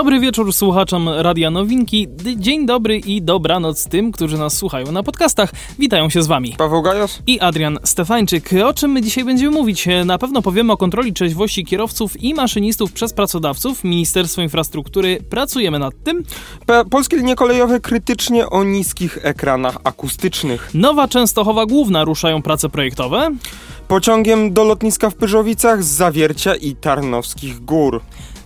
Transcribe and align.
Dobry 0.00 0.20
wieczór 0.20 0.52
słuchaczom 0.52 1.08
Radia 1.08 1.50
Nowinki. 1.50 2.08
Dzień 2.36 2.66
dobry 2.66 2.98
i 2.98 3.22
dobranoc 3.22 3.88
tym, 3.88 4.12
którzy 4.12 4.38
nas 4.38 4.56
słuchają 4.56 4.92
na 4.92 5.02
podcastach. 5.02 5.52
Witają 5.78 6.10
się 6.10 6.22
z 6.22 6.26
wami. 6.26 6.54
Paweł 6.58 6.82
Gajos 6.82 7.22
i 7.26 7.40
Adrian 7.40 7.78
Stefańczyk. 7.84 8.50
O 8.64 8.74
czym 8.74 8.90
my 8.90 9.02
dzisiaj 9.02 9.24
będziemy 9.24 9.50
mówić? 9.50 9.88
Na 10.04 10.18
pewno 10.18 10.42
powiemy 10.42 10.72
o 10.72 10.76
kontroli 10.76 11.12
trzeźwości 11.12 11.64
kierowców 11.64 12.22
i 12.22 12.34
maszynistów 12.34 12.92
przez 12.92 13.12
pracodawców. 13.12 13.84
Ministerstwo 13.84 14.42
Infrastruktury 14.42 15.18
pracujemy 15.30 15.78
nad 15.78 15.94
tym. 16.04 16.22
Polskie 16.90 17.16
linie 17.16 17.34
kolejowe 17.34 17.80
krytycznie 17.80 18.50
o 18.50 18.64
niskich 18.64 19.18
ekranach 19.22 19.76
akustycznych. 19.84 20.70
Nowa 20.74 21.08
Częstochowa 21.08 21.66
Główna 21.66 22.04
ruszają 22.04 22.42
prace 22.42 22.68
projektowe. 22.68 23.30
Pociągiem 23.88 24.52
do 24.52 24.64
lotniska 24.64 25.10
w 25.10 25.14
Pyrzowicach 25.14 25.84
z 25.84 25.86
Zawiercia 25.86 26.54
i 26.54 26.76
Tarnowskich 26.76 27.64
Gór. 27.64 28.00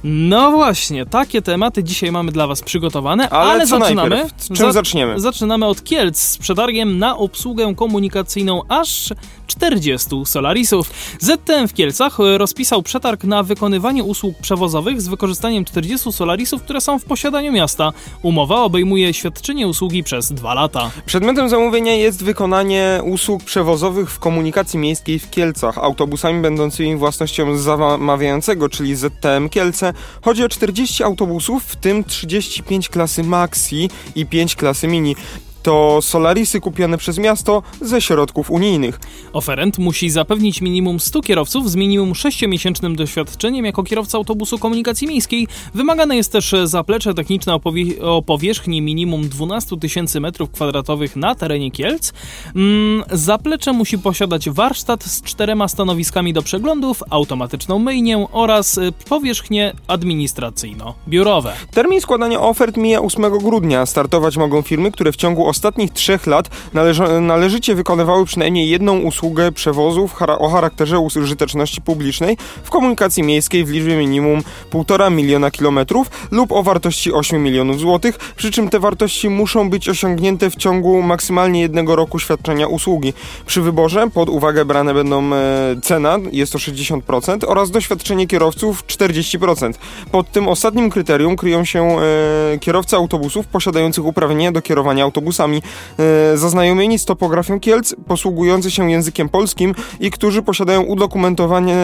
No 0.07 0.51
właśnie, 0.51 1.07
takie 1.07 1.43
tematy 1.43 1.85
dzisiaj 1.85 2.13
mamy 2.13 2.33
dla 2.33 2.47
Was 2.47 2.63
przygotowane, 2.63 3.31
ale, 3.31 3.51
ale 3.51 3.67
zaczynamy. 3.67 4.11
Najpierw? 4.11 4.43
Z 4.43 4.59
czym 4.59 4.73
zaczniemy? 4.73 5.21
Zaczynamy 5.21 5.67
od 5.67 5.85
Kielc 5.85 6.19
z 6.19 6.39
przetargiem 6.39 6.99
na 6.99 7.17
obsługę 7.17 7.75
komunikacyjną 7.75 8.63
aż 8.69 9.13
40 9.47 10.11
Solarisów. 10.25 10.91
ZTM 11.21 11.69
w 11.69 11.75
Kielcach 11.75 12.19
rozpisał 12.19 12.83
przetarg 12.83 13.25
na 13.25 13.43
wykonywanie 13.43 14.05
usług 14.05 14.39
przewozowych 14.39 15.03
z 15.03 15.09
wykorzystaniem 15.09 15.65
40 15.65 16.13
Solarisów, 16.13 16.63
które 16.63 16.81
są 16.81 16.99
w 16.99 17.05
posiadaniu 17.05 17.53
miasta. 17.53 17.93
Umowa 18.23 18.63
obejmuje 18.63 19.15
świadczenie 19.15 19.69
usługi 19.69 20.05
przez 20.05 20.33
dwa 20.33 20.55
lata. 20.55 20.91
Przedmiotem 21.07 21.49
zamówienia 21.49 21.95
jest 21.95 22.25
wykonanie 22.25 23.01
usług 23.05 23.45
przewozowych 23.45 24.11
w 24.11 24.19
komunikacji 24.19 24.79
miejskiej 24.79 25.19
w 25.19 25.31
Kielcach 25.31 25.79
autobusami 25.79 26.43
będącymi 26.43 26.97
własnością 26.97 27.57
zamawiającego, 27.57 28.69
czyli 28.69 28.97
ZTM 28.97 29.49
Kielce. 29.49 29.93
Chodzi 30.23 30.45
o 30.45 30.49
40 30.49 31.03
autobusów, 31.03 31.65
w 31.65 31.77
tym 31.77 32.05
35 32.05 32.89
klasy 32.89 33.25
Maxi 33.25 33.91
i 34.15 34.27
5 34.27 34.57
klasy 34.57 34.89
Mini 34.89 35.17
to 35.65 36.03
Solarisy 36.03 36.61
kupione 36.61 36.99
przez 36.99 37.19
miasto 37.19 37.63
ze 37.81 38.01
środków 38.01 38.51
unijnych. 38.51 39.01
Oferent 39.33 39.79
musi 39.79 40.11
zapewnić 40.11 40.61
minimum 40.61 41.01
100 41.01 41.23
kierowców 41.23 41.71
z 41.71 41.77
minimum 41.77 42.13
6-miesięcznym 42.13 42.97
doświadczeniem 42.97 43.65
jako 43.65 43.83
kierowca 43.83 44.19
autobusu 44.19 44.59
komunikacji 44.59 45.09
miejskiej. 45.09 45.49
Wymagane 45.75 46.17
jest 46.17 46.33
też 46.33 46.55
zaplecze 46.65 47.15
techniczne 47.15 47.55
o, 47.55 47.61
powie 47.61 48.03
o 48.03 48.23
powierzchni 48.23 48.81
minimum 48.81 49.29
12 49.29 49.77
tysięcy 49.77 50.21
m2 50.21 51.17
na 51.17 51.35
terenie 51.35 51.71
Kielc. 51.71 52.13
Mm, 52.57 53.05
zaplecze 53.13 53.73
musi 53.73 53.99
posiadać 53.99 54.51
warsztat 54.51 55.05
z 55.05 55.23
czterema 55.23 55.69
stanowiskami 55.69 56.33
do 56.33 56.43
przeglądów, 56.43 57.03
automatyczną 57.11 57.79
myjnię 57.79 58.27
oraz 58.33 58.79
y, 58.79 58.93
powierzchnie 59.09 59.73
administracyjno-biurowe. 59.89 61.51
Termin 61.71 62.01
składania 62.01 62.41
ofert 62.41 62.77
mija 62.77 63.01
8 63.01 63.39
grudnia. 63.39 63.87
Startować 63.87 64.37
mogą 64.37 64.63
firmy, 64.63 64.93
które 64.93 65.13
w 65.13 65.17
ciągu 65.17 65.47
ostatnich 65.55 65.93
trzech 65.93 66.27
lat 66.27 66.51
należy, 66.73 67.21
należycie 67.21 67.75
wykonywały 67.75 68.25
przynajmniej 68.25 68.69
jedną 68.69 68.99
usługę 68.99 69.53
przewozów 69.53 70.23
o 70.39 70.49
charakterze 70.49 70.99
użyteczności 70.99 71.81
publicznej 71.81 72.37
w 72.65 72.71
komunikacji 72.71 73.23
miejskiej 73.23 73.65
w 73.65 73.71
liczbie 73.71 73.97
minimum 73.97 74.43
1,5 74.73 75.13
miliona 75.13 75.51
kilometrów 75.51 76.11
lub 76.31 76.53
o 76.53 76.63
wartości 76.63 77.13
8 77.13 77.43
milionów 77.43 77.79
złotych, 77.79 78.19
przy 78.37 78.51
czym 78.51 78.69
te 78.69 78.81
wartości 78.81 79.29
muszą 79.31 79.71
być 79.71 79.89
osiągnięte 79.89 80.51
w 80.51 80.57
ciągu 80.57 81.03
maksymalnie 81.03 81.61
jednego 81.61 81.97
roku 81.97 82.19
świadczenia 82.19 82.67
usługi. 82.67 83.13
Przy 83.47 83.61
wyborze 83.61 84.11
pod 84.11 84.29
uwagę 84.29 84.65
brane 84.65 84.95
będą 84.95 85.35
e, 85.35 85.41
cena, 85.83 86.19
jest 86.33 86.53
to 86.53 86.59
60% 86.59 87.39
oraz 87.47 87.71
doświadczenie 87.71 88.27
kierowców 88.27 88.87
40%. 88.87 89.73
Pod 90.13 90.33
tym 90.33 90.49
ostatnim 90.49 90.91
kryterium 90.91 91.37
kryją 91.37 91.65
się 91.65 91.97
e, 92.01 92.59
kierowcy 92.59 92.97
autobusów 92.97 93.47
posiadających 93.47 94.05
uprawnienia 94.05 94.53
do 94.53 94.63
kierowania 94.63 95.05
autobusami 95.05 95.44
e, 95.53 96.37
zaznajomieni 96.37 96.99
z 96.99 97.05
topografią 97.05 97.61
Kielc, 97.61 97.95
posługujący 98.09 98.71
się 98.71 98.91
językiem 98.91 99.29
polskim 99.29 99.75
i 100.01 100.11
którzy 100.11 100.43
posiadają 100.43 100.83
udokumentowane 100.83 101.75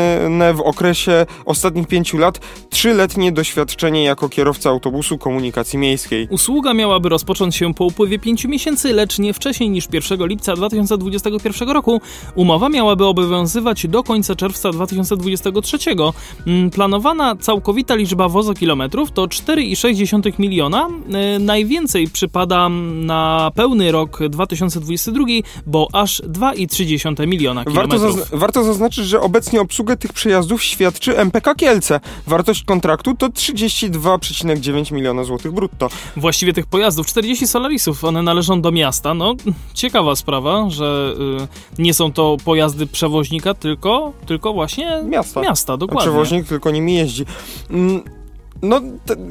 w 0.55 0.61
okresie 0.61 1.27
ostatnich 1.45 1.87
pięciu 1.89 2.19
lat 2.19 2.41
trzyletnie 2.71 3.33
doświadczenie 3.33 4.05
jako 4.05 4.29
kierowca 4.29 4.71
autobusu 4.71 5.19
komunikacji 5.19 5.79
miejskiej. 5.79 6.29
Usługa 6.31 6.75
miałaby 6.75 7.09
rozpocząć 7.09 7.57
się 7.57 7.75
po 7.75 7.85
upływie 7.85 8.19
pięciu 8.19 8.49
miesięcy, 8.49 8.93
lecz 8.93 9.19
nie 9.19 9.35
wcześniej 9.35 9.71
niż 9.71 9.89
1 9.93 10.27
lipca 10.27 10.55
2021 10.55 11.69
roku. 11.69 12.01
Umowa 12.35 12.69
miałaby 12.69 13.07
obowiązywać 13.07 13.87
do 13.87 14.03
końca 14.03 14.35
czerwca 14.35 14.71
2023. 14.73 15.79
Mm, 16.47 16.71
planowana 16.71 17.37
całkowita 17.37 17.95
liczba 17.95 18.29
wozokilometrów 18.29 19.13
to 19.13 19.25
4,6 19.25 20.39
miliona. 20.39 20.89
E, 21.13 21.39
najwięcej 21.39 22.09
przypada 22.09 22.69
na 22.93 23.50
pełny 23.51 23.93
rok 23.93 24.19
2022, 24.29 25.25
bo 25.67 25.89
aż 25.93 26.23
2,3 26.23 27.27
miliona 27.27 27.65
kilometrów. 27.65 28.01
Warto, 28.01 28.13
zazn 28.13 28.37
warto 28.37 28.65
zaznaczyć, 28.65 29.07
że 29.07 29.21
obecnie 29.21 29.61
obsługę 29.61 29.97
tych 29.97 30.13
przejazdów 30.13 30.63
świadczy 30.63 31.19
MPK 31.19 31.55
Kielce. 31.55 32.01
Wartość 32.27 32.65
kontraktu 32.65 33.15
to 33.15 33.29
32,9 33.29 34.93
miliona 34.93 35.25
złotych 35.25 35.53
brutto. 35.53 35.89
Właściwie 36.17 36.53
tych 36.53 36.67
pojazdów, 36.67 37.07
40 37.07 37.47
Solarisów, 37.47 38.05
one 38.05 38.23
należą 38.23 38.63
do 38.63 38.73
miasta. 38.73 39.15
No, 39.15 39.35
ciekawa 39.75 40.17
sprawa, 40.17 40.71
że 40.71 41.15
y, 41.79 41.83
nie 41.83 41.95
są 41.95 42.13
to 42.13 42.37
pojazdy 42.45 42.87
przewoźnika, 42.87 43.55
tylko, 43.55 44.13
tylko 44.27 44.53
właśnie 44.53 45.03
miasta. 45.05 45.41
miasta 45.41 45.77
dokładnie. 45.77 46.11
Przewoźnik 46.11 46.47
tylko 46.47 46.71
nimi 46.71 46.95
jeździ. 46.95 47.25
Mm 47.71 48.20
no, 48.63 48.81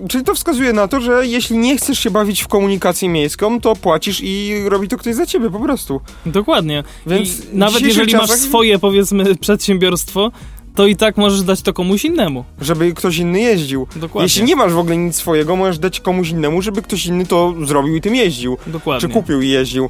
czyli 0.09 0.23
to 0.23 0.35
wskazuje 0.35 0.73
na 0.73 0.87
to, 0.87 1.01
że 1.01 1.27
jeśli 1.27 1.57
nie 1.57 1.77
chcesz 1.77 1.99
się 1.99 2.11
bawić 2.11 2.43
w 2.43 2.47
komunikację 2.47 3.09
miejską, 3.09 3.61
to 3.61 3.75
płacisz 3.75 4.21
i 4.23 4.63
robi 4.65 4.87
to 4.87 4.97
ktoś 4.97 5.15
za 5.15 5.25
ciebie 5.25 5.49
po 5.49 5.59
prostu. 5.59 6.01
Dokładnie. 6.25 6.83
Więc 7.07 7.29
nawet 7.53 7.81
jeżeli 7.81 8.11
czasach... 8.11 8.29
masz 8.29 8.39
swoje, 8.39 8.79
powiedzmy, 8.79 9.35
przedsiębiorstwo, 9.41 10.31
to 10.75 10.87
i 10.87 10.95
tak 10.95 11.17
możesz 11.17 11.41
dać 11.41 11.61
to 11.61 11.73
komuś 11.73 12.05
innemu. 12.05 12.43
Żeby 12.61 12.93
ktoś 12.93 13.17
inny 13.17 13.39
jeździł. 13.39 13.87
Dokładnie. 13.95 14.25
Jeśli 14.25 14.43
nie 14.43 14.55
masz 14.55 14.73
w 14.73 14.77
ogóle 14.77 14.97
nic 14.97 15.15
swojego, 15.15 15.55
możesz 15.55 15.79
dać 15.79 15.99
komuś 15.99 16.29
innemu, 16.29 16.61
żeby 16.61 16.81
ktoś 16.81 17.05
inny 17.05 17.25
to 17.25 17.53
zrobił 17.63 17.95
i 17.95 18.01
tym 18.01 18.15
jeździł. 18.15 18.57
Dokładnie. 18.67 19.07
Czy 19.07 19.13
kupił 19.13 19.41
i 19.41 19.49
jeździł. 19.49 19.89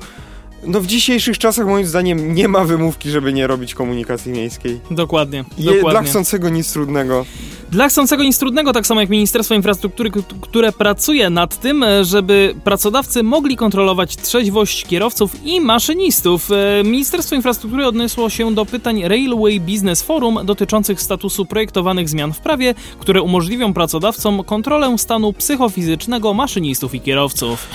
No 0.64 0.82
w 0.82 0.88
dzisiejszych 0.88 1.38
czasach 1.38 1.68
moim 1.68 1.86
zdaniem 1.86 2.36
nie 2.36 2.48
ma 2.48 2.66
wymówki, 2.66 3.10
żeby 3.10 3.34
nie 3.34 3.48
robić 3.48 3.74
komunikacji 3.74 4.32
miejskiej. 4.32 4.80
Dokładnie. 4.92 5.46
Je, 5.58 5.66
dokładnie. 5.66 5.92
Dla 5.92 6.02
chcącego 6.02 6.50
nic 6.50 6.74
trudnego. 6.74 7.26
Dla 7.72 7.90
chcącego 7.90 8.24
nic 8.24 8.40
trudnego, 8.40 8.74
tak 8.74 8.88
samo 8.88 9.02
jak 9.02 9.10
Ministerstwo 9.10 9.56
Infrastruktury, 9.56 10.12
które 10.42 10.72
pracuje 10.72 11.30
nad 11.30 11.60
tym, 11.60 11.84
e, 11.84 12.06
żeby 12.06 12.56
pracodawcy 12.64 13.24
mogli 13.24 13.58
kontrolować 13.58 14.16
trzeźwość 14.16 14.86
kierowców 14.86 15.46
i 15.46 15.62
maszynistów. 15.62 16.50
E, 16.52 16.84
Ministerstwo 16.84 17.36
Infrastruktury 17.36 17.88
odniosło 17.88 18.30
się 18.30 18.54
do 18.54 18.66
pytań 18.66 19.02
Railway 19.04 19.60
Business 19.60 20.02
Forum 20.02 20.40
dotyczących 20.44 21.02
statusu 21.02 21.46
projektowanych 21.46 22.10
zmian 22.10 22.34
w 22.34 22.40
prawie, 22.40 22.76
które 23.00 23.22
umożliwią 23.22 23.74
pracodawcom 23.74 24.44
kontrolę 24.44 24.98
stanu 24.98 25.34
psychofizycznego 25.34 26.34
maszynistów 26.34 26.96
i 26.96 27.02
kierowców. 27.02 27.68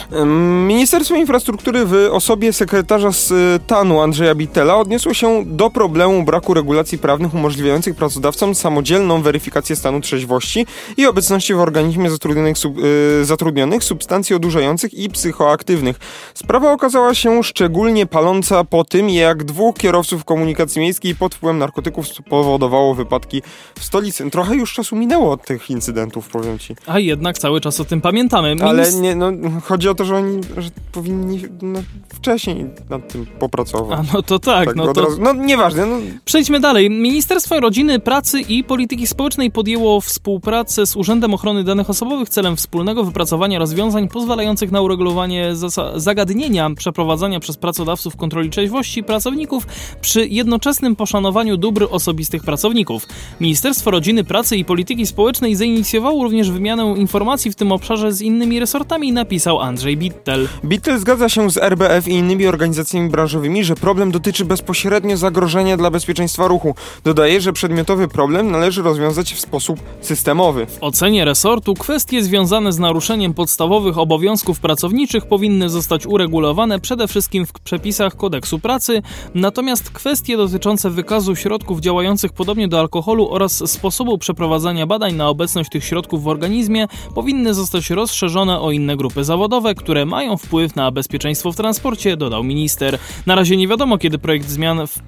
Ministerstwo 0.66 1.16
Infrastruktury 1.16 1.86
w 1.86 2.08
osobie 2.12 2.52
sekretarza 2.52 2.73
stanu 3.12 4.00
Andrzeja 4.00 4.34
Bittela 4.34 4.76
odniosło 4.76 5.14
się 5.14 5.44
do 5.46 5.70
problemu 5.70 6.22
braku 6.22 6.54
regulacji 6.54 6.98
prawnych 6.98 7.34
umożliwiających 7.34 7.96
pracodawcom 7.96 8.54
samodzielną 8.54 9.22
weryfikację 9.22 9.76
stanu 9.76 10.00
trzeźwości 10.00 10.66
i 10.96 11.06
obecności 11.06 11.54
w 11.54 11.60
organizmie 11.60 12.10
zatrudnionych, 12.10 12.58
sub, 12.58 12.78
y, 12.78 13.24
zatrudnionych 13.24 13.84
substancji 13.84 14.36
odurzających 14.36 14.94
i 14.94 15.10
psychoaktywnych. 15.10 15.96
Sprawa 16.34 16.72
okazała 16.72 17.14
się 17.14 17.42
szczególnie 17.42 18.06
paląca 18.06 18.64
po 18.64 18.84
tym, 18.84 19.10
jak 19.10 19.44
dwóch 19.44 19.76
kierowców 19.76 20.24
komunikacji 20.24 20.80
miejskiej 20.80 21.14
pod 21.14 21.34
wpływem 21.34 21.58
narkotyków 21.58 22.08
spowodowało 22.08 22.94
wypadki 22.94 23.42
w 23.78 23.84
stolicy. 23.84 24.30
Trochę 24.30 24.54
już 24.56 24.72
czasu 24.74 24.96
minęło 24.96 25.32
od 25.32 25.44
tych 25.44 25.70
incydentów, 25.70 26.28
powiem 26.28 26.58
ci. 26.58 26.76
A 26.86 26.98
jednak 26.98 27.38
cały 27.38 27.60
czas 27.60 27.80
o 27.80 27.84
tym 27.84 28.00
pamiętamy. 28.00 28.56
Ale 28.64 28.92
nie, 28.92 29.16
no, 29.16 29.32
chodzi 29.64 29.88
o 29.88 29.94
to, 29.94 30.04
że 30.04 30.16
oni 30.16 30.40
że 30.56 30.70
powinni 30.92 31.42
no, 31.62 31.80
wcześniej, 32.08 32.63
nad 32.90 33.12
tym 33.12 33.26
popracować. 33.26 33.98
A 33.98 34.02
no 34.14 34.22
to 34.22 34.38
tak, 34.38 34.66
tak 34.66 34.76
no 34.76 34.92
to... 34.92 35.04
razu, 35.04 35.22
no 35.22 35.32
nieważne. 35.32 35.86
No. 35.86 35.96
Przejdźmy 36.24 36.60
dalej. 36.60 36.90
Ministerstwo 36.90 37.60
Rodziny, 37.60 37.98
Pracy 37.98 38.40
i 38.40 38.64
Polityki 38.64 39.06
Społecznej 39.06 39.50
podjęło 39.50 40.00
współpracę 40.00 40.86
z 40.86 40.96
Urzędem 40.96 41.34
Ochrony 41.34 41.64
Danych 41.64 41.90
Osobowych 41.90 42.28
celem 42.28 42.56
wspólnego 42.56 43.04
wypracowania 43.04 43.58
rozwiązań 43.58 44.08
pozwalających 44.08 44.72
na 44.72 44.80
uregulowanie 44.80 45.52
zagadnienia 45.96 46.70
przeprowadzania 46.76 47.40
przez 47.40 47.56
pracodawców 47.56 48.16
kontroli 48.16 48.50
trzeźwości 48.50 49.02
pracowników 49.02 49.66
przy 50.00 50.26
jednoczesnym 50.26 50.96
poszanowaniu 50.96 51.56
dóbr 51.56 51.88
osobistych 51.90 52.42
pracowników. 52.42 53.06
Ministerstwo 53.40 53.90
Rodziny, 53.90 54.24
Pracy 54.24 54.56
i 54.56 54.64
Polityki 54.64 55.06
Społecznej 55.06 55.54
zainicjowało 55.54 56.22
również 56.22 56.50
wymianę 56.50 56.94
informacji 56.96 57.50
w 57.50 57.54
tym 57.54 57.72
obszarze 57.72 58.12
z 58.12 58.22
innymi 58.22 58.60
resortami, 58.60 59.12
napisał 59.12 59.60
Andrzej 59.60 59.96
Bittel. 59.96 60.48
Bittel 60.64 60.98
zgadza 60.98 61.28
się 61.28 61.50
z 61.50 61.56
RBF 61.56 62.08
i 62.08 62.12
innymi 62.12 62.46
organizacjami 62.54 63.10
branżowymi, 63.10 63.64
że 63.64 63.74
problem 63.74 64.10
dotyczy 64.10 64.44
bezpośrednio 64.44 65.16
zagrożenia 65.16 65.76
dla 65.76 65.90
bezpieczeństwa 65.90 66.48
ruchu. 66.48 66.74
Dodaje, 67.04 67.40
że 67.40 67.52
przedmiotowy 67.52 68.08
problem 68.08 68.50
należy 68.50 68.82
rozwiązać 68.82 69.34
w 69.34 69.40
sposób 69.40 69.80
systemowy. 70.00 70.66
W 70.66 70.78
ocenie 70.80 71.24
resortu 71.24 71.74
kwestie 71.74 72.22
związane 72.22 72.72
z 72.72 72.78
naruszeniem 72.78 73.34
podstawowych 73.34 73.98
obowiązków 73.98 74.60
pracowniczych 74.60 75.26
powinny 75.26 75.68
zostać 75.68 76.06
uregulowane 76.06 76.80
przede 76.80 77.08
wszystkim 77.08 77.46
w 77.46 77.52
przepisach 77.52 78.16
kodeksu 78.16 78.58
pracy, 78.58 79.02
natomiast 79.34 79.90
kwestie 79.90 80.36
dotyczące 80.36 80.90
wykazu 80.90 81.36
środków 81.36 81.80
działających 81.80 82.32
podobnie 82.32 82.68
do 82.68 82.80
alkoholu 82.80 83.28
oraz 83.30 83.70
sposobu 83.70 84.18
przeprowadzania 84.18 84.86
badań 84.86 85.14
na 85.14 85.28
obecność 85.28 85.70
tych 85.70 85.84
środków 85.84 86.22
w 86.22 86.28
organizmie 86.28 86.86
powinny 87.14 87.54
zostać 87.54 87.90
rozszerzone 87.90 88.60
o 88.60 88.70
inne 88.70 88.96
grupy 88.96 89.24
zawodowe, 89.24 89.74
które 89.74 90.06
mają 90.06 90.36
wpływ 90.36 90.76
na 90.76 90.90
bezpieczeństwo 90.90 91.52
w 91.52 91.56
transporcie, 91.56 92.16
dodał 92.16 92.43
minister. 92.44 92.98
Na 93.26 93.34
razie 93.34 93.56
nie 93.56 93.68
wiadomo, 93.68 93.98
kiedy 93.98 94.18
projekt 94.18 94.48
zmian 94.48 94.86
w, 94.86 94.98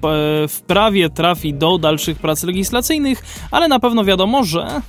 w 0.47 0.61
prawie 0.67 1.09
trafi 1.09 1.53
do 1.53 1.77
dalszych 1.77 2.19
prac 2.19 2.43
legislacyjnych, 2.43 3.23
ale 3.51 3.67
na 3.67 3.79
pewno 3.79 4.05
wiadomo, 4.05 4.43
że 4.43 4.81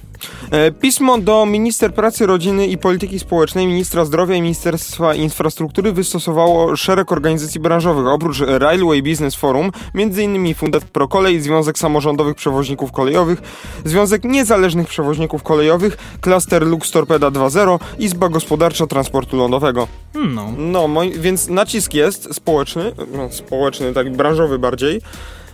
E, 0.51 0.73
pismo 0.73 1.19
do 1.19 1.47
minister 1.47 1.95
pracy, 1.95 2.27
rodziny 2.27 2.67
i 2.67 2.79
polityki 2.79 3.19
społecznej, 3.19 3.67
ministra 3.67 4.05
zdrowia 4.05 4.37
i 4.37 4.43
Ministerstwa 4.43 5.15
Infrastruktury 5.15 5.93
wystosowało 5.93 6.77
szereg 6.77 7.13
organizacji 7.13 7.61
branżowych. 7.61 8.07
Oprócz 8.07 8.41
Railway 8.41 9.03
Business 9.03 9.35
Forum, 9.35 9.73
m.in. 9.95 10.55
Fundat 10.55 10.85
Prokolej, 10.85 11.41
Związek 11.41 11.79
Samorządowych 11.79 12.35
Przewoźników 12.35 12.93
Kolejowych, 12.93 13.43
Związek 13.85 14.25
Niezależnych 14.25 14.89
Przewoźników 14.89 15.43
Kolejowych, 15.43 15.97
Cluster 16.21 16.67
Lux 16.67 16.91
Torpeda 16.91 17.29
2.0, 17.29 17.79
Izba 17.99 18.29
Gospodarcza 18.29 18.87
Transportu 18.87 19.37
Lądowego. 19.37 19.89
No, 20.15 20.53
no 20.59 20.89
moi, 20.89 21.13
więc 21.19 21.49
nacisk 21.49 21.95
jest 21.95 22.35
społeczny, 22.39 22.93
no, 23.13 23.33
społeczny, 23.33 23.93
tak 23.93 24.17
branżowy 24.17 24.59
bardziej. 24.59 25.01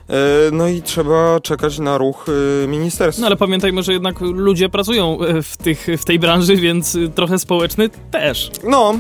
E, 0.08 0.50
no 0.52 0.69
i 0.69 0.82
trzeba 0.82 1.40
czekać 1.40 1.78
na 1.78 1.98
ruch 1.98 2.26
e, 2.64 2.66
ministerstwa. 2.69 3.20
No 3.20 3.26
ale 3.26 3.36
pamiętajmy, 3.36 3.82
że 3.82 3.92
jednak 3.92 4.20
ludzie 4.20 4.69
pracują 4.69 5.20
e, 5.20 5.42
w, 5.42 5.56
tych, 5.56 5.86
w 5.98 6.04
tej 6.04 6.19
branży, 6.19 6.56
więc 6.56 6.98
trochę 7.14 7.38
społeczny 7.38 7.90
też. 8.10 8.50
No, 8.64 8.94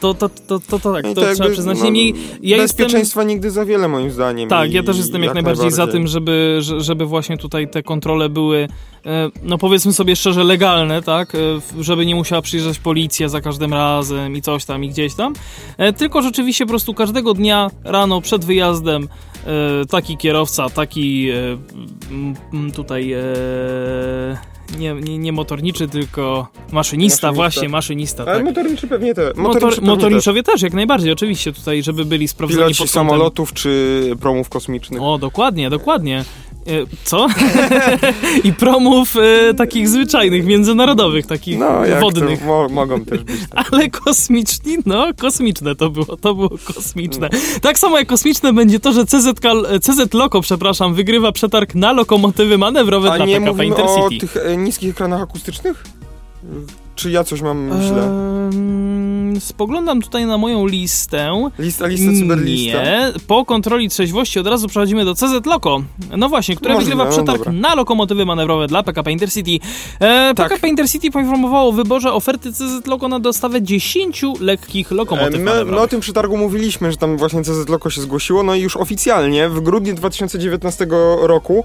to, 0.00 0.14
to, 0.14 0.28
to, 0.28 0.60
to, 0.60 0.78
to 0.78 0.92
tak, 0.92 1.04
to, 1.04 1.14
to 1.14 1.34
trzeba 1.34 1.50
przyznać. 1.50 1.78
No, 1.78 1.84
Niemniej 1.84 2.14
ja 2.42 2.56
bezpieczeństwa 2.56 3.20
jestem... 3.20 3.28
nigdy 3.28 3.50
za 3.50 3.64
wiele 3.64 3.88
moim 3.88 4.10
zdaniem. 4.10 4.48
Tak, 4.48 4.72
ja 4.72 4.82
też 4.82 4.96
jestem 4.96 5.22
jak, 5.22 5.28
jak 5.28 5.34
najbardziej, 5.34 5.64
najbardziej, 5.64 5.86
za 5.86 5.92
tym, 5.92 6.06
żeby, 6.06 6.58
żeby 6.78 7.06
właśnie 7.06 7.38
tutaj 7.38 7.68
te 7.68 7.82
kontrole 7.82 8.28
były, 8.28 8.68
no 9.42 9.58
powiedzmy 9.58 9.92
sobie 9.92 10.16
szczerze, 10.16 10.44
legalne, 10.44 11.02
tak, 11.02 11.32
żeby 11.80 12.06
nie 12.06 12.14
musiała 12.14 12.42
przyjeżdżać 12.42 12.78
policja 12.78 13.28
za 13.28 13.40
każdym 13.40 13.72
razem 13.72 14.36
i 14.36 14.42
coś 14.42 14.64
tam 14.64 14.84
i 14.84 14.88
gdzieś 14.88 15.14
tam, 15.14 15.32
tylko 15.96 16.22
rzeczywiście 16.22 16.66
po 16.66 16.70
prostu 16.70 16.94
każdego 16.94 17.34
dnia 17.34 17.70
rano 17.84 18.20
przed 18.20 18.44
wyjazdem 18.44 19.08
E, 19.46 19.86
taki 19.86 20.16
kierowca, 20.16 20.70
taki 20.70 21.28
e, 21.30 22.72
tutaj 22.72 23.12
e, 23.12 23.22
nie, 24.78 24.94
nie, 24.94 25.18
nie 25.18 25.32
motorniczy, 25.32 25.88
tylko 25.88 26.48
maszynista, 26.72 26.76
maszynista, 26.76 27.32
właśnie, 27.32 27.68
maszynista. 27.68 28.22
Ale 28.22 28.34
tak. 28.34 28.44
motorniczy 28.44 28.86
pewnie 28.86 29.14
te. 29.14 29.32
Motor, 29.36 29.82
motorniczowie 29.82 30.42
też. 30.42 30.52
też. 30.52 30.62
jak 30.62 30.72
najbardziej, 30.72 31.12
oczywiście 31.12 31.52
tutaj, 31.52 31.82
żeby 31.82 32.04
byli 32.04 32.28
sprawdzeni 32.28 32.62
Piloci 32.62 32.78
pod 32.78 32.90
samolotów 32.90 33.52
czy 33.52 34.00
promów 34.20 34.48
kosmicznych. 34.48 35.02
O, 35.02 35.18
dokładnie, 35.18 35.70
dokładnie. 35.70 36.24
E, 36.66 36.86
co? 37.04 37.26
I 38.44 38.52
promów 38.52 39.16
e, 39.16 39.54
takich 39.54 39.88
zwyczajnych, 39.88 40.46
międzynarodowych, 40.46 41.26
takich 41.26 41.58
no, 41.58 41.80
wodnych. 42.00 42.44
Mo 42.44 42.68
mogą 42.68 43.04
też 43.04 43.24
być. 43.24 43.36
Tak. 43.50 43.68
Ale 43.72 43.90
kosmiczni, 43.90 44.76
no 44.86 45.06
kosmiczne 45.16 45.74
to 45.76 45.90
było, 45.90 46.04
to 46.04 46.34
było 46.34 46.50
kosmiczne. 46.74 47.28
Tak 47.62 47.78
samo 47.78 47.98
jak 47.98 48.08
kosmiczne 48.08 48.52
będzie 48.52 48.80
to, 48.80 48.92
że 48.92 49.06
CZ, 49.06 49.40
CZ 49.82 50.14
Loko, 50.14 50.40
przepraszam, 50.40 50.94
wygrywa 50.94 51.32
przetarg 51.32 51.74
na 51.74 51.92
lokomotywy 51.92 52.58
manewrowe 52.58 53.12
A 53.12 53.16
dla 53.16 53.26
nie 53.26 53.40
PKP 53.40 53.66
Intercity. 53.66 54.00
o 54.00 54.20
tych 54.20 54.36
e, 54.36 54.56
niskich 54.56 54.90
ekranach 54.90 55.22
akustycznych? 55.22 55.84
Czy 56.94 57.10
ja 57.10 57.24
coś 57.24 57.42
mam 57.42 57.70
źle? 57.82 58.02
Ehm, 58.02 59.05
spoglądam 59.40 60.02
tutaj 60.02 60.26
na 60.26 60.38
moją 60.38 60.66
listę. 60.66 61.50
Lista, 61.58 61.86
lista, 61.86 62.12
cyberlista? 62.20 62.82
Nie. 62.82 63.12
Po 63.26 63.44
kontroli 63.44 63.88
trzeźwości 63.88 64.38
od 64.38 64.46
razu 64.46 64.68
przechodzimy 64.68 65.04
do 65.04 65.14
CZ 65.14 65.46
Loco. 65.46 65.82
No 66.16 66.28
właśnie, 66.28 66.56
które 66.56 66.74
Możliwe, 66.74 66.96
wygrywa 66.96 67.10
no 67.10 67.16
przetarg 67.16 67.46
no 67.46 67.52
na 67.68 67.74
lokomotywy 67.74 68.26
manewrowe 68.26 68.66
dla 68.66 68.82
PKP 68.82 69.12
Intercity. 69.12 69.66
E, 70.00 70.34
tak. 70.34 70.48
PKP 70.48 70.68
Intercity 70.68 71.10
poinformowało 71.10 71.68
o 71.68 71.72
wyborze 71.72 72.12
oferty 72.12 72.52
CZ 72.52 72.86
Loco 72.86 73.08
na 73.08 73.20
dostawę 73.20 73.62
10 73.62 74.22
lekkich 74.40 74.90
lokomotyw 74.90 75.40
e, 75.40 75.44
my, 75.44 75.64
my, 75.64 75.80
o 75.80 75.88
tym 75.88 76.00
przetargu 76.00 76.36
mówiliśmy, 76.36 76.90
że 76.90 76.96
tam 76.96 77.16
właśnie 77.16 77.42
CZ 77.42 77.68
Loco 77.68 77.90
się 77.90 78.00
zgłosiło, 78.00 78.42
no 78.42 78.54
i 78.54 78.60
już 78.60 78.76
oficjalnie 78.76 79.48
w 79.48 79.60
grudniu 79.60 79.94
2019 79.94 80.86
roku 81.20 81.64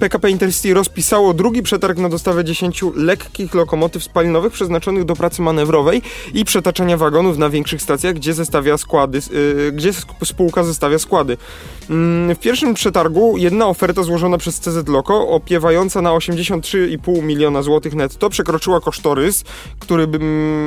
PKP 0.00 0.28
e, 0.28 0.30
Intercity 0.30 0.74
rozpisało 0.74 1.34
drugi 1.34 1.62
przetarg 1.62 1.98
na 1.98 2.08
dostawę 2.08 2.44
10 2.44 2.84
lekkich 2.94 3.54
lokomotyw 3.54 4.04
spalinowych 4.04 4.52
przez 4.52 4.66
przeznaczonych 4.66 5.04
do 5.04 5.16
pracy 5.16 5.42
manewrowej 5.42 6.02
i 6.34 6.44
przetaczania 6.44 6.96
wagonów 7.06 7.38
na 7.38 7.50
większych 7.50 7.82
stacjach, 7.82 8.14
gdzie 8.14 8.34
zestawia 8.34 8.78
składy, 8.78 9.20
yy, 9.30 9.72
gdzie 9.72 9.90
spółka 10.24 10.64
zestawia 10.64 10.98
składy. 10.98 11.36
Yy, 11.36 12.34
w 12.34 12.38
pierwszym 12.38 12.74
przetargu 12.74 13.36
jedna 13.36 13.66
oferta 13.66 14.02
złożona 14.02 14.38
przez 14.38 14.60
CZ 14.60 14.88
Loco, 14.88 15.28
opiewająca 15.28 16.02
na 16.02 16.10
83,5 16.10 17.22
miliona 17.22 17.62
złotych 17.62 17.94
netto, 17.94 18.30
przekroczyła 18.30 18.80
kosztorys, 18.80 19.44
który 19.78 20.06
by 20.06 20.18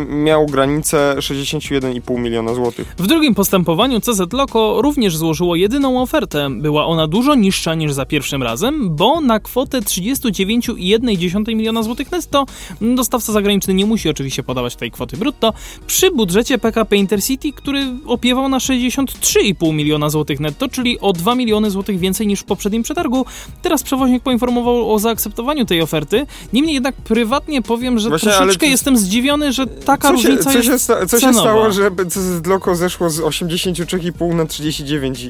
miał 0.09 0.45
granicę 0.45 1.15
61,5 1.17 2.19
miliona 2.19 2.53
złotych. 2.53 2.95
W 2.97 3.07
drugim 3.07 3.35
postępowaniu 3.35 3.99
CZ 4.01 4.33
Loco 4.33 4.81
również 4.81 5.17
złożyło 5.17 5.55
jedyną 5.55 6.01
ofertę. 6.01 6.49
Była 6.51 6.85
ona 6.85 7.07
dużo 7.07 7.35
niższa 7.35 7.75
niż 7.75 7.93
za 7.93 8.05
pierwszym 8.05 8.43
razem, 8.43 8.95
bo 8.95 9.21
na 9.21 9.39
kwotę 9.39 9.79
39,1 9.79 11.55
miliona 11.55 11.83
złotych 11.83 12.11
netto 12.11 12.45
dostawca 12.81 13.33
zagraniczny 13.33 13.73
nie 13.73 13.85
musi 13.85 14.09
oczywiście 14.09 14.43
podawać 14.43 14.75
tej 14.75 14.91
kwoty 14.91 15.17
brutto, 15.17 15.53
przy 15.87 16.11
budżecie 16.29 16.57
PKP 16.57 16.95
Intercity, 16.95 17.53
który 17.53 17.85
opiewał 18.05 18.49
na 18.49 18.57
63,5 18.57 19.73
miliona 19.73 20.09
złotych 20.09 20.39
netto, 20.39 20.67
czyli 20.67 20.99
o 20.99 21.13
2 21.13 21.35
miliony 21.35 21.71
złotych 21.71 21.99
więcej 21.99 22.27
niż 22.27 22.39
w 22.39 22.43
poprzednim 22.43 22.83
przetargu. 22.83 23.25
Teraz 23.61 23.83
przewoźnik 23.83 24.23
poinformował 24.23 24.93
o 24.93 24.99
zaakceptowaniu 24.99 25.65
tej 25.65 25.81
oferty. 25.81 26.25
Niemniej 26.53 26.73
jednak 26.73 26.95
prywatnie 26.95 27.61
powiem, 27.61 27.99
że 27.99 28.09
Właśnie, 28.09 28.31
troszeczkę 28.31 28.65
to... 28.65 28.71
jestem 28.71 28.97
zdziwiony, 28.97 29.53
że 29.53 29.67
taka 29.67 30.07
co 30.07 30.11
różnica 30.13 30.37
się, 30.37 30.43
co 30.43 30.57
jest 30.57 30.67
się 30.67 30.79
sta- 30.79 31.05
Co 31.05 31.19
się 31.19 31.33
stało, 31.33 31.71
że 31.71 31.91
z 32.09 32.45
Loko 32.45 32.75
zeszło 32.75 33.09
z 33.09 33.19
83,5 33.19 34.35
na 34.35 34.45
39 34.45 35.27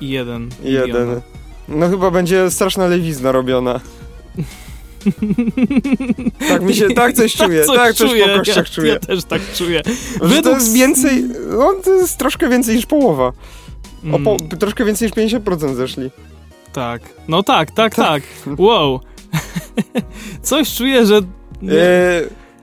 i 0.00 0.08
1 0.08 0.48
Jeden. 0.64 1.20
No 1.68 1.88
chyba 1.88 2.10
będzie 2.10 2.50
straszna 2.50 2.86
lewizna 2.86 3.32
robiona. 3.32 3.80
tak 6.48 6.62
mi 6.62 6.74
się, 6.74 6.88
tak 6.90 7.12
coś 7.12 7.34
czuję, 7.34 7.64
coś 7.64 7.76
tak 7.76 7.94
coś 7.94 8.10
czuję, 8.10 8.28
po 8.28 8.38
kościach 8.38 8.56
ja, 8.56 8.74
czuję. 8.74 8.92
Ja 8.92 8.98
też 8.98 9.24
tak 9.24 9.42
czuję. 9.54 9.82
Według... 10.20 10.42
To 10.42 10.50
jest 10.50 10.72
więcej, 10.72 11.24
no 11.50 11.72
to 11.84 11.94
jest 11.94 12.18
troszkę 12.18 12.48
więcej 12.48 12.76
niż 12.76 12.86
połowa. 12.86 13.32
Po, 14.10 14.16
mm. 14.16 14.38
troszkę 14.58 14.84
więcej 14.84 15.08
niż 15.08 15.32
50% 15.34 15.74
zeszli. 15.74 16.10
Tak, 16.72 17.02
no 17.28 17.42
tak, 17.42 17.70
tak, 17.70 17.94
tak. 17.94 18.22
tak. 18.44 18.58
Wow. 18.58 19.00
coś 20.42 20.74
czuję, 20.74 21.06
że... 21.06 21.16
E, 21.16 21.22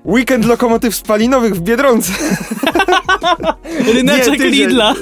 weekend 0.06 0.46
lokomotyw 0.46 0.96
spalinowych 0.96 1.56
w 1.56 1.62
Biedronce. 1.62 2.14
Ryneczek 3.94 4.28
Nie, 4.28 4.38
tydzień, 4.38 4.52
Lidla. 4.52 4.96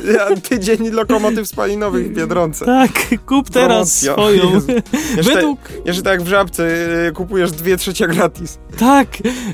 Tydzień 0.50 0.90
lokomotyw 0.90 1.48
spalinowych 1.48 2.12
w 2.12 2.14
Biedronce. 2.14 2.66
Tak, 2.66 2.92
kup 3.26 3.50
teraz 3.50 4.04
Promocja. 4.04 4.14
swoją. 4.14 4.54
Jeszcze, 5.18 5.34
Według... 5.34 5.60
jeszcze 5.86 6.02
tak 6.02 6.12
jak 6.12 6.22
w 6.22 6.28
Żabce 6.28 6.64
y, 7.08 7.12
kupujesz 7.12 7.52
dwie 7.52 7.78
trzecie 7.78 8.08
gratis. 8.08 8.60
Tak, 8.80 9.08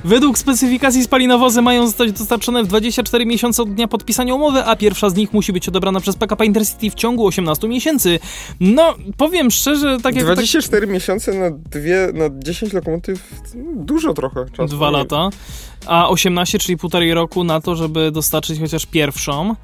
według 0.03 0.37
specyfikacji 0.37 1.03
spalinowozy 1.03 1.61
mają 1.61 1.87
zostać 1.87 2.11
dostarczone 2.11 2.63
w 2.63 2.67
24 2.67 3.25
miesiące 3.25 3.61
od 3.61 3.73
dnia 3.73 3.87
podpisania 3.87 4.35
umowy, 4.35 4.63
a 4.63 4.75
pierwsza 4.75 5.09
z 5.09 5.15
nich 5.15 5.33
musi 5.33 5.53
być 5.53 5.67
odebrana 5.67 5.99
przez 5.99 6.15
PKP 6.15 6.45
Intercity 6.45 6.89
w 6.89 6.93
ciągu 6.93 7.27
18 7.27 7.67
miesięcy. 7.67 8.19
No, 8.59 8.95
powiem 9.17 9.51
szczerze, 9.51 9.97
tak 10.03 10.15
jak... 10.15 10.25
24 10.25 10.81
tak... 10.81 10.93
miesiące 10.93 11.33
na 11.33 11.51
dwie, 11.51 12.09
na 12.13 12.25
10 12.33 12.73
lokomotyw, 12.73 13.43
dużo 13.75 14.13
trochę. 14.13 14.45
Dwa 14.67 14.91
lata 14.91 15.29
a 15.85 16.09
18, 16.09 16.59
czyli 16.59 16.77
półtorej 16.77 17.13
roku 17.13 17.43
na 17.43 17.61
to, 17.61 17.75
żeby 17.75 18.11
dostarczyć 18.11 18.52
chociaż 18.59 18.85
pierwszą. 18.85 19.55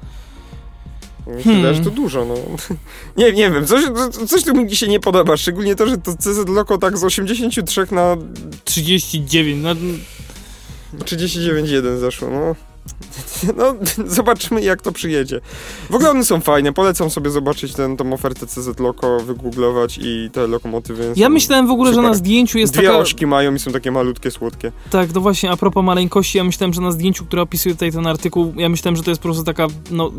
Mi 1.26 1.42
się 1.44 1.74
że 1.74 1.80
to 1.80 1.90
dużo, 1.90 2.24
no. 2.24 2.34
Nie, 3.24 3.32
nie 3.32 3.50
wiem, 3.50 3.66
coś, 3.66 3.84
coś 4.28 4.44
tu 4.44 4.54
mi 4.54 4.66
dzisiaj 4.66 4.88
nie 4.88 5.00
podoba, 5.00 5.36
szczególnie 5.36 5.76
to, 5.76 5.86
że 5.86 5.98
to 5.98 6.16
CZ 6.16 6.48
Loco 6.48 6.78
tak 6.78 6.98
z 6.98 7.04
83 7.04 7.86
na 7.90 8.16
39, 8.64 9.62
no 9.62 9.74
39.1 11.04 11.98
zeszło, 11.98 12.30
no. 12.30 12.69
No, 13.56 13.74
zobaczymy 14.16 14.62
jak 14.62 14.82
to 14.82 14.92
przyjedzie. 14.92 15.40
W 15.90 15.94
ogóle 15.94 16.10
one 16.10 16.24
są 16.24 16.40
fajne, 16.40 16.72
polecam 16.72 17.10
sobie 17.10 17.30
zobaczyć 17.30 17.74
tę 17.74 17.96
tą 17.96 18.12
ofertę 18.12 18.46
CZ 18.46 18.80
Loco, 18.80 19.20
wygooglować 19.20 19.98
i 20.02 20.30
te 20.32 20.46
lokomotywy 20.46 21.12
Ja 21.16 21.28
myślałem 21.28 21.66
w 21.66 21.70
ogóle, 21.70 21.90
super. 21.90 22.04
że 22.04 22.08
na 22.10 22.14
zdjęciu 22.14 22.58
jest 22.58 22.72
Dwie 22.72 22.82
taka... 22.82 22.98
ośki 22.98 23.26
mają 23.26 23.54
i 23.54 23.58
są 23.58 23.72
takie 23.72 23.90
malutkie, 23.90 24.30
słodkie. 24.30 24.72
Tak, 24.90 25.14
no 25.14 25.20
właśnie, 25.20 25.50
a 25.50 25.56
propos 25.56 25.84
maleńkości, 25.84 26.38
ja 26.38 26.44
myślałem, 26.44 26.74
że 26.74 26.80
na 26.80 26.92
zdjęciu, 26.92 27.24
które 27.24 27.42
opisuje 27.42 27.74
tutaj 27.74 27.92
ten 27.92 28.06
artykuł, 28.06 28.52
ja 28.56 28.68
myślałem, 28.68 28.96
że 28.96 29.02
to 29.02 29.10
jest 29.10 29.20
po 29.22 29.28
prostu 29.28 29.44
taka, 29.44 29.66
no, 29.90 30.12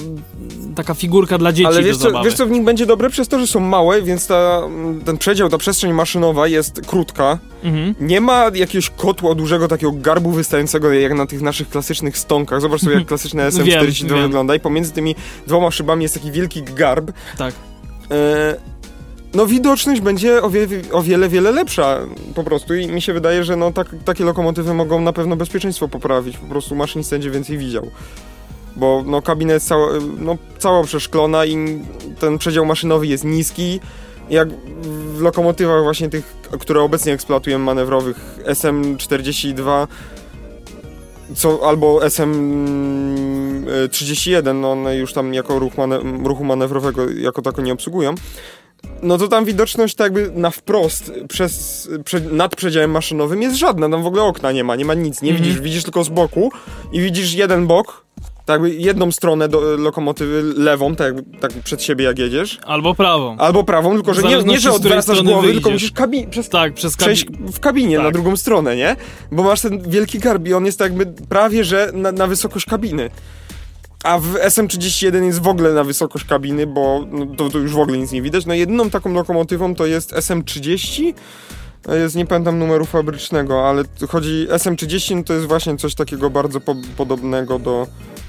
taka 0.76 0.94
figurka 0.94 1.38
dla 1.38 1.52
dzieci 1.52 1.68
Ale 1.68 1.84
wiesz 1.84 1.98
do 1.98 2.12
co, 2.12 2.24
wiesz 2.24 2.34
co 2.34 2.46
w 2.46 2.52
nich 2.52 2.64
będzie 2.64 2.86
dobre? 2.86 3.10
Przez 3.10 3.28
to, 3.28 3.40
że 3.40 3.48
są 3.48 3.60
małe, 3.60 4.02
więc 4.02 4.28
ta, 4.28 4.62
ten 5.06 5.18
przedział, 5.18 5.50
ta 5.50 5.58
przestrzeń 5.58 5.94
maszynowa 5.94 6.48
jest 6.48 6.82
krótka. 6.88 7.40
Mhm. 7.64 7.96
Nie 8.00 8.22
ma 8.22 8.44
jakiegoś 8.54 8.90
kotła 8.90 9.36
dużego, 9.36 9.68
takiego 9.68 9.92
garbu 9.92 10.32
wystającego 10.32 10.94
jak 10.94 11.14
na 11.14 11.26
tych 11.26 11.42
naszych 11.42 11.70
klasycznych 11.70 12.18
stonkach. 12.18 12.51
Zobacz 12.60 12.82
sobie 12.82 12.96
jak 12.96 13.06
klasyczne 13.06 13.50
SM42 13.50 14.10
wiem. 14.16 14.22
wygląda 14.22 14.56
i 14.56 14.60
pomiędzy 14.60 14.92
tymi 14.92 15.16
dwoma 15.48 15.72
szybami 15.72 16.04
jest 16.04 16.14
taki 16.14 16.32
wielki 16.32 16.64
garb. 16.64 17.12
Tak. 17.38 17.54
E, 18.12 18.56
no 19.34 19.46
widoczność 19.46 20.02
będzie 20.02 20.42
o, 20.42 20.50
wie, 20.50 20.68
o 20.92 21.02
wiele, 21.02 21.30
wiele 21.30 21.52
lepsza 21.52 22.00
po 22.36 22.44
prostu 22.44 22.76
i 22.76 22.88
mi 22.88 23.02
się 23.02 23.14
wydaje, 23.14 23.44
że 23.44 23.56
no 23.56 23.72
tak, 23.72 23.88
takie 24.06 24.24
lokomotywy 24.24 24.74
mogą 24.74 25.02
na 25.02 25.14
pewno 25.14 25.36
bezpieczeństwo 25.36 25.88
poprawić. 25.88 26.38
Po 26.38 26.48
prostu 26.48 26.76
maszynista 26.76 27.16
będzie 27.16 27.32
więcej 27.32 27.58
widział. 27.58 27.92
Bo 28.76 29.04
no 29.06 29.22
kabina 29.22 29.54
jest 29.54 29.68
cała, 29.68 29.88
no, 30.20 30.38
cała 30.60 30.84
przeszklona 30.84 31.46
i 31.46 31.82
ten 32.20 32.38
przedział 32.38 32.66
maszynowy 32.66 33.08
jest 33.08 33.24
niski. 33.24 33.80
Jak 34.30 34.50
w 35.16 35.22
lokomotywach 35.22 35.84
właśnie 35.84 36.10
tych, 36.10 36.38
które 36.60 36.82
obecnie 36.82 37.14
eksploatujemy 37.14 37.66
manewrowych 37.66 38.40
SM42 38.46 39.88
co, 41.36 41.68
albo 41.68 42.00
SM31, 42.00 44.56
no 44.56 44.72
one 44.72 44.98
już 44.98 45.14
tam 45.14 45.34
jako 45.34 45.60
ruch 45.60 45.74
ruchu 46.24 46.44
manewrowego 46.44 47.10
jako 47.10 47.42
tako 47.42 47.62
nie 47.62 47.74
obsługują, 47.74 48.16
no 49.04 49.18
to 49.18 49.28
tam 49.28 49.46
widoczność 49.46 49.96
tak 49.96 50.16
jakby 50.16 50.32
na 50.40 50.50
wprost 50.52 51.12
przez, 51.30 51.88
prze, 52.06 52.20
nad 52.20 52.56
przedziałem 52.56 52.92
maszynowym 52.92 53.42
jest 53.42 53.56
żadna, 53.56 53.90
tam 53.90 54.04
w 54.04 54.08
ogóle 54.08 54.24
okna 54.24 54.52
nie 54.52 54.64
ma, 54.64 54.76
nie 54.76 54.86
ma 54.86 54.94
nic, 54.94 55.22
nie 55.22 55.32
Mhm. 55.32 55.46
widzisz, 55.48 55.62
widzisz 55.62 55.84
tylko 55.84 56.04
z 56.04 56.10
boku 56.10 56.52
i 56.92 57.02
widzisz 57.02 57.34
jeden 57.34 57.68
bok, 57.68 58.06
tak 58.46 58.62
jedną 58.64 59.12
stronę 59.12 59.50
do, 59.50 59.62
lokomotywy 59.78 60.44
lewą, 60.58 60.96
tak, 60.96 61.14
tak 61.40 61.52
przed 61.52 61.84
siebie 61.84 62.06
jak 62.06 62.20
jedziesz, 62.20 62.60
Albo 62.66 62.96
prawą. 62.96 63.38
albo 63.38 63.64
prawą, 63.64 63.94
tylko 63.94 64.14
że 64.14 64.22
nie, 64.22 64.28
nie 64.28 64.32
zależności, 64.36 64.62
że 64.64 64.72
odwracasz 64.72 65.22
głowy, 65.24 65.48
tylko 65.48 65.70
wyjdziesz. 65.70 65.74
musisz 65.74 65.92
kabi 65.92 66.28
przez 66.28 66.50
Tak, 66.50 66.74
przez 66.74 66.98
przejść 66.98 67.26
kabi- 67.26 67.52
w 67.52 67.60
kabinie 67.60 67.98
na 67.98 68.04
Tak. 68.04 68.14
drugą 68.14 68.38
stronę, 68.38 68.76
nie? 68.76 68.96
Bo 69.32 69.44
masz 69.44 69.62
ten 69.62 69.90
wielki 69.90 70.20
garb 70.20 70.48
i 70.48 70.54
on 70.54 70.66
jest 70.66 70.80
tak 70.80 70.98
jakby 70.98 71.26
prawie, 71.30 71.64
że 71.64 71.92
na, 71.94 72.12
na 72.12 72.28
wysokość 72.28 72.66
kabiny. 72.66 73.10
A 74.04 74.20
w 74.20 74.34
SM31 74.34 75.24
jest 75.24 75.42
w 75.42 75.48
ogóle 75.48 75.74
na 75.74 75.84
wysokość 75.84 76.26
kabiny, 76.26 76.68
bo 76.68 77.06
no, 77.12 77.26
to, 77.38 77.50
to 77.50 77.58
już 77.58 77.74
w 77.74 77.80
ogóle 77.80 77.98
nic 77.98 78.12
nie 78.12 78.22
widać. 78.22 78.46
No 78.46 78.54
jedyną 78.54 78.90
taką 78.90 79.14
lokomotywą 79.14 79.76
to 79.76 79.86
jest 79.86 80.14
SM30. 80.14 81.14
To 81.82 81.96
Jest, 81.96 82.16
nie 82.16 82.26
pamiętam 82.26 82.60
numeru 82.60 82.86
fabrycznego, 82.86 83.70
ale 83.70 83.84
chodzi 84.10 84.48
SM30 84.50 85.16
no 85.16 85.24
to 85.24 85.34
jest 85.34 85.46
właśnie 85.48 85.78
coś 85.78 85.96
takiego 85.96 86.30
bardzo 86.30 86.60
po, 86.62 86.76
podobnego 86.98 87.60
do, 87.60 87.82
e, 87.82 88.21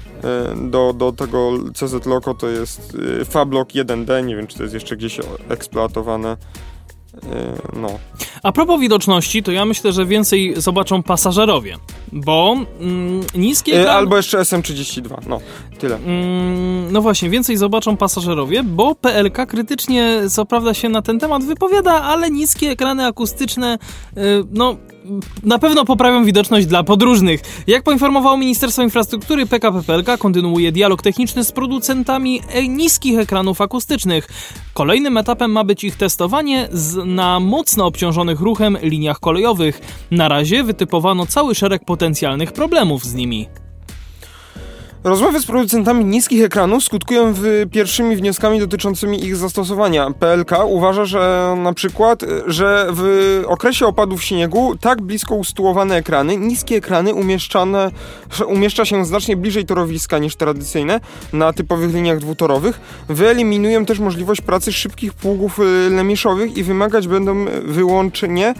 do, 0.55 0.93
do 0.93 1.11
tego 1.11 1.51
CZ 1.73 2.05
Loco, 2.05 2.33
to 2.33 2.49
jest 2.49 2.97
e, 3.21 3.25
Fablock 3.25 3.71
1D, 3.71 4.25
nie 4.25 4.35
wiem 4.35 4.47
czy 4.47 4.57
to 4.57 4.63
jest 4.63 4.73
jeszcze 4.73 4.97
gdzieś 4.97 5.19
eksploatowane. 5.49 6.37
E, 7.23 7.77
No. 7.81 7.89
A 8.43 8.51
propos 8.51 8.81
widoczności, 8.81 9.43
to 9.43 9.51
ja 9.51 9.65
myślę, 9.65 9.93
że 9.93 10.05
więcej 10.05 10.53
zobaczą 10.57 11.03
pasażerowie, 11.03 11.77
bo 12.11 12.55
mm, 12.79 13.21
niskie 13.35 13.75
E, 13.75 13.81
ekran... 13.81 13.97
Albo 13.97 14.17
jeszcze 14.17 14.37
SM32, 14.37 15.17
no, 15.27 15.39
tyle. 15.79 15.95
Mm, 15.95 16.91
no 16.91 17.01
właśnie, 17.01 17.29
więcej 17.29 17.57
zobaczą 17.57 17.97
pasażerowie, 17.97 18.63
bo 18.63 18.95
PLK 18.95 19.45
krytycznie 19.47 20.21
co 20.29 20.45
prawda 20.45 20.73
się 20.73 20.89
na 20.89 21.01
ten 21.01 21.19
temat 21.19 21.43
wypowiada, 21.43 22.01
ale 22.01 22.31
niskie 22.31 22.69
ekrany 22.69 23.05
akustyczne, 23.05 23.77
y, 24.17 24.21
no 24.51 24.77
na 25.43 25.59
pewno 25.59 25.85
poprawią 25.85 26.25
widoczność 26.25 26.67
dla 26.67 26.83
podróżnych. 26.83 27.41
Jak 27.67 27.83
poinformowało 27.83 28.37
Ministerstwo 28.37 28.83
Infrastruktury, 28.83 29.45
PKP 29.45 29.83
PLK 29.83 30.17
kontynuuje 30.17 30.71
dialog 30.71 31.01
techniczny 31.01 31.43
z 31.43 31.51
producentami 31.51 32.41
e- 32.49 32.67
niskich 32.67 33.19
ekranów 33.19 33.61
akustycznych. 33.61 34.27
Kolejnym 34.73 35.17
etapem 35.17 35.51
ma 35.51 35.63
być 35.63 35.83
ich 35.83 35.95
testowanie 35.95 36.69
na 37.05 37.39
mocno 37.39 37.85
obciążonych 37.85 38.39
ruchem 38.39 38.77
liniach 38.81 39.19
kolejowych. 39.19 39.81
Na 40.11 40.29
razie 40.29 40.63
wytypowano 40.63 41.25
cały 41.25 41.55
szereg 41.55 41.85
potencjalnych 41.85 42.51
problemów 42.51 43.05
z 43.05 43.13
nimi. 43.13 43.62
Rozmowy 45.03 45.39
z 45.39 45.45
producentami 45.45 46.05
niskich 46.05 46.43
ekranów 46.43 46.83
skutkują 46.83 47.33
w 47.33 47.43
pierwszymi 47.71 48.15
wnioskami 48.15 48.59
dotyczącymi 48.59 49.25
ich 49.25 49.35
zastosowania. 49.35 50.11
PLK 50.19 50.51
uważa, 50.65 51.05
że 51.05 51.55
na 51.57 51.73
przykład, 51.73 52.23
że 52.47 52.87
w 52.91 53.43
okresie 53.47 53.85
opadów 53.85 54.23
śniegu 54.23 54.75
tak 54.77 55.01
blisko 55.01 55.35
usytuowane 55.35 55.95
ekrany, 55.95 56.37
niskie 56.37 56.75
ekrany 56.75 57.13
umieszczane, 57.13 57.91
umieszcza 58.47 58.85
się 58.85 59.05
znacznie 59.05 59.37
bliżej 59.37 59.65
torowiska 59.65 60.17
niż 60.17 60.35
tradycyjne 60.35 60.99
na 61.33 61.53
typowych 61.53 61.93
liniach 61.93 62.19
dwutorowych, 62.19 62.79
wyeliminują 63.09 63.85
też 63.85 63.99
możliwość 63.99 64.41
pracy 64.41 64.73
szybkich 64.73 65.13
pługów 65.13 65.59
y, 65.59 65.89
lemiszowych 65.89 66.57
i 66.57 66.63
wymagać 66.63 67.07
będą 67.07 67.45
wyłącznie 67.63 68.53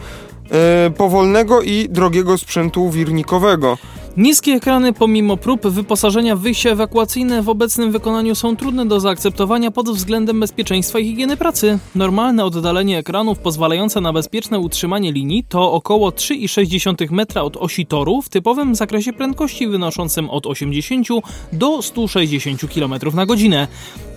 y, 0.87 0.91
powolnego 0.91 1.61
i 1.61 1.89
drogiego 1.89 2.37
sprzętu 2.37 2.89
wirnikowego. 2.89 3.77
Niskie 4.17 4.53
ekrany 4.53 4.93
pomimo 4.93 5.37
prób 5.37 5.67
wyposażenia 5.67 6.35
w 6.35 6.39
wyjście 6.39 6.71
ewakuacyjne 6.71 7.41
w 7.41 7.49
obecnym 7.49 7.91
wykonaniu 7.91 8.35
są 8.35 8.55
trudne 8.55 8.85
do 8.85 8.99
zaakceptowania 8.99 9.71
pod 9.71 9.89
względem 9.89 10.39
bezpieczeństwa 10.39 10.99
i 10.99 11.05
higieny 11.05 11.37
pracy. 11.37 11.79
Normalne 11.95 12.45
oddalenie 12.45 12.97
ekranów 12.97 13.39
pozwalające 13.39 14.01
na 14.01 14.13
bezpieczne 14.13 14.59
utrzymanie 14.59 15.11
linii 15.11 15.43
to 15.49 15.71
około 15.71 16.09
3,6 16.09 17.11
metra 17.11 17.41
od 17.41 17.57
osi 17.57 17.85
toru 17.85 18.21
w 18.21 18.29
typowym 18.29 18.75
zakresie 18.75 19.13
prędkości 19.13 19.67
wynoszącym 19.67 20.29
od 20.29 20.47
80 20.47 21.07
do 21.53 21.81
160 21.81 22.61
km 22.73 22.93
na 23.13 23.25
godzinę. 23.25 23.67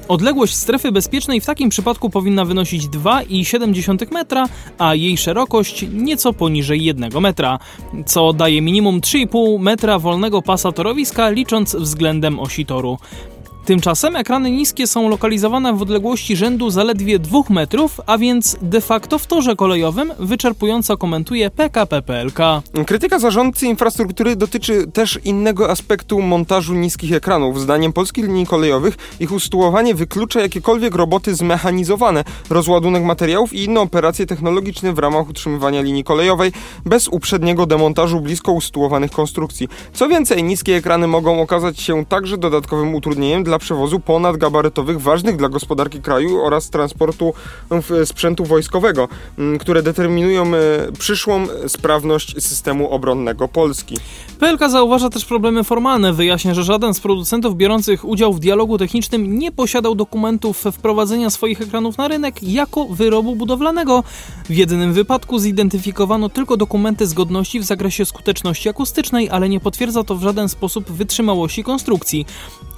Odległość 0.09 0.55
strefy 0.55 0.93
bezpiecznej 0.93 1.41
w 1.41 1.47
takim 1.47 1.69
przypadku 1.69 2.11
powinna 2.11 2.45
wynosić 2.45 2.87
2,7 2.87 4.13
metra, 4.13 4.47
a 4.79 4.95
jej 4.95 5.17
szerokość 5.17 5.85
nieco 5.93 6.33
poniżej 6.33 6.85
1 6.85 7.21
metra, 7.21 7.59
co 8.07 8.33
daje 8.33 8.63
minimum 8.63 9.01
3,5 9.01 9.61
metra 9.61 9.99
wolnego 9.99 10.43
pasa 10.43 10.73
torowiska 10.73 11.31
licząc 11.31 11.77
względem 11.77 12.41
osi 12.41 12.67
toru. 12.67 12.99
Tymczasem 13.67 14.17
ekrany 14.17 14.51
niskie 14.51 14.87
są 14.87 15.09
lokalizowane 15.09 15.73
w 15.73 15.83
odległości 15.83 16.37
rzędu 16.37 16.71
zaledwie 16.71 17.19
2 17.19 17.39
metrów, 17.51 18.01
a 18.07 18.19
więc 18.19 18.57
de 18.63 18.81
facto 18.81 19.19
w 19.19 19.27
torze 19.27 19.57
kolejowym, 19.57 20.13
wyczerpująco 20.19 20.97
komentuje 20.97 21.51
PKP 21.51 22.03
PLK. 22.03 22.39
Krytyka 22.87 23.19
zarządcy 23.19 23.67
infrastruktury 23.67 24.37
dotyczy 24.37 24.87
też 24.87 25.21
innego 25.25 25.71
aspektu 25.71 26.23
montażu 26.23 26.75
niskich 26.75 27.13
ekranów. 27.13 27.61
Zdaniem 27.61 27.93
polskich 27.93 28.25
linii 28.25 28.47
kolejowych 28.47 28.97
ich 29.21 29.33
usytuowanie 29.33 29.95
wyklucza 29.95 30.41
jakiekolwiek 30.41 30.95
roboty 30.95 31.35
zmechanizowane, 31.35 32.25
rozładunek 32.51 33.05
materiałów 33.05 33.53
i 33.53 33.65
inne 33.65 33.81
operacje 33.81 34.27
technologiczne 34.27 34.93
w 34.93 34.99
ramach 34.99 35.29
utrzymywania 35.29 35.83
linii 35.83 36.05
kolejowej 36.05 36.53
bez 36.85 37.09
uprzedniego 37.09 37.67
demontażu 37.67 38.21
blisko 38.21 38.53
usytuowanych 38.53 39.11
konstrukcji. 39.11 39.69
Co 39.93 40.09
więcej, 40.09 40.45
niskie 40.45 40.77
ekrany 40.77 41.07
mogą 41.07 41.41
okazać 41.41 41.81
się 41.81 42.05
także 42.05 42.39
dodatkowym 42.39 42.95
utrudnieniem 42.95 43.45
dla 43.45 43.56
przewozu 43.59 44.01
ponadgabarytowych 44.01 45.01
ważnych 45.01 45.37
dla 45.37 45.49
gospodarki 45.49 46.01
kraju 46.01 46.41
oraz 46.41 46.71
transportu 46.71 47.33
sprzętu 48.05 48.45
wojskowego, 48.45 49.09
które 49.61 49.83
determinują 49.83 50.47
e, 50.47 50.93
przyszłą 50.99 51.47
sprawność 51.67 52.43
systemu 52.43 52.91
obronnego 52.91 53.49
Polski. 53.49 53.97
PLK 54.39 54.69
zauważa 54.71 55.11
też 55.11 55.25
problemy 55.25 55.65
formalne. 55.65 56.13
Wyjaśnia, 56.13 56.55
że 56.55 56.65
żaden 56.65 56.95
z 56.95 57.01
producentów 57.01 57.57
biorących 57.57 58.05
udział 58.05 58.33
w 58.33 58.41
dialogu 58.41 58.79
technicznym 58.79 59.39
nie 59.39 59.53
posiadał 59.53 59.95
dokumentów 59.95 60.65
wprowadzenia 60.73 61.31
swoich 61.31 61.61
ekranów 61.61 61.99
na 61.99 62.09
rynek 62.09 62.43
jako 62.43 62.85
wyrobu 62.85 63.37
budowlanego. 63.37 64.05
W 64.45 64.55
jedynym 64.55 64.93
wypadku 64.93 65.39
zidentyfikowano 65.39 66.29
tylko 66.29 66.57
dokumenty 66.57 67.07
zgodności 67.07 67.61
w 67.61 67.65
zakresie 67.65 68.05
skuteczności 68.05 68.69
akustycznej, 68.69 69.31
ale 69.31 69.49
nie 69.49 69.61
potwierdza 69.61 70.05
to 70.05 70.15
w 70.15 70.23
żaden 70.23 70.49
sposób 70.49 70.93
wytrzymałości 70.93 71.65
konstrukcji. 71.65 72.27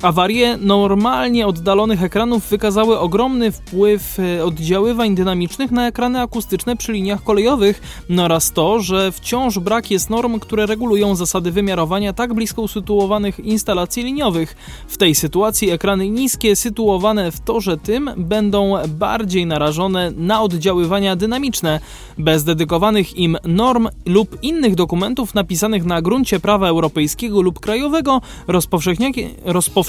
Awarie 0.02 0.56
normalnie 0.56 1.46
oddalonych 1.46 2.02
ekranów 2.02 2.48
wykazały 2.48 2.98
ogromny 2.98 3.52
wpływ 3.52 4.18
e, 4.18 4.44
oddziaływań 4.44 5.14
dynamicznych 5.14 5.70
na 5.70 5.86
ekrany 5.88 6.20
akustyczne 6.20 6.76
przy 6.76 6.92
liniach 6.92 7.24
kolejowych 7.24 8.04
oraz 8.18 8.52
to, 8.52 8.80
że 8.80 9.12
wciąż 9.12 9.58
brak 9.58 9.90
jest 9.90 10.10
norm, 10.10 10.40
które 10.40 10.66
regulują 10.66 11.14
zasady 11.14 11.52
wymiarowania 11.52 12.12
tak 12.12 12.34
blisko 12.34 12.62
usytuowanych 12.62 13.40
instalacji 13.40 14.02
liniowych. 14.02 14.56
W 14.88 14.96
tej 14.96 15.14
sytuacji 15.14 15.70
ekrany 15.70 16.10
niskie 16.10 16.56
sytuowane 16.56 17.32
w 17.32 17.40
torze 17.40 17.76
tym 17.76 18.10
będą 18.16 18.74
bardziej 18.88 19.46
narażone 19.46 20.10
na 20.16 20.42
oddziaływania 20.42 21.16
dynamiczne. 21.16 21.80
Bez 22.18 22.44
dedykowanych 22.44 23.16
im 23.16 23.36
norm 23.44 23.88
lub 24.06 24.42
innych 24.42 24.74
dokumentów 24.74 25.34
napisanych 25.34 25.84
na 25.84 26.02
gruncie 26.02 26.40
prawa 26.40 26.68
europejskiego 26.68 27.42
lub 27.42 27.60
krajowego 27.60 28.20
rozpowszechnianie, 28.46 29.30
rozpowszechnianie 29.44 29.88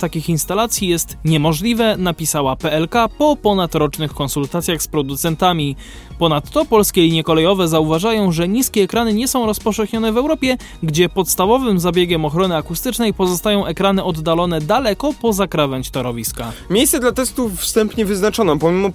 takich 0.00 0.28
instalacji 0.28 0.88
jest 0.88 1.16
niemożliwe, 1.24 1.96
napisała 1.96 2.56
PLK 2.56 2.94
po 3.18 3.36
ponadrocznych 3.36 4.14
konsultacjach 4.14 4.82
z 4.82 4.88
producentami. 4.88 5.76
Ponadto 6.18 6.64
polskie 6.64 7.02
linie 7.02 7.24
kolejowe 7.24 7.68
zauważają, 7.68 8.32
że 8.32 8.48
niskie 8.48 8.82
ekrany 8.82 9.14
nie 9.14 9.28
są 9.28 9.46
rozpowszechnione 9.46 10.12
w 10.12 10.16
Europie, 10.16 10.56
gdzie 10.82 11.08
podstawowym 11.08 11.80
zabiegiem 11.80 12.24
ochrony 12.24 12.56
akustycznej 12.56 13.14
pozostają 13.14 13.66
ekrany 13.66 14.04
oddalone 14.04 14.60
daleko 14.60 15.12
poza 15.22 15.46
krawędź 15.46 15.90
torowiska. 15.90 16.52
Miejsce 16.70 17.00
dla 17.00 17.12
testów 17.12 17.60
wstępnie 17.60 18.04
wyznaczono. 18.04 18.56
Pomimo 18.56 18.90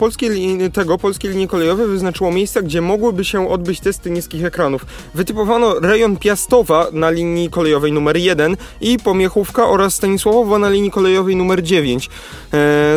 tego, 0.73 0.97
polskie 0.97 1.29
linie 1.29 1.47
kolejowe 1.47 1.87
wyznaczyło 1.87 2.31
miejsca, 2.31 2.61
gdzie 2.61 2.81
mogłyby 2.81 3.25
się 3.25 3.49
odbyć 3.49 3.79
testy 3.79 4.11
niskich 4.11 4.45
ekranów. 4.45 4.85
Wytypowano 5.13 5.79
rejon 5.79 6.17
Piastowa 6.17 6.87
na 6.93 7.09
linii 7.09 7.49
kolejowej 7.49 7.91
numer 7.91 8.17
1 8.17 8.57
i 8.81 8.99
Pomiechówka 8.99 9.69
oraz 9.69 9.93
Stanisławowa 9.93 10.42
na 10.45 10.69
linii 10.69 10.91
kolejowej 10.91 11.35
numer 11.35 11.63
9. 11.63 12.07
E, 12.07 12.09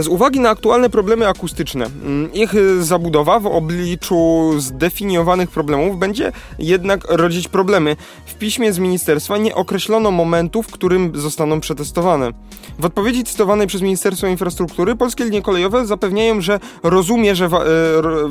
z 0.03 0.09
uwagi 0.09 0.41
na 0.41 0.51
aktualne 0.51 0.91
problemy 0.91 1.29
akustyczne, 1.29 1.87
mm, 1.87 2.33
ich 2.33 2.55
zabudowa 2.81 3.41
w 3.41 3.47
obliczu 3.47 4.53
zdefiniowanych 4.59 5.51
problemów 5.51 5.99
będzie 5.99 6.33
jednak 6.59 7.05
rodzić 7.09 7.49
problemy. 7.49 7.97
W 8.27 8.35
piśmie 8.35 8.73
z 8.73 8.79
ministerstwa 8.79 9.39
nie 9.39 9.55
określono 9.55 10.11
momentu, 10.11 10.63
w 10.63 10.67
którym 10.67 11.13
zostaną 11.15 11.61
przetestowane. 11.61 12.33
W 12.79 12.85
odpowiedzi 12.85 13.25
cytowanej 13.25 13.67
przez 13.67 13.83
Ministerstwo 13.83 14.27
Infrastruktury 14.27 14.97
polskie 14.97 15.25
linie 15.25 15.43
kolejowe 15.43 15.87
zapewniają, 15.87 16.41
że 16.41 16.61
rozumie, 16.83 17.35
że, 17.35 17.49
wa 17.49 17.65
e, 17.65 17.65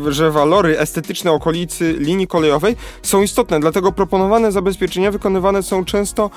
że 0.10 0.32
walory 0.32 0.80
estetyczne 0.80 1.32
okolicy 1.32 1.96
linii 2.00 2.28
kolejowej 2.28 2.76
są 3.02 3.22
istotne, 3.22 3.60
dlatego 3.60 3.92
proponowane 3.92 4.52
zabezpieczenia 4.52 5.12
wykonywane 5.12 5.64
są 5.64 5.86
często 5.86 6.26
e, 6.26 6.30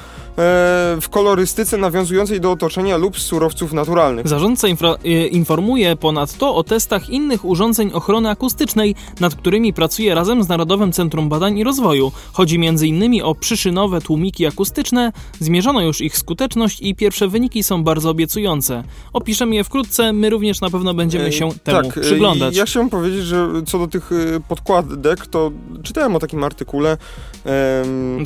w 1.01 1.09
kolorystyce 1.11 1.77
nawiązującej 1.77 2.41
do 2.41 2.51
otoczenia 2.53 2.68
lub 2.99 3.19
z 3.19 3.23
surowców 3.23 3.73
naturalnych. 3.73 4.29
Zarządca 4.29 4.69
e, 4.69 5.27
informuje 5.27 5.97
ponadto 5.97 6.55
o 6.55 6.65
testach 6.65 7.11
innych 7.11 7.45
urządzeń 7.45 7.91
ochrony 7.93 8.31
akustycznej, 8.31 8.95
nad 9.21 9.35
którymi 9.35 9.73
pracuje 9.73 10.15
razem 10.15 10.43
z 10.43 10.49
Narodowym 10.49 10.93
Centrum 10.93 11.29
Badań 11.29 11.59
i 11.59 11.65
Rozwoju. 11.65 12.13
Chodzi 12.33 12.57
m.in. 12.57 13.23
o 13.23 13.35
przyszynowe 13.35 14.01
tłumiki 14.01 14.47
akustyczne, 14.47 15.13
zmierzono 15.41 15.83
już 15.83 16.01
ich 16.01 16.19
skuteczność 16.19 16.81
i 16.81 16.95
pierwsze 16.95 17.29
wyniki 17.29 17.63
są 17.63 17.85
bardzo 17.85 18.11
obiecujące. 18.11 18.85
Opiszemy 19.13 19.55
je 19.55 19.65
wkrótce, 19.65 20.13
my 20.13 20.31
również 20.31 20.61
na 20.61 20.71
pewno 20.71 20.95
będziemy 20.95 21.33
się 21.33 21.49
temu 21.65 21.83
tak, 21.83 22.01
przyglądać. 22.01 22.57
Ja 22.57 22.65
chciałem 22.65 22.91
powiedzieć, 22.91 23.25
że 23.25 23.49
co 23.67 23.79
do 23.79 23.87
tych 23.87 24.11
podkładek, 24.49 25.27
to 25.27 25.51
czytałem 25.83 26.17
o 26.17 26.19
takim 26.19 26.45
artykule. 26.45 26.97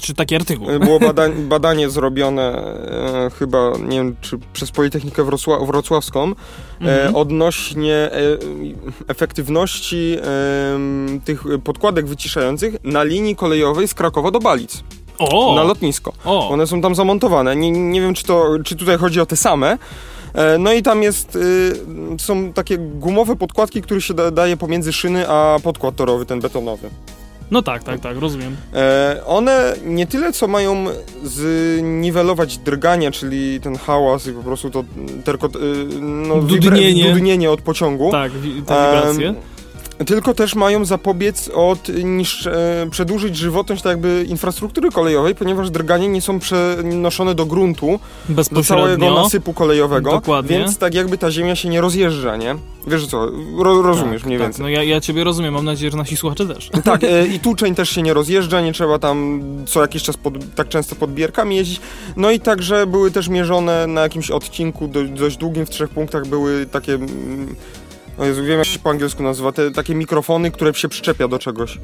Czy 0.02 0.14
taki 0.14 0.34
artykuł? 0.34 0.66
Było 0.80 1.00
badań, 1.00 1.32
badanie 1.32 1.90
zrobione 1.90 2.42
e, 2.42 3.30
chyba, 3.38 3.72
nie 3.78 3.96
wiem, 3.96 4.16
czy 4.20 4.38
przez 4.52 4.70
Politechnikę 4.70 5.24
Wrocław, 5.24 5.66
Wrocławską 5.66 6.22
e, 6.22 6.32
mhm. 6.80 7.16
odnośnie 7.16 7.94
e, 7.94 8.10
efektywności 9.08 10.16
tych 11.24 11.44
podkładek 11.64 12.06
wyciszających 12.06 12.84
na 12.84 13.02
linii 13.02 13.36
kolejowej 13.36 13.88
z 13.88 13.94
Krakowa 13.94 14.30
do 14.30 14.38
Balic. 14.38 14.84
O! 15.18 15.54
Na 15.54 15.62
lotnisko. 15.62 16.12
O! 16.24 16.48
One 16.48 16.66
są 16.66 16.80
tam 16.80 16.94
zamontowane. 16.94 17.56
Nie, 17.56 17.70
nie 17.70 18.00
wiem, 18.00 18.14
czy, 18.14 18.24
to, 18.24 18.46
czy 18.64 18.76
tutaj 18.76 18.98
chodzi 18.98 19.20
o 19.20 19.26
te 19.26 19.36
same. 19.36 19.78
No 20.58 20.72
i 20.72 20.82
tam 20.82 21.02
jest, 21.02 21.36
y, 21.36 21.72
są 22.18 22.52
takie 22.52 22.78
gumowe 22.78 23.36
podkładki, 23.36 23.82
które 23.82 24.00
się 24.00 24.14
da, 24.14 24.30
daje 24.30 24.56
pomiędzy 24.56 24.92
szyny 24.92 25.28
a 25.28 25.56
podkład 25.62 25.96
torowy, 25.96 26.26
ten 26.26 26.40
betonowy. 26.40 26.90
No 27.50 27.62
tak, 27.62 27.84
tak, 27.84 28.00
tak, 28.00 28.16
rozumiem. 28.18 28.56
E, 28.74 29.20
one 29.26 29.74
nie 29.84 30.06
tyle 30.06 30.32
co 30.32 30.48
mają 30.48 30.86
zniwelować 31.22 32.58
drganie, 32.58 33.10
czyli 33.10 33.60
ten 33.60 33.76
hałas 33.76 34.26
i 34.26 34.32
po 34.32 34.42
prostu 34.42 34.70
to 34.70 34.84
terkot, 35.24 35.56
y, 35.56 35.60
no, 36.00 36.42
dudnienie. 36.42 37.12
dudnienie 37.12 37.50
od 37.50 37.62
pociągu. 37.62 38.10
Tak, 38.10 38.32
te 38.32 38.38
wibracje. 38.38 39.28
E, 39.28 39.51
tylko 40.04 40.34
też 40.34 40.54
mają 40.54 40.84
zapobiec 40.84 41.50
od 41.54 41.88
niż, 42.04 42.46
e, 42.46 42.86
przedłużyć 42.90 43.36
żywotność 43.36 43.82
tak 43.82 43.90
jakby 43.90 44.26
infrastruktury 44.28 44.90
kolejowej, 44.90 45.34
ponieważ 45.34 45.70
drganie 45.70 46.08
nie 46.08 46.20
są 46.20 46.38
przenoszone 46.38 47.34
do 47.34 47.46
gruntu, 47.46 48.00
do 48.52 48.62
całego 48.62 49.14
nasypu 49.14 49.52
kolejowego, 49.52 50.10
Dokładnie. 50.10 50.58
więc 50.58 50.78
tak 50.78 50.94
jakby 50.94 51.18
ta 51.18 51.30
ziemia 51.30 51.56
się 51.56 51.68
nie 51.68 51.80
rozjeżdża, 51.80 52.36
nie? 52.36 52.56
Wiesz 52.86 53.06
co, 53.06 53.26
ro, 53.58 53.82
rozumiesz 53.82 54.20
tak, 54.20 54.26
mniej 54.26 54.38
tak, 54.38 54.46
więcej. 54.46 54.62
No 54.62 54.68
ja, 54.68 54.82
ja 54.82 55.00
ciebie 55.00 55.24
rozumiem, 55.24 55.54
mam 55.54 55.64
nadzieję, 55.64 55.90
że 55.90 55.96
nasi 55.96 56.16
słuchacze 56.16 56.46
też. 56.46 56.70
Tak, 56.84 57.04
e, 57.04 57.26
i 57.26 57.40
tłuczeń 57.44 57.74
też 57.74 57.90
się 57.90 58.02
nie 58.02 58.14
rozjeżdża, 58.14 58.60
nie 58.60 58.72
trzeba 58.72 58.98
tam 58.98 59.42
co 59.66 59.80
jakiś 59.80 60.02
czas 60.02 60.16
pod, 60.16 60.34
tak 60.54 60.68
często 60.68 60.96
pod 60.96 61.14
bierkami 61.14 61.56
jeździć. 61.56 61.80
No 62.16 62.30
i 62.30 62.40
także 62.40 62.86
były 62.86 63.10
też 63.10 63.28
mierzone 63.28 63.86
na 63.86 64.00
jakimś 64.00 64.30
odcinku 64.30 64.88
do, 64.88 65.04
dość 65.04 65.36
długim, 65.36 65.66
w 65.66 65.70
trzech 65.70 65.90
punktach 65.90 66.26
były 66.26 66.66
takie... 66.66 66.98
Mm, 68.22 68.24
o 68.24 68.26
Jezu, 68.26 68.44
wiem 68.44 68.58
jak 68.58 68.66
się 68.66 68.78
po 68.78 68.90
angielsku 68.90 69.22
nazywa, 69.22 69.52
te 69.52 69.70
takie 69.70 69.94
mikrofony, 69.94 70.50
które 70.50 70.74
się 70.74 70.88
przyczepia 70.88 71.28
do 71.28 71.38
czegoś. 71.38 71.78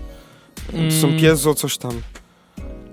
To 0.66 1.01
są 1.01 1.07
Mm. 1.09 1.20
piezo, 1.20 1.55
coś 1.55 1.79
tam. 1.79 1.92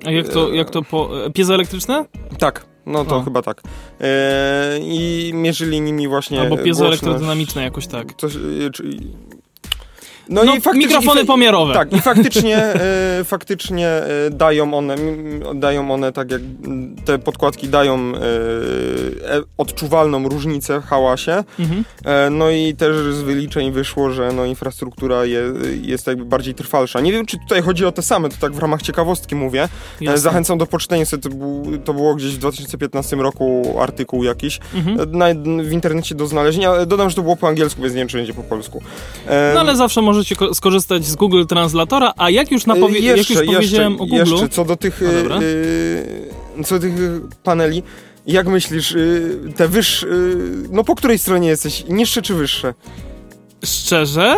A 0.05 0.11
jak 0.11 0.27
to, 0.29 0.53
jak 0.53 0.69
to 0.69 0.81
po... 0.81 1.25
e, 1.25 1.31
Piezoelektryczne? 1.31 2.05
Tak, 2.39 2.65
no 2.85 3.05
to 3.05 3.19
A. 3.19 3.23
chyba 3.23 3.41
tak. 3.41 3.61
E, 4.01 4.79
I 4.81 5.31
mierzyli 5.33 5.81
nimi 5.81 6.07
właśnie 6.07 6.41
Albo 6.41 6.57
piezoelektrodynamiczne 6.57 7.63
jakoś 7.63 7.87
tak. 7.87 8.13
Coś, 8.17 8.35
e, 8.35 8.39
czy, 8.73 8.83
No, 10.29 10.43
i 10.43 10.47
faktycznie- 10.47 10.79
mikrofony 10.79 11.21
i 11.21 11.25
pomiarowe. 11.25 11.73
Tak, 11.73 11.93
i 11.93 12.01
faktycznie, 12.01 12.57
e, 12.57 13.23
faktycznie 13.23 13.87
e, 13.87 14.07
dają 14.31 14.73
one, 14.73 14.95
dają 15.55 15.91
one 15.91 16.11
tak 16.11 16.31
jak 16.31 16.41
te 17.05 17.19
podkładki 17.19 17.67
dają 17.67 17.95
e, 18.15 18.19
odczuwalną 19.57 20.29
różnicę 20.29 20.81
w 20.81 20.83
hałasie. 20.85 21.43
Mhm. 21.59 21.83
No 22.31 22.49
i 22.49 22.75
też 22.75 22.95
z 23.15 23.21
wyliczeń 23.21 23.71
wyszło, 23.71 24.11
że 24.11 24.31
no, 24.31 24.45
infrastruktura 24.45 25.25
je, 25.25 25.41
jest 25.81 26.07
jakby 26.07 26.25
bardziej 26.25 26.53
trwalsza. 26.53 27.01
Nie 27.01 27.11
wiem, 27.11 27.25
czy 27.25 27.37
tutaj 27.37 27.61
chodzi 27.61 27.85
o 27.85 27.91
te 27.91 28.01
same, 28.01 28.29
to 28.29 28.35
tak 28.41 28.53
w 28.53 28.59
ramach 28.59 28.81
ciekawostki 28.81 29.35
mówię. 29.35 29.69
Jasne. 30.01 30.17
Zachęcam 30.17 30.57
do 30.57 30.65
poczytania 30.65 31.05
sobie, 31.05 31.23
to, 31.23 31.29
był, 31.29 31.77
to 31.85 31.93
było 31.93 32.15
gdzieś 32.15 32.35
w 32.35 32.37
2015 32.37 33.15
roku 33.15 33.75
artykuł 33.81 34.23
jakiś 34.23 34.59
Mhm. 34.75 35.11
na, 35.17 35.25
w 35.63 35.71
internecie 35.71 36.15
do 36.15 36.27
znalezienia. 36.27 36.85
Dodam, 36.85 37.09
że 37.09 37.15
to 37.15 37.21
było 37.21 37.35
po 37.35 37.47
angielsku, 37.47 37.81
więc 37.81 37.93
nie 37.93 37.99
wiem, 38.01 38.07
czy 38.07 38.17
będzie 38.17 38.33
po 38.33 38.43
polsku. 38.43 38.81
No 39.53 39.59
ale 39.59 39.75
zawsze 39.75 40.01
możecie 40.15 40.35
ko- 40.35 40.53
skorzystać 40.53 41.05
z 41.05 41.15
Google 41.15 41.45
Translatora, 41.45 42.13
a 42.17 42.29
jak 42.29 42.51
już, 42.51 42.65
napowie- 42.65 42.99
E, 42.99 43.01
jak 43.01 43.17
już 43.29 43.39
powiedziałem 43.45 43.93
o 43.93 43.97
Google... 43.97 44.15
Jeszcze 44.15 44.49
co 44.49 44.65
do 44.65 44.75
tych, 44.75 45.01
e, 45.03 46.63
co 46.63 46.75
do 46.75 46.81
tych 46.81 46.93
e, 46.93 47.19
paneli, 47.43 47.83
jak 48.27 48.47
myślisz, 48.47 48.95
e, 48.95 48.97
te 49.55 49.67
wyższe, 49.67 50.07
e, 50.07 50.11
no 50.71 50.83
po 50.83 50.95
której 50.95 51.19
stronie 51.19 51.47
jesteś, 51.47 51.83
niższe 51.89 52.21
czy 52.21 52.33
wyższe? 52.33 52.73
Szczerze? 53.65 54.35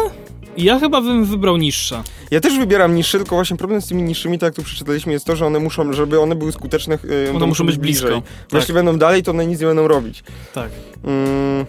Ja 0.57 0.79
chyba 0.79 1.01
bym 1.01 1.25
wybrał 1.25 1.57
niższa. 1.57 2.03
Ja 2.31 2.39
też 2.39 2.57
wybieram 2.57 2.95
niższe, 2.95 3.17
tylko 3.17 3.35
właśnie 3.35 3.57
problem 3.57 3.81
z 3.81 3.87
tymi 3.87 4.03
niższymi, 4.03 4.39
tak 4.39 4.47
jak 4.47 4.55
tu 4.55 4.63
przeczytaliśmy, 4.63 5.13
jest 5.13 5.25
to, 5.25 5.35
że 5.35 5.45
one 5.45 5.59
muszą, 5.59 5.93
żeby 5.93 6.19
one 6.19 6.35
były 6.35 6.51
skuteczne, 6.51 6.97
One 7.29 7.39
to 7.39 7.47
muszą 7.47 7.65
być 7.65 7.77
blisko. 7.77 8.05
bliżej. 8.05 8.21
Bo 8.21 8.27
Tak. 8.49 8.59
Jeśli 8.61 8.73
będą 8.73 8.97
dalej, 8.97 9.23
to 9.23 9.31
one 9.31 9.47
nic 9.47 9.59
nie 9.61 9.67
będą 9.67 9.87
robić. 9.87 10.23
Tak. 10.53 10.69
Mm, 11.03 11.65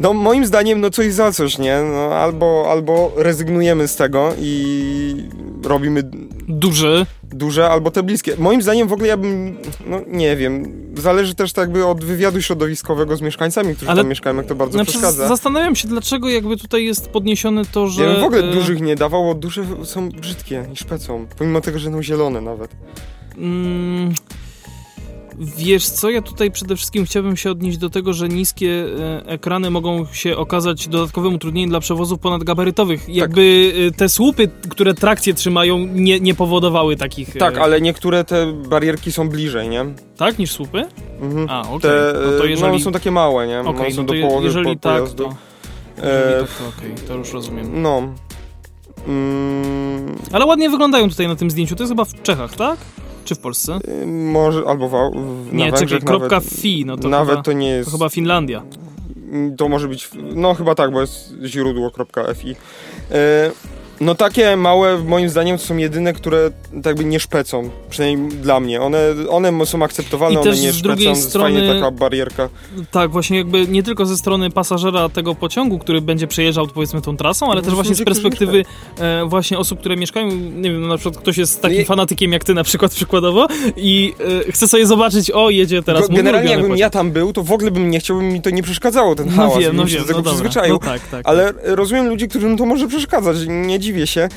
no 0.00 0.12
moim 0.14 0.46
zdaniem, 0.46 0.80
no 0.80 0.90
coś 0.90 1.12
za 1.12 1.32
coś, 1.32 1.58
nie? 1.58 1.78
No, 1.92 2.14
albo, 2.14 2.66
albo 2.70 3.12
rezygnujemy 3.16 3.88
z 3.88 3.96
tego 3.96 4.32
i 4.40 5.28
robimy 5.64 6.02
Duży. 6.48 7.06
duże, 7.32 7.68
albo 7.70 7.90
te 7.90 8.02
bliskie. 8.02 8.34
Moim 8.38 8.62
zdaniem 8.62 8.88
w 8.88 8.92
ogóle 8.92 9.08
ja 9.08 9.16
bym, 9.16 9.56
no 9.86 10.00
nie 10.06 10.36
wiem, 10.36 10.72
zależy 10.96 11.34
też 11.34 11.52
tak 11.52 11.62
jakby 11.62 11.86
od 11.86 12.04
wywiadu 12.04 12.42
środowiskowego 12.42 13.16
z 13.16 13.20
mieszkańcami, 13.20 13.74
którzy 13.76 13.90
Ale- 13.90 14.00
tam 14.02 14.08
mieszkają, 14.08 14.36
jak 14.36 14.46
to 14.46 14.54
bardzo 14.54 14.72
Znaczy, 14.72 14.90
przeszkadza. 14.90 15.28
zastanawiam 15.28 15.76
się, 15.76 15.88
dlaczego 15.88 16.28
jakby 16.28 16.56
tutaj 16.56 16.84
jest 16.84 17.08
podniesione 17.08 17.64
to, 17.64 17.86
że... 17.88 18.02
Ja 18.02 18.12
bym 18.12 18.20
w 18.20 18.24
ogóle 18.24 18.40
e, 18.50 18.52
dużych 18.52 18.80
nie 18.80 18.96
dawał, 18.96 19.24
bo 19.24 19.34
duże 19.34 19.64
są 19.84 20.08
brzydkie 20.08 20.64
i 20.72 20.76
szpecą, 20.76 21.26
pomimo 21.38 21.60
tego, 21.60 21.78
że 21.78 21.90
są 21.90 22.02
zielone 22.02 22.40
nawet. 22.40 22.70
Mm, 23.38 24.14
Wiesz 25.40 25.88
co, 25.88 26.10
ja 26.10 26.22
tutaj 26.22 26.50
przede 26.50 26.76
wszystkim 26.76 27.04
chciałbym 27.04 27.36
się 27.36 27.50
odnieść 27.50 27.78
do 27.78 27.90
tego, 27.90 28.12
że 28.12 28.28
niskie 28.28 28.86
e, 29.00 29.26
ekrany 29.26 29.70
mogą 29.70 30.06
się 30.12 30.36
okazać 30.36 30.88
dodatkowym 30.88 31.34
utrudnieniem 31.34 31.70
dla 31.70 31.80
przewozów 31.80 32.18
ponadgabarytowych. 32.18 33.00
Tak. 33.06 33.14
Jakby 33.14 33.72
e, 33.88 33.90
te 33.90 34.08
słupy, 34.08 34.48
które 34.68 34.94
trakcję 34.94 35.34
trzymają, 35.34 35.78
nie, 35.78 36.20
nie 36.20 36.34
powodowały 36.34 36.96
takich... 36.96 37.36
e, 37.36 37.38
Tak, 37.38 37.58
ale 37.58 37.80
niektóre 37.80 38.24
te 38.24 38.52
barierki 38.52 39.12
są 39.12 39.28
bliżej, 39.28 39.68
nie? 39.68 39.84
Tak, 40.16 40.38
niż 40.38 40.50
słupy? 40.52 40.84
Mhm. 41.20 41.46
A, 41.50 41.60
okej. 41.62 41.80
Te, 41.80 42.12
No 42.32 42.38
to 42.38 42.44
jeżeli... 42.44 42.72
no, 42.72 42.78
są 42.78 42.92
takie 42.92 43.10
małe, 43.10 43.46
nie? 43.46 43.60
Okej, 43.60 43.88
no, 43.90 43.96
są 43.96 44.02
no 44.02 44.08
to 44.08 44.14
do 44.14 44.20
połowy 44.20 44.46
jeżeli 44.46 44.64
po, 44.64 44.74
tak, 44.76 45.02
to... 45.10 45.22
Jeżeli 45.96 46.12
E, 46.12 46.40
tak, 46.40 46.50
to 46.50 46.68
okej, 46.78 46.94
to 47.08 47.14
już 47.14 47.32
rozumiem. 47.32 47.82
No. 47.82 48.02
Mm, 49.08 50.16
Ale 50.32 50.46
ładnie 50.46 50.70
wyglądają 50.70 51.08
tutaj 51.08 51.28
na 51.28 51.36
tym 51.36 51.50
zdjęciu. 51.50 51.76
To 51.76 51.82
jest 51.82 51.90
chyba 51.92 52.04
w 52.04 52.22
Czechach, 52.22 52.56
tak? 52.56 52.78
Czy 53.28 53.34
w 53.34 53.38
Polsce? 53.38 53.78
y, 54.02 54.06
może, 54.06 54.62
albo 54.66 54.88
w, 54.88 54.92
w, 54.92 55.52
Nie, 55.52 55.70
na 55.70 55.78
czekaj, 55.78 56.00
kropka 56.00 56.36
nawet, 56.36 56.48
fi, 56.48 56.84
no 56.84 56.96
to 56.96 57.08
nawet 57.08 57.30
chyba, 57.30 57.42
to 57.42 57.52
nie 57.52 57.68
jest... 57.68 57.90
to 57.90 57.96
chyba 57.96 58.08
Finlandia. 58.08 58.62
To 59.56 59.68
może 59.68 59.88
być, 59.88 60.10
no 60.34 60.54
chyba 60.54 60.74
tak, 60.74 60.92
bo 60.92 61.00
jest 61.00 61.34
źródło.fi. 61.44 62.56
E, 63.10 63.50
no 64.00 64.14
takie 64.14 64.56
małe, 64.56 64.98
moim 64.98 65.28
zdaniem, 65.28 65.58
są 65.58 65.76
jedyne, 65.76 66.12
które 66.12 66.50
tak 66.74 66.86
jakby 66.86 67.04
nie 67.04 67.20
szpecą, 67.20 67.70
przynajmniej 67.90 68.30
dla 68.40 68.60
mnie. 68.60 68.80
One, 68.80 68.98
one 69.30 69.66
są 69.66 69.82
akceptowalne, 69.82 70.34
I 70.34 70.42
one 70.42 70.50
nie 70.50 70.56
z 70.56 70.76
szpecą, 70.76 70.82
drugiej 70.82 71.08
jest 71.08 71.32
fajnie 71.32 71.58
strony- 71.60 71.80
taka 71.80 71.90
barierka. 71.90 72.48
Tak, 72.90 73.10
właśnie 73.10 73.38
jakby 73.38 73.66
nie 73.68 73.82
tylko 73.82 74.06
ze 74.06 74.16
strony 74.16 74.50
pasażera 74.50 75.08
tego 75.08 75.34
pociągu, 75.34 75.78
który 75.78 76.00
będzie 76.00 76.26
przejeżdżał 76.26 76.66
powiedzmy 76.66 77.02
tą 77.02 77.16
trasą, 77.16 77.46
ale 77.50 77.60
Po 77.60 77.64
też 77.66 77.74
właśnie 77.74 77.94
z 77.94 78.04
perspektywy 78.04 78.64
e, 78.98 79.24
właśnie 79.26 79.58
osób, 79.58 79.80
które 79.80 79.96
mieszkają, 79.96 80.26
nie 80.56 80.70
wiem, 80.70 80.80
no 80.80 80.86
na 80.88 80.96
przykład 80.96 81.22
ktoś 81.22 81.36
jest 81.38 81.62
takim 81.62 81.78
Nie- 81.78 81.84
fanatykiem 81.84 82.32
jak 82.32 82.44
ty 82.44 82.54
na 82.54 82.64
przykład 82.64 82.92
przykładowo 82.94 83.46
i 83.76 84.14
e, 84.48 84.52
chce 84.52 84.68
sobie 84.68 84.86
zobaczyć, 84.86 85.30
o 85.30 85.50
jedzie 85.50 85.82
teraz 85.82 86.08
mój 86.08 86.16
Generalnie 86.16 86.50
jakbym 86.50 86.66
pociąg. 86.66 86.80
ja 86.80 86.90
tam 86.90 87.10
był, 87.10 87.32
to 87.32 87.42
w 87.42 87.52
ogóle 87.52 87.70
bym 87.70 87.90
nie 87.90 88.00
chciał, 88.00 88.16
by 88.16 88.22
mi 88.22 88.42
to 88.42 88.50
nie 88.50 88.62
przeszkadzało, 88.62 89.14
ten 89.14 89.26
No 89.26 89.32
hałas, 89.32 89.58
wiem, 89.58 89.76
no 89.76 89.82
bym 89.82 89.88
się 89.90 89.94
wiem, 89.96 90.02
do 90.02 90.08
tego 90.08 90.20
no 90.22 90.30
przyzwyczaił. 90.30 90.72
No 90.74 90.78
tak, 90.78 91.08
tak. 91.08 91.28
Ale 91.28 91.52
rozumiem 91.62 92.08
ludzi, 92.08 92.28
którym 92.28 92.56
to 92.56 92.66
może 92.66 92.88
przeszkadzać, 92.88 93.36
nie 93.48 93.78
dziwię 93.88 94.06
się. 94.06 94.28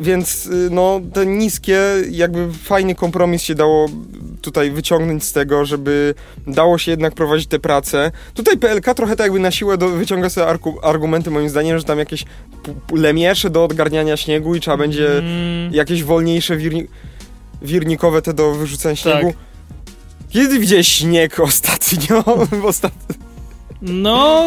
Więc 0.00 0.46
y, 0.46 0.68
no, 0.70 1.00
te 1.12 1.26
niskie, 1.26 1.80
jakby 2.10 2.52
fajny 2.52 2.94
kompromis 2.94 3.42
się 3.42 3.54
dało 3.54 3.88
tutaj 4.40 4.70
wyciągnąć 4.70 5.24
z 5.24 5.32
tego, 5.32 5.64
żeby 5.64 6.14
dało 6.46 6.78
się 6.78 6.90
jednak 6.90 7.14
prowadzić 7.14 7.46
te 7.46 7.58
prace. 7.58 8.12
Tutaj 8.34 8.58
PLK 8.58 8.94
trochę 8.94 9.16
tak 9.16 9.24
jakby 9.24 9.40
na 9.40 9.50
siłę 9.50 9.78
do, 9.78 9.88
wyciąga 9.88 10.30
sobie 10.30 10.46
argu, 10.46 10.78
argumenty 10.82 11.30
moim 11.30 11.48
zdaniem, 11.48 11.78
że 11.78 11.84
tam 11.84 11.98
jakieś 11.98 12.24
lemiesze 12.92 13.50
do 13.50 13.64
odgarniania 13.64 14.16
śniegu 14.16 14.54
i 14.54 14.60
trzeba 14.60 14.76
będzie 14.76 15.18
Mm, 15.18 15.74
jakieś 15.74 16.02
wolniejsze 16.04 16.56
wirni 16.56 16.86
wirnikowe 17.62 18.22
te 18.22 18.34
do 18.34 18.52
wyrzucania 18.52 18.96
śniegu. 18.96 19.26
Tak. 19.26 19.36
Kiedy 20.30 20.58
widziałeś 20.58 20.88
śnieg 20.88 21.40
ostatnio? 21.40 22.24
Ostat... 22.64 22.92
no, 23.82 24.44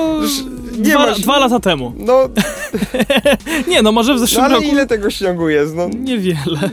nie 0.77 0.91
dwa, 0.93 1.05
masz- 1.05 1.21
dwa 1.21 1.39
lata 1.39 1.59
temu. 1.59 1.93
No, 1.97 2.29
Nie, 3.67 3.81
no 3.81 3.91
może 3.91 4.13
w 4.13 4.15
no 4.15 4.19
zeszłym 4.19 4.43
ale 4.45 4.53
roku 4.55 4.67
ile 4.67 4.87
tego 4.87 5.09
śniegu 5.09 5.49
jest? 5.49 5.75
No, 5.75 5.89
niewiele. 5.99 6.69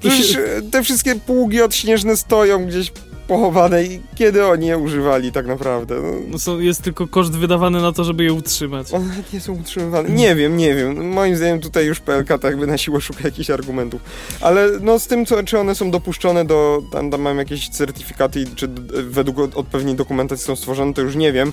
Przecież 0.00 0.36
te 0.72 0.82
wszystkie 0.82 1.14
pługi 1.16 1.62
odśnieżne 1.62 2.16
stoją 2.16 2.66
gdzieś 2.66 2.92
pochowane 3.28 3.84
i 3.84 4.00
kiedy 4.14 4.46
oni 4.46 4.66
je 4.66 4.78
używali 4.78 5.32
tak 5.32 5.46
naprawdę? 5.46 5.94
No, 6.02 6.08
No, 6.28 6.38
są, 6.38 6.58
jest 6.58 6.82
tylko 6.82 7.06
koszt 7.06 7.32
wydawany 7.32 7.82
na 7.82 7.92
to, 7.92 8.04
żeby 8.04 8.24
je 8.24 8.32
utrzymać. 8.32 8.92
one 8.92 9.14
nie 9.32 9.40
są 9.40 9.52
utrzymywane. 9.52 10.08
Nie 10.08 10.34
wiem, 10.34 10.56
nie 10.56 10.74
wiem. 10.74 11.08
Moim 11.08 11.36
zdaniem 11.36 11.60
tutaj 11.60 11.86
już 11.86 12.00
PLK 12.00 12.28
tak 12.28 12.44
jakby 12.44 12.66
na 12.66 12.78
siłę 12.78 13.00
szuka 13.00 13.20
jakichś 13.24 13.50
argumentów. 13.50 14.00
Ale 14.40 14.68
no 14.80 14.98
z 14.98 15.06
tym, 15.06 15.26
co, 15.26 15.42
czy 15.44 15.58
one 15.58 15.74
są 15.74 15.90
dopuszczone 15.90 16.44
do... 16.44 16.82
Tam, 16.92 17.10
tam 17.10 17.20
mam 17.20 17.38
jakieś 17.38 17.68
certyfikaty, 17.68 18.44
czy 18.56 18.68
według 19.08 19.38
od- 19.38 19.56
odpowiedniej 19.56 19.96
dokumentacji 19.96 20.46
są 20.46 20.56
stworzone, 20.56 20.94
to 20.94 21.02
już 21.02 21.16
nie 21.16 21.32
wiem. 21.32 21.52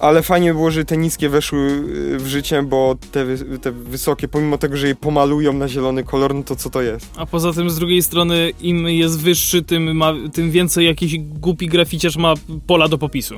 Ale 0.00 0.22
fajnie 0.22 0.54
było, 0.54 0.70
że 0.70 0.84
te 0.84 0.96
niskie 0.96 1.28
weszły 1.28 1.58
y, 1.58 2.18
w 2.18 2.26
życie, 2.26 2.62
bo 2.62 2.96
te, 3.12 3.26
te 3.62 3.72
wysokie, 3.72 4.28
pomimo 4.28 4.58
tego, 4.58 4.76
że 4.76 4.88
je 4.88 4.94
pomalują 4.94 5.52
na 5.52 5.68
zielony 5.68 6.04
kolor, 6.04 6.34
no 6.34 6.42
to 6.42 6.56
co 6.56 6.70
to 6.70 6.82
jest? 6.82 7.10
A 7.16 7.26
poza 7.26 7.52
tym 7.52 7.70
z 7.70 7.78
drugiej 7.78 8.02
strony 8.02 8.52
im 8.60 8.88
jest 8.88 9.20
wyższy, 9.20 9.62
tym, 9.62 9.96
ma, 9.96 10.14
tym 10.32 10.50
więcej 10.50 10.86
jakiś 10.86 11.18
głupi 11.18 11.66
graficiarz 11.66 12.16
ma 12.16 12.34
pola 12.66 12.88
do 12.88 12.98
popisu. 12.98 13.34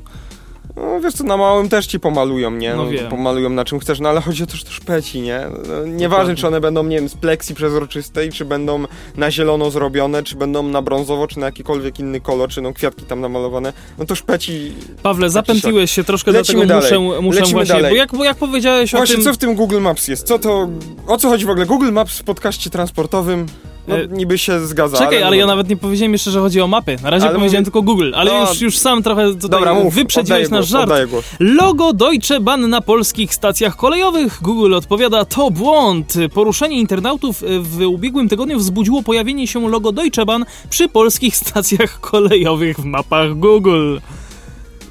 No 0.76 1.00
wiesz 1.00 1.14
co, 1.14 1.24
na 1.24 1.36
małym 1.36 1.68
też 1.68 1.86
ci 1.86 2.00
pomalują, 2.00 2.50
nie? 2.50 2.74
No 2.74 2.86
wiem. 2.88 3.08
Pomalują 3.10 3.50
na 3.50 3.64
czym 3.64 3.78
chcesz, 3.78 4.00
no 4.00 4.08
ale 4.08 4.20
chodzi 4.20 4.42
o 4.42 4.46
to, 4.46 4.56
że 4.56 4.64
to 4.64 4.70
szpeci, 4.70 5.20
nie? 5.20 5.40
No, 5.68 5.86
nieważne, 5.86 6.34
czy 6.34 6.46
one 6.46 6.60
będą, 6.60 6.84
nie 6.84 6.96
wiem, 6.96 7.08
z 7.08 7.14
pleksji 7.14 7.54
przezroczystej, 7.54 8.32
czy 8.32 8.44
będą 8.44 8.84
na 9.16 9.30
zielono 9.30 9.70
zrobione, 9.70 10.22
czy 10.22 10.36
będą 10.36 10.62
na 10.62 10.82
brązowo, 10.82 11.26
czy 11.26 11.38
na 11.38 11.46
jakikolwiek 11.46 11.98
inny 12.00 12.20
kolor, 12.20 12.48
czy 12.50 12.62
no 12.62 12.72
kwiatki 12.72 13.04
tam 13.04 13.20
namalowane, 13.20 13.72
no 13.98 14.04
to 14.04 14.14
szpeci... 14.14 14.72
Pawle, 15.02 15.30
zapętliłeś 15.30 15.90
się 15.90 16.04
troszkę, 16.04 16.30
Lecimy 16.32 16.66
dlatego 16.66 16.90
dalej. 16.90 17.00
muszę, 17.08 17.20
muszę 17.22 17.40
Lecimy 17.40 17.58
właśnie, 17.58 17.74
dalej. 17.74 17.90
bo 17.90 17.96
jak, 17.96 18.14
bo 18.16 18.24
jak 18.24 18.36
powiedziałeś 18.36 18.90
Właśnie, 18.90 19.14
o 19.14 19.18
tym... 19.18 19.24
co 19.24 19.32
w 19.32 19.38
tym 19.38 19.54
Google 19.54 19.80
Maps 19.80 20.08
jest? 20.08 20.26
Co 20.26 20.38
to... 20.38 20.68
O 21.06 21.18
co 21.18 21.28
chodzi 21.28 21.46
w 21.46 21.50
ogóle? 21.50 21.66
Google 21.66 21.92
Maps 21.92 22.18
w 22.18 22.24
podcaście 22.24 22.70
transportowym? 22.70 23.46
No 23.88 23.96
E, 23.98 24.06
niby 24.08 24.38
się 24.38 24.66
zgadza, 24.66 24.98
Czekaj, 24.98 25.16
ale, 25.16 25.26
ale... 25.26 25.36
ja 25.36 25.46
nawet 25.46 25.68
nie 25.68 25.76
powiedziałem 25.76 26.12
jeszcze, 26.12 26.30
że 26.30 26.40
chodzi 26.40 26.60
o 26.60 26.66
mapy. 26.66 26.96
Na 27.02 27.10
razie 27.10 27.26
Ale 27.26 27.38
powiedziałem 27.38 27.64
tylko 27.64 27.82
Google, 27.82 28.12
ale 28.14 28.30
No, 28.30 28.40
już, 28.50 28.60
już 28.60 28.78
sam 28.78 29.02
trochę 29.02 29.34
tutaj 29.34 29.50
Dobra, 29.50 29.74
mów, 29.74 29.94
wyprzedziłeś 29.94 30.50
nasz 30.50 30.70
głos, 30.72 30.88
żart. 30.88 31.10
głos. 31.10 31.24
Logo 31.40 31.92
Deutsche 31.92 32.40
Bahn 32.40 32.68
na 32.68 32.80
polskich 32.80 33.34
stacjach 33.34 33.76
kolejowych. 33.76 34.38
Google 34.42 34.74
odpowiada, 34.74 35.24
to 35.24 35.50
błąd. 35.50 36.14
Poruszenie 36.34 36.78
internautów 36.78 37.42
w 37.60 37.82
ubiegłym 37.86 38.28
tygodniu 38.28 38.58
wzbudziło 38.58 39.02
pojawienie 39.02 39.46
się 39.46 39.68
logo 39.68 39.92
Deutsche 39.92 40.26
Bahn 40.26 40.44
przy 40.70 40.88
polskich 40.88 41.36
stacjach 41.36 42.00
kolejowych 42.00 42.80
w 42.80 42.84
mapach 42.84 43.34
Google. 43.38 43.98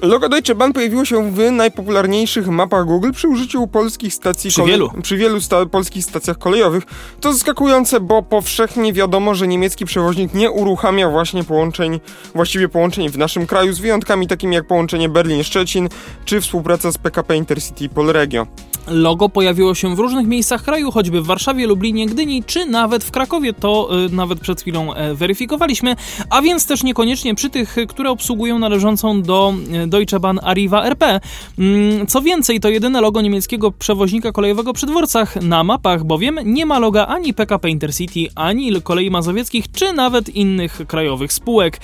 Logo 0.02 0.28
Deutsche 0.28 0.54
Bahn 0.54 0.72
pojawiło 0.72 1.04
się 1.04 1.32
w 1.32 1.50
najpopularniejszych 1.50 2.48
mapach 2.48 2.86
Google 2.86 3.10
przy 3.12 3.28
użyciu 3.28 3.66
polskich 3.66 4.14
stacji 4.14 4.50
Przy 4.50 4.62
wielu. 4.64 4.90
przy 5.02 5.16
wielu 5.16 5.40
sta 5.40 5.66
polskich 5.66 6.04
stacjach 6.04 6.38
kolejowych. 6.38 6.84
To 7.20 7.32
zaskakujące, 7.32 8.00
bo 8.00 8.22
powszechnie 8.22 8.92
wiadomo, 8.92 9.34
że 9.34 9.48
niemiecki 9.48 9.84
przewoźnik 9.84 10.34
nie 10.34 10.50
uruchamia 10.50 11.10
właśnie 11.10 11.44
połączeń, 11.44 12.00
właściwie 12.34 12.68
połączeń 12.68 13.08
w 13.08 13.18
naszym 13.18 13.46
kraju, 13.46 13.72
z 13.72 13.78
wyjątkami 13.78 14.26
takimi 14.26 14.54
jak 14.54 14.66
połączenie 14.66 15.08
Berlin-Szczecin 15.08 15.88
czy 16.24 16.40
współpraca 16.40 16.92
z 16.92 16.98
PKP 16.98 17.36
Intercity 17.36 17.88
Polregio. 17.88 18.46
Logo 18.86 19.28
pojawiło 19.28 19.74
się 19.74 19.96
w 19.96 19.98
różnych 19.98 20.26
miejscach 20.26 20.62
kraju, 20.62 20.90
choćby 20.90 21.20
w 21.20 21.26
Warszawie, 21.26 21.66
Lublinie, 21.66 22.06
Gdyni, 22.06 22.44
czy 22.44 22.66
nawet 22.66 23.04
w 23.04 23.10
Krakowie. 23.10 23.52
To 23.52 23.88
y, 24.06 24.08
nawet 24.08 24.40
przed 24.40 24.60
chwilą 24.60 24.94
e, 24.94 25.14
weryfikowaliśmy, 25.14 25.96
a 26.30 26.42
więc 26.42 26.66
też 26.66 26.82
niekoniecznie 26.82 27.34
przy 27.34 27.50
tych, 27.50 27.78
y, 27.78 27.86
które 27.86 28.10
obsługują 28.10 28.58
należącą 28.58 29.22
do 29.22 29.54
y, 29.84 29.86
Deutsche 29.86 30.20
Bahn 30.20 30.38
Arriva 30.42 30.84
RP. 30.84 31.20
Mm, 31.58 32.06
co 32.06 32.22
więcej, 32.22 32.60
to 32.60 32.68
jedyne 32.68 33.00
logo 33.00 33.20
niemieckiego 33.20 33.72
przewoźnika 33.72 34.32
kolejowego 34.32 34.72
przy 34.72 34.86
dworcach. 34.86 35.42
Na 35.42 35.64
mapach 35.64 36.04
bowiem 36.04 36.38
nie 36.44 36.66
ma 36.66 36.78
loga 36.78 37.06
ani 37.06 37.34
PKP 37.34 37.70
Intercity, 37.70 38.20
ani 38.34 38.82
kolei 38.82 39.10
mazowieckich, 39.10 39.72
czy 39.72 39.92
nawet 39.92 40.28
innych 40.28 40.82
krajowych 40.88 41.32
spółek. 41.32 41.80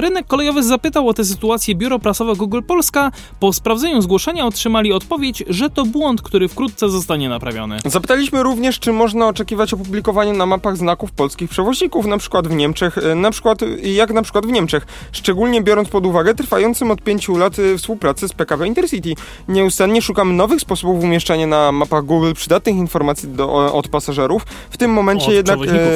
Rynek 0.00 0.26
kolejowy 0.26 0.62
zapytał 0.62 1.08
o 1.08 1.14
tę 1.14 1.24
sytuację 1.24 1.74
biuro 1.74 1.98
prasowe 1.98 2.36
Google 2.36 2.60
Polska. 2.66 3.12
Po 3.40 3.52
sprawdzeniu 3.52 4.02
zgłoszenia 4.02 4.46
otrzymali 4.46 4.92
odpowiedź, 4.92 5.44
że 5.48 5.70
to 5.70 5.81
błąd, 5.88 6.22
który 6.22 6.48
wkrótce 6.48 6.88
zostanie 6.88 7.28
naprawiony. 7.28 7.78
Zapytaliśmy 7.84 8.42
również, 8.42 8.78
czy 8.78 8.92
można 8.92 9.28
oczekiwać 9.28 9.74
opublikowania 9.74 10.32
na 10.32 10.46
mapach 10.46 10.76
znaków 10.76 11.12
polskich 11.12 11.50
przewoźników, 11.50 12.06
na 12.06 12.18
przykład 12.18 12.48
w 12.48 12.54
Niemczech, 12.54 12.98
e, 12.98 13.14
na 13.14 13.30
przykład 13.30 13.62
e, 13.62 13.66
jak 13.88 14.12
na 14.12 14.22
przykład 14.22 14.46
w 14.46 14.52
Niemczech, 14.52 14.86
szczególnie 15.12 15.62
biorąc 15.62 15.88
pod 15.88 16.06
uwagę 16.06 16.34
trwającym 16.34 16.90
od 16.90 17.02
pięciu 17.02 17.36
lat 17.36 17.58
e, 17.58 17.78
współpracę 17.78 18.28
z 18.28 18.32
PKP 18.32 18.66
Intercity. 18.66 19.14
Nieustannie 19.48 20.02
szukamy 20.02 20.34
nowych 20.34 20.60
sposobów 20.60 21.04
umieszczania 21.04 21.46
na 21.46 21.72
mapach 21.72 22.04
Google 22.04 22.32
przydatnych 22.32 22.76
informacji 22.76 23.28
do, 23.28 23.74
od 23.74 23.88
pasażerów. 23.88 24.42
W 24.70 24.76
tym 24.76 24.90
momencie 24.90 25.26
Od 25.26 25.32
jednak... 25.32 25.58
przewoźników. 25.58 25.88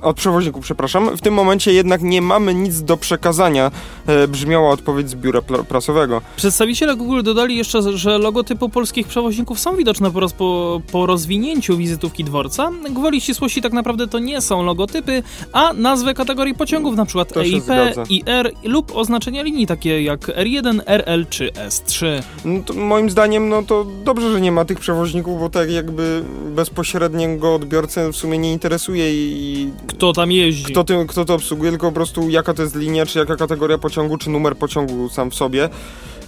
e, 0.00 0.02
od 0.02 0.16
przewoźników, 0.16 0.64
przepraszam. 0.64 1.16
W 1.16 1.20
tym 1.20 1.34
momencie 1.34 1.72
jednak 1.72 2.02
nie 2.02 2.22
mamy 2.22 2.54
nic 2.54 2.82
do 2.82 2.96
przekazania, 2.96 3.70
e, 4.06 4.28
brzmiała 4.28 4.70
odpowiedź 4.70 5.10
z 5.10 5.14
biura 5.14 5.42
prasowego. 5.68 6.20
Przedstawiciele 6.36 6.96
Google 6.96 7.22
dodali 7.22 7.56
jeszcze, 7.56 7.98
że 7.98 8.18
logotypy 8.18 8.64
polskich 8.76 9.08
przewoźników 9.08 9.60
są 9.60 9.76
widoczne 9.76 10.10
po, 10.10 10.20
roz, 10.20 10.32
po, 10.32 10.80
po 10.92 11.06
rozwinięciu 11.06 11.76
wizytówki 11.76 12.24
dworca. 12.24 12.70
Gwoli 12.90 13.20
ścisłości 13.20 13.62
tak 13.62 13.72
naprawdę 13.72 14.06
to 14.06 14.18
nie 14.18 14.40
są 14.40 14.62
logotypy, 14.62 15.22
a 15.52 15.72
nazwy 15.72 16.14
kategorii 16.14 16.54
pociągów, 16.54 16.94
np. 16.94 17.24
EIP. 17.36 17.64
IR 18.10 18.52
lub 18.64 18.96
oznaczenia 18.96 19.42
linii 19.42 19.66
takie 19.66 20.02
jak 20.02 20.20
R1, 20.20 20.80
RL 20.86 21.26
czy 21.30 21.50
S3. 21.68 22.22
No 22.44 22.74
moim 22.74 23.10
zdaniem, 23.10 23.48
no 23.48 23.62
to 23.62 23.86
dobrze, 24.04 24.32
że 24.32 24.40
nie 24.40 24.52
ma 24.52 24.64
tych 24.64 24.80
przewoźników, 24.80 25.40
bo 25.40 25.50
tak 25.50 25.70
jakby 25.70 26.22
bezpośredniego 26.54 27.54
odbiorcę 27.54 28.12
w 28.12 28.16
sumie 28.16 28.38
nie 28.38 28.52
interesuje 28.52 29.14
i 29.14 29.70
Kto 29.86 30.12
tam 30.12 30.32
jeździ? 30.32 30.72
kto, 30.72 30.84
tym, 30.84 31.06
kto 31.06 31.24
to 31.24 31.34
obsługuje, 31.34 31.70
tylko 31.70 31.86
po 31.86 31.94
prostu 31.94 32.30
jaka 32.30 32.54
to 32.54 32.62
jest 32.62 32.74
linia, 32.74 33.06
czy 33.06 33.18
jaka 33.18 33.36
kategoria 33.36 33.78
pociągu, 33.78 34.18
czy 34.18 34.30
numer 34.30 34.56
pociągu 34.56 35.08
sam 35.08 35.30
w 35.30 35.34
sobie. 35.34 35.68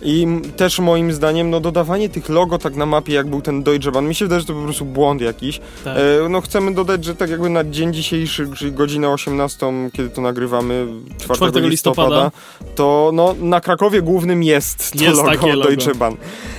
I 0.03 0.27
też 0.57 0.79
moim 0.79 1.13
zdaniem, 1.13 1.51
no 1.51 1.61
dodawanie 1.61 2.09
tych 2.09 2.29
logo 2.29 2.59
tak 2.59 2.77
na 2.77 2.87
mapie, 2.87 3.13
jak 3.13 3.27
był 3.27 3.41
ten 3.43 3.63
Deutsche 3.63 3.93
Bahn, 3.93 4.07
mi 4.07 4.15
się 4.15 4.25
wydaje, 4.25 4.41
że 4.41 4.47
to 4.47 4.55
po 4.55 4.63
prostu 4.63 4.85
błąd 4.85 5.21
jakiś. 5.21 5.61
Tak. 5.85 5.97
E, 5.97 6.29
no 6.29 6.41
chcemy 6.41 6.75
dodać, 6.75 7.05
że 7.05 7.15
tak 7.15 7.31
jakby 7.31 7.49
na 7.51 7.65
dzień 7.65 7.95
dzisiejszy, 7.95 8.49
czyli 8.57 8.73
godzinę 8.73 9.09
18, 9.11 9.67
kiedy 9.93 10.11
to 10.11 10.21
nagrywamy, 10.21 10.87
4, 11.19 11.37
4 11.37 11.69
listopada, 11.69 11.69
listopada, 11.69 12.31
to 12.75 13.11
no 13.15 13.35
na 13.41 13.61
Krakowie 13.61 14.03
głównym 14.03 14.43
jest 14.43 14.93
to 14.93 15.05
Jest 15.05 15.17
logo 15.17 15.47
logo. 15.47 15.63
Deutsche 15.69 15.95
Bahn. 15.95 16.17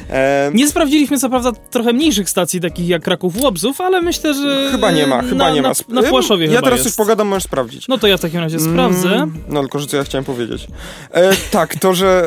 E, 0.10 0.52
Nie 0.54 0.68
sprawdziliśmy 0.68 1.18
co 1.20 1.30
prawda 1.30 1.52
trochę 1.72 1.94
mniejszych 1.94 2.30
stacji, 2.30 2.62
takich 2.62 2.88
jak 2.88 3.04
Kraków 3.04 3.42
Łobzów, 3.42 3.82
ale 3.82 4.02
myślę, 4.02 4.34
że. 4.34 4.70
chyba 4.72 4.92
nie 4.92 5.08
ma, 5.08 5.22
chyba 5.22 5.36
na, 5.36 5.50
nie 5.52 5.62
ma. 5.62 5.72
Na, 5.90 6.02
na 6.02 6.10
Płaszowie 6.10 6.48
ja 6.48 6.62
teraz 6.62 6.80
jest. 6.80 6.84
coś 6.90 6.96
pogadam, 6.98 7.28
możesz 7.28 7.44
sprawdzić. 7.44 7.88
No 7.88 7.98
to 7.98 8.08
ja 8.08 8.18
w 8.18 8.22
takim 8.22 8.40
razie 8.40 8.60
sprawdzę. 8.60 9.10
Mm, 9.16 9.34
no 9.50 9.60
tylko, 9.62 9.80
że 9.80 9.88
co 9.88 9.98
ja 9.98 10.04
chciałem 10.04 10.26
powiedzieć. 10.26 10.68
E, 11.12 11.32
tak, 11.52 11.76
to, 11.76 11.94
że 11.94 12.24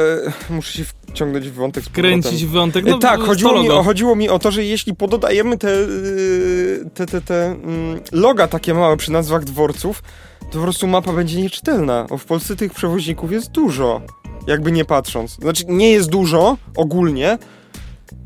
e, 0.51 0.53
muszę 0.55 0.73
się 0.73 0.85
wciągnąć 0.85 1.02
w 1.21 1.55
wątek 1.55 1.85
z 1.85 1.89
powrotem. 1.89 2.23
Kręcić 2.23 2.47
wątek. 2.47 2.85
No, 2.85 2.99
tak, 2.99 3.21
to 3.21 3.27
chodziło 3.27 3.63
mi, 3.63 3.71
o, 3.71 3.83
chodziło 3.83 4.17
mi 4.17 4.29
o 4.29 4.39
to, 4.39 4.51
że 4.51 4.65
jeśli 4.65 4.95
pododajemy 4.95 5.59
te, 5.59 5.71
yy, 5.71 6.91
te, 6.95 7.07
te, 7.07 7.21
te 7.21 7.47
mm, 7.47 8.01
loga 8.13 8.49
takie 8.49 8.75
małe 8.75 8.97
przy 8.97 9.13
nazwach 9.13 9.45
dworców, 9.45 10.03
to 10.41 10.59
po 10.59 10.63
prostu 10.63 10.87
mapa 10.87 11.13
będzie 11.13 11.43
nieczytelna. 11.43 12.07
Bo 12.09 12.19
w 12.19 12.25
Polsce 12.25 12.57
tych 12.57 12.75
przewoźników 12.75 13.33
jest 13.33 13.51
dużo, 13.51 14.01
jakby 14.47 14.73
nie 14.73 14.85
patrząc. 14.85 15.31
Znaczy, 15.33 15.65
nie 15.69 15.91
jest 15.91 16.11
dużo 16.11 16.57
ogólnie, 16.77 17.39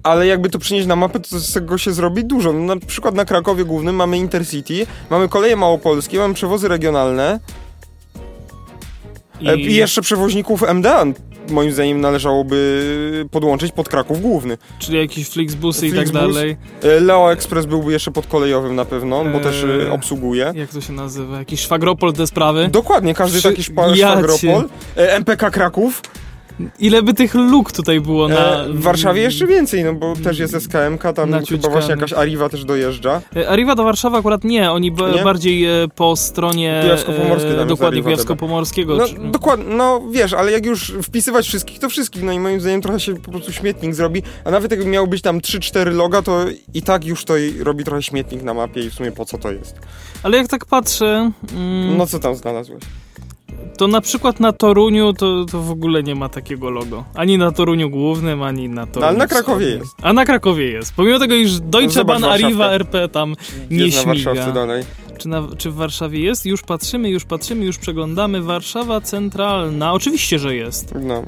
ale 0.02 0.26
jakby 0.26 0.50
to 0.50 0.58
przynieść 0.58 0.86
na 0.86 0.96
mapę, 0.96 1.20
to 1.20 1.38
z 1.38 1.52
tego 1.52 1.78
się 1.78 1.92
zrobi 1.92 2.24
dużo. 2.24 2.52
No, 2.52 2.74
na 2.74 2.86
przykład 2.86 3.14
na 3.14 3.24
Krakowie 3.24 3.64
Głównym 3.64 3.96
mamy 3.96 4.18
Intercity, 4.18 4.86
mamy 5.10 5.28
koleje 5.28 5.56
małopolskie, 5.56 6.18
mamy 6.18 6.34
przewozy 6.34 6.68
regionalne 6.68 7.40
e, 9.46 9.56
i 9.56 9.74
jeszcze 9.74 10.02
przewoźników 10.02 10.62
MDA 10.74 11.04
moim 11.50 11.72
zdaniem 11.72 12.00
należałoby 12.00 13.26
podłączyć 13.30 13.72
pod 13.72 13.88
Kraków 13.88 14.20
Główny. 14.20 14.58
Czyli 14.78 14.98
jakieś 14.98 15.28
Flixbusy 15.28 15.86
i 15.86 15.90
tak 15.90 15.98
Flixbus. 15.98 16.34
dalej. 16.34 16.56
E, 16.82 17.00
Leo 17.00 17.32
Express 17.32 17.66
byłby 17.66 17.92
jeszcze 17.92 18.10
podkolejowym 18.10 18.74
na 18.76 18.84
pewno, 18.84 19.24
bo 19.24 19.30
Eee. 19.38 19.40
też 19.44 19.64
e, 19.88 19.92
obsługuje. 19.92 20.52
Jak 20.56 20.70
to 20.70 20.80
się 20.80 20.92
nazywa? 20.92 21.38
Jakiś 21.38 21.60
szwagropol 21.60 22.12
te 22.12 22.26
sprawy? 22.26 22.68
Dokładnie, 22.72 23.14
każdy 23.14 23.38
Przy- 23.38 23.48
taki 23.48 23.62
szpa- 23.62 23.96
ja 23.96 24.12
szwagropol. 24.12 24.68
E, 24.96 25.12
MPK 25.16 25.50
Kraków. 25.50 26.02
Ile 26.78 27.02
by 27.02 27.14
tych 27.14 27.34
luk 27.34 27.72
tutaj 27.72 28.00
było 28.00 28.28
na... 28.28 28.64
E, 28.64 28.68
w 28.68 28.82
Warszawie 28.82 29.22
jeszcze 29.22 29.46
więcej, 29.46 29.84
no 29.84 29.94
bo 29.94 30.14
też 30.24 30.38
jest 30.38 30.54
SKMK, 30.54 31.02
tam 31.14 31.30
Na 31.30 31.36
chyba 31.36 31.42
ciućkami. 31.48 31.72
właśnie 31.72 31.90
jakaś 31.90 32.12
Arriva 32.12 32.48
też 32.48 32.64
dojeżdża. 32.64 33.20
E, 33.36 33.48
Arriva 33.48 33.74
do 33.74 33.84
Warszawy 33.84 34.16
akurat 34.16 34.44
nie, 34.44 34.70
oni 34.72 34.92
b- 34.92 35.12
Nie? 35.14 35.24
bardziej 35.24 35.64
e, 35.64 35.88
po 35.94 36.16
stronie... 36.16 36.80
Kujawsko-Pomorskie 36.82 37.48
tam 37.48 37.56
jest 37.58 37.68
Dokładnie, 37.68 38.02
Kujawsko-Pomorskiego. 38.02 38.96
No 38.96 39.08
czy- 39.08 39.14
dokładnie, 39.30 39.74
no 39.74 40.00
wiesz, 40.10 40.32
ale 40.32 40.52
jak 40.52 40.66
już 40.66 40.92
wpisywać 41.02 41.46
wszystkich, 41.46 41.78
to 41.78 41.88
wszystkich, 41.88 42.22
no 42.22 42.32
i 42.32 42.38
moim 42.38 42.60
zdaniem 42.60 42.80
trochę 42.82 43.00
się 43.00 43.14
po 43.14 43.30
prostu 43.30 43.52
śmietnik 43.52 43.94
zrobi, 43.94 44.22
a 44.44 44.50
nawet 44.50 44.70
jakby 44.70 44.86
miało 44.86 45.06
być 45.06 45.22
tam 45.22 45.40
3-4 45.40 45.92
loga, 45.92 46.22
to 46.22 46.44
i 46.74 46.82
tak 46.82 47.04
już 47.04 47.24
to 47.24 47.34
robi 47.60 47.84
trochę 47.84 48.02
śmietnik 48.02 48.42
na 48.42 48.54
mapie 48.54 48.80
i 48.80 48.90
w 48.90 48.94
sumie 48.94 49.12
po 49.12 49.24
co 49.24 49.38
to 49.38 49.52
jest. 49.52 49.76
Ale 50.22 50.36
jak 50.36 50.48
tak 50.48 50.64
patrzę, 50.64 51.30
mm, 51.56 51.96
No 51.96 52.06
co 52.06 52.18
tam 52.18 52.34
znalazłeś? 52.34 52.82
To 53.76 53.88
na 53.88 54.00
przykład 54.00 54.40
na 54.40 54.52
Toruniu 54.52 55.12
to, 55.12 55.44
to 55.44 55.60
w 55.60 55.70
ogóle 55.70 56.02
nie 56.02 56.14
ma 56.14 56.28
takiego 56.28 56.70
logo. 56.70 57.04
Ani 57.14 57.38
na 57.38 57.52
Toruniu 57.52 57.90
Głównym, 57.90 58.42
ani 58.42 58.68
na 58.68 58.86
Toruniu 58.86 59.00
No, 59.00 59.06
ale 59.06 59.18
na 59.18 59.26
Krakowie 59.26 59.66
jest. 59.66 59.94
A 60.02 60.12
na 60.12 60.24
Krakowie 60.24 60.70
jest. 60.70 60.94
Pomimo 60.94 61.18
tego, 61.18 61.34
iż 61.34 61.60
Deutsche 61.60 62.04
Bahn, 62.04 62.24
Arriva. 62.24 62.70
RP 62.70 63.08
tam 63.08 63.34
nie 63.70 63.84
jest 63.86 64.06
na 64.06 64.14
śmiga. 64.14 64.30
Warszawce 64.30 64.52
dalej. 64.54 64.84
Czy, 65.18 65.28
na, 65.28 65.48
czy 65.58 65.70
w 65.70 65.74
Warszawie 65.74 66.20
jest? 66.20 66.46
Już 66.46 66.62
patrzymy, 66.62 67.10
już 67.10 67.24
patrzymy, 67.24 67.64
już 67.64 67.78
przeglądamy. 67.78 68.42
Warszawa 68.42 69.00
Centralna. 69.00 69.92
Oczywiście, 69.92 70.38
że 70.38 70.54
jest. 70.56 70.94
No. 71.02 71.22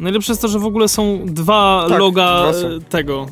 Najlepsze 0.00 0.32
jest 0.32 0.42
to, 0.42 0.48
że 0.48 0.58
w 0.58 0.64
ogóle 0.64 0.88
są 0.88 1.20
dwa 1.26 1.86
Tak, 1.88 1.98
loga 1.98 2.42
dwa 2.42 2.52
są. 2.52 2.66
e, 2.66 2.80
tego, 2.80 3.26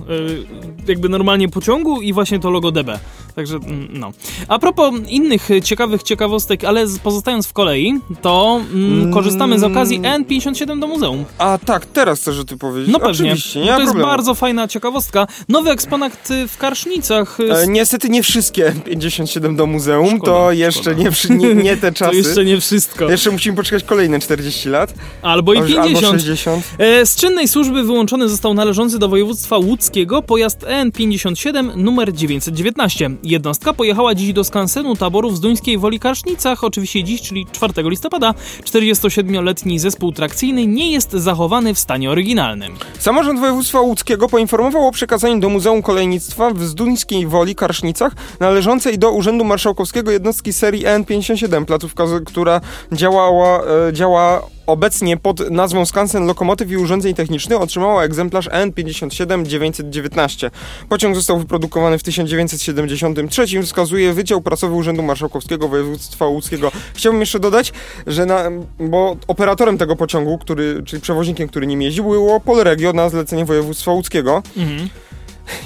e, 0.86 0.88
jakby 0.88 1.08
normalnie 1.08 1.48
pociągu 1.48 2.00
i 2.02 2.12
właśnie 2.12 2.38
to 2.38 2.50
logo 2.50 2.70
DB. 2.72 2.98
Także 3.36 3.56
mm, 3.56 3.88
no. 3.92 4.12
A 4.48 4.58
propos 4.58 4.94
innych 5.08 5.48
ciekawych 5.64 6.02
ciekawostek, 6.02 6.64
ale 6.64 6.84
pozostając 7.02 7.46
w 7.46 7.52
kolei, 7.52 7.94
to 8.22 8.60
mm, 8.72 8.96
Mm. 8.96 9.12
korzystamy 9.12 9.58
z 9.58 9.62
okazji 9.64 10.00
N57 10.00 10.80
do 10.80 10.86
muzeum. 10.86 11.24
A 11.38 11.58
tak, 11.64 11.86
teraz 11.86 12.20
chcesz 12.20 12.38
o 12.38 12.44
tym 12.44 12.58
powiedzieć? 12.58 12.92
No 12.92 12.98
pewnie. 13.00 13.12
Oczywiście, 13.30 13.60
nie 13.60 13.66
to 13.66 13.72
ma 13.72 13.78
jest 13.78 13.92
problemu. 13.92 14.10
bardzo 14.10 14.34
fajna 14.34 14.68
ciekawostka. 14.68 15.26
Nowy 15.48 15.70
eksponat 15.70 16.30
y, 16.30 16.48
w 16.48 16.56
Karsznicach. 16.58 17.40
y, 17.40 17.52
E, 17.54 17.66
niestety 17.66 18.08
nie 18.08 18.22
wszystkie 18.22 18.72
57 18.84 19.56
do 19.56 19.66
muzeum, 19.66 20.08
Szkoda, 20.16 20.32
to 20.32 20.52
jeszcze 20.52 20.94
nie, 20.94 21.10
nie, 21.30 21.54
nie 21.54 21.76
te 21.76 21.92
to 21.92 21.98
czasy. 21.98 22.16
jeszcze 22.16 22.44
nie 22.44 22.60
wszystko. 22.60 23.10
Jeszcze 23.10 23.30
musimy 23.30 23.56
poczekać 23.56 23.84
kolejne 23.84 24.18
40 24.20 24.68
lat. 24.68 24.94
Albo 25.22 25.54
i 25.54 25.58
Albo 25.58 25.68
50. 25.68 26.20
60. 26.22 26.64
E, 26.78 27.06
Z 27.06 27.16
czynnej 27.16 27.48
służby 27.48 27.82
wyłączony 27.82 28.28
został 28.28 28.54
należący 28.54 28.98
do 28.98 29.08
województwa 29.08 29.58
łódzkiego 29.58 30.22
pojazd 30.22 30.60
EN57 30.60 31.76
numer 31.76 32.12
919. 32.12 33.10
Jednostka 33.26 33.72
pojechała 33.72 34.14
dziś 34.14 34.32
do 34.32 34.44
skansenu 34.44 34.96
taborów 34.96 35.36
z 35.36 35.40
Duńskiej 35.40 35.78
Woli 35.78 36.00
Karsznicach, 36.00 36.64
oczywiście 36.64 37.04
dziś, 37.04 37.22
czyli 37.22 37.46
4 37.52 37.72
listopada. 37.76 38.34
47-letni 38.64 39.78
zespół 39.78 40.12
trakcyjny 40.12 40.66
nie 40.66 40.92
jest 40.92 41.12
zachowany 41.12 41.74
w 41.74 41.78
stanie 41.78 42.10
oryginalnym. 42.10 42.72
Samorząd 42.98 43.40
województwa 43.40 43.80
łódzkiego 43.80 44.28
poinformował 44.28 44.86
o 44.86 44.92
przekazaniu 44.92 45.40
do 45.40 45.48
Muzeum 45.48 45.82
Kolejnictwa 45.82 46.50
w 46.50 46.62
Zduńskiej 46.62 47.26
Woli 47.26 47.54
Karsznicach 47.54 48.12
należącej 48.40 48.98
do 48.98 49.10
Urzędu 49.10 49.44
Marszałkowskiego 49.44 50.10
jednostki 50.10 50.52
serii 50.52 50.84
EN57, 50.86 51.64
placówka, 51.64 52.04
która 52.26 52.60
działała, 52.92 53.62
e, 53.88 53.92
działa 53.92 54.55
obecnie 54.66 55.16
pod 55.16 55.50
nazwą 55.50 55.86
Skansen 55.86 56.26
Lokomotyw 56.26 56.70
i 56.70 56.76
Urządzeń 56.76 57.14
Technicznych 57.14 57.60
otrzymała 57.60 58.04
egzemplarz 58.04 58.48
EN57-919. 58.48 60.50
Pociąg 60.88 61.14
został 61.14 61.38
wyprodukowany 61.38 61.98
w 61.98 62.02
1973, 62.02 63.62
wskazuje 63.62 64.12
Wydział 64.12 64.40
Prasowy 64.40 64.74
Urzędu 64.74 65.02
Marszałkowskiego 65.02 65.68
Województwa 65.68 66.26
Łódzkiego. 66.26 66.72
Chciałbym 66.94 67.20
jeszcze 67.20 67.40
dodać, 67.40 67.72
że 68.06 68.26
na, 68.26 68.50
bo 68.78 69.16
operatorem 69.28 69.78
tego 69.78 69.96
pociągu, 69.96 70.38
który, 70.38 70.82
czyli 70.82 71.02
przewoźnikiem, 71.02 71.48
który 71.48 71.66
nim 71.66 71.82
jeździł, 71.82 72.04
było 72.04 72.40
Polregio 72.40 72.92
na 72.92 73.08
zlecenie 73.08 73.44
województwa 73.44 73.92
łódzkiego. 73.92 74.42
Mhm. 74.56 74.88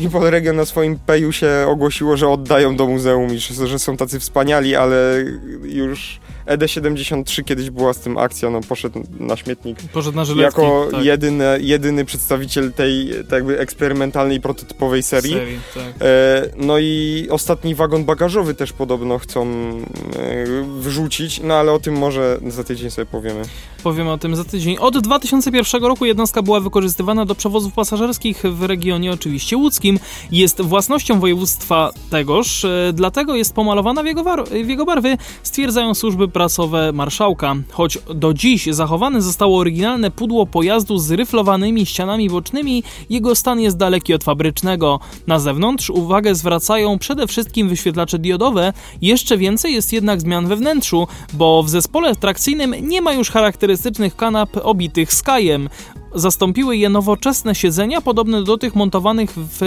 I 0.01 0.09
Polregio 0.09 0.53
na 0.53 0.65
swoim 0.65 0.99
peju 0.99 1.33
się 1.33 1.67
ogłosiło, 1.69 2.17
że 2.17 2.29
oddają 2.29 2.77
do 2.77 2.87
muzeum 2.87 3.35
i 3.35 3.39
że 3.39 3.79
są 3.79 3.97
tacy 3.97 4.21
wspaniali, 4.21 4.77
ale 4.77 5.25
już 5.63 6.21
ED73 6.47 7.45
kiedyś 7.45 7.71
była 7.71 7.93
z 7.93 7.99
tym 7.99 8.19
akcja, 8.19 8.51
no 8.51 8.61
poszedł 8.61 9.03
na 9.21 9.37
śmietnik. 9.37 9.79
Poszedł 9.93 10.17
na 10.17 10.25
żyletki. 10.25 10.61
Jako 10.61 10.89
tak, 10.91 11.05
jedyny, 11.05 11.45
jedyny 11.61 12.05
przedstawiciel 12.05 12.73
tej 12.73 13.11
tak 13.11 13.33
jakby 13.33 13.59
eksperymentalnej, 13.59 14.41
prototypowej 14.41 15.03
serii. 15.03 15.33
serii 15.33 15.59
tak. 15.75 15.85
E, 16.01 16.43
no 16.57 16.79
i 16.79 17.27
ostatni 17.31 17.75
wagon 17.75 18.05
bagażowy 18.05 18.55
też 18.55 18.73
podobno 18.73 19.19
chcą 19.19 19.47
e, 19.47 20.47
wrzucić, 20.79 21.41
no 21.45 21.55
ale 21.55 21.73
o 21.73 21.79
tym 21.79 21.95
może 21.95 22.39
za 22.47 22.65
tydzień 22.65 22.91
sobie 22.91 23.07
powiemy. 23.07 23.43
Powiemy 23.83 24.13
o 24.13 24.19
tym 24.19 24.37
za 24.37 24.45
tydzień. 24.45 24.77
Od 24.79 24.99
2001 24.99 25.85
roku 25.85 26.05
jednostka 26.05 26.43
była 26.43 26.61
wykorzystywana 26.61 27.25
do 27.25 27.35
przewozów 27.35 27.73
pasażerskich 27.73 28.43
w 28.43 28.63
regionie 28.63 29.13
oczywiście 29.13 29.57
łódzkim. 29.57 29.99
Jest 30.33 30.61
własnością 30.61 31.21
województwa 31.21 31.91
tegoż, 32.11 32.65
e, 32.65 32.93
dlatego 32.95 33.37
jest 33.37 33.55
pomalowana 33.55 34.03
w 34.03 34.07
jego, 34.07 34.25
w 34.65 34.69
jego 34.69 34.85
barwy, 34.85 35.17
stwierdzają 35.43 35.95
służby 35.95 36.29
prasowe 36.29 36.93
marszałka. 36.93 37.57
Choć 37.71 37.99
do 38.15 38.35
dziś 38.35 38.67
zachowane 38.67 39.23
zostało 39.23 39.59
oryginalne 39.59 40.11
pudło 40.11 40.47
pojazdu 40.47 40.99
z 40.99 41.11
ryflowanymi 41.11 41.87
ścianami 41.87 42.31
bocznymi, 42.31 42.83
jego 43.11 43.35
stan 43.35 43.61
jest 43.61 43.77
daleki 43.77 44.15
od 44.15 44.25
fabrycznego. 44.25 45.01
Na 45.27 45.39
zewnątrz 45.39 45.91
uwagę 45.91 46.35
zwracają 46.35 46.99
przede 46.99 47.27
wszystkim 47.27 47.69
wyświetlacze 47.69 48.19
diodowe, 48.19 48.73
jeszcze 49.03 49.39
więcej 49.39 49.75
jest 49.75 49.93
jednak 49.93 50.21
zmian 50.21 50.47
we 50.47 50.57
wnętrzu, 50.57 51.07
bo 51.33 51.63
w 51.63 51.69
zespole 51.69 52.17
trakcyjnym 52.17 52.75
nie 52.81 53.03
ma 53.03 53.13
już 53.13 53.31
charakterystycznych 53.71 54.17
kanap 54.17 54.51
obitych 54.63 55.13
skajem. 55.13 55.69
Zastąpiły 56.15 56.77
je 56.77 56.89
nowoczesne 56.89 57.55
siedzenia, 57.55 58.01
podobne 58.01 58.45
do 58.45 58.59
tych 58.59 58.75
montowanych 58.75 59.31
w, 59.37 59.59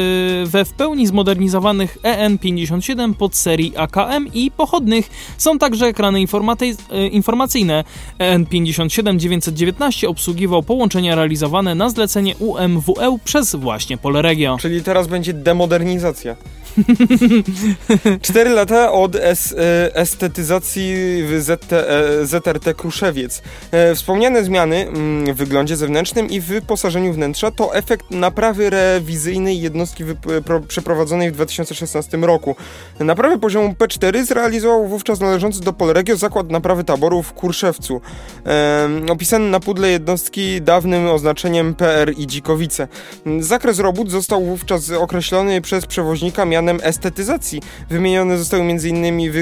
we 0.45 0.65
w 0.65 0.73
pełni 0.73 1.08
zmodernizowanych 1.08 1.97
EN57 2.03 3.13
pod 3.13 3.36
serii 3.36 3.77
AKM 3.77 4.27
i 4.34 4.51
pochodnych. 4.51 5.10
Są 5.38 5.60
także 5.60 5.86
ekrany 5.86 6.19
e, 6.19 7.08
informacyjne. 7.08 7.84
EN57 8.19 9.17
919 9.17 10.10
obsługiwał 10.10 10.63
połączenia 10.63 11.15
realizowane 11.15 11.75
na 11.75 11.89
zlecenie 11.89 12.36
UMWE 12.36 13.17
przez 13.23 13.56
właśnie 13.56 13.97
Polregio. 13.97 14.58
Czyli 14.60 14.84
teraz 14.84 15.08
będzie 15.08 15.34
demodernizacja. 15.34 16.36
Cztery 18.21 18.49
lata 18.49 18.91
od 18.91 19.15
es, 19.15 19.56
e, 19.58 19.95
estetyzacji 19.95 20.95
ZT, 21.39 21.73
e, 21.73 22.25
ZRT 22.25 22.73
Kruszewiec. 22.73 23.41
Wspomniane 23.95 24.43
zmiany 24.43 24.88
mm, 24.88 25.34
w 25.34 25.38
wyglądzie 25.38 25.75
zewnętrznym 25.75 26.29
i 26.34 26.41
wyposażeniu 26.41 27.13
wnętrza 27.13 27.52
to 27.52 27.76
efekt 27.76 28.12
naprawy 28.12 28.69
rewizyjnej 28.69 29.62
jednostki 29.62 30.04
przeprowadzonej 30.67 31.32
w 31.32 31.34
2016 31.34 32.17
roku. 32.17 32.56
Naprawę 33.00 33.39
poziomu 33.39 33.76
P4 33.80 34.26
zrealizował 34.26 34.88
wówczas 34.88 35.19
należący 35.19 35.62
do 35.62 35.74
Polregio 35.74 36.17
Zakład 36.17 36.52
Naprawy 36.52 36.84
Taboru 36.84 37.24
w 37.24 37.34
Kurszewcu. 37.34 38.02
opisany 39.10 39.50
na 39.50 39.60
pudle 39.60 39.89
jednostki 39.89 40.62
dawnym 40.62 41.08
oznaczeniem 41.08 41.76
PR 41.76 42.13
i 42.17 42.28
Dzikowice. 42.28 42.88
Zakres 43.39 43.80
robót 43.80 44.12
został 44.12 44.46
wówczas 44.46 44.91
określony 44.91 45.62
przez 45.62 45.86
przewoźnika 45.86 46.46
mianem 46.46 46.80
estetyzacji. 46.84 47.62
Wymienione 47.89 48.38
zostały 48.38 48.63
m.in. 48.63 49.32
Wy, 49.32 49.39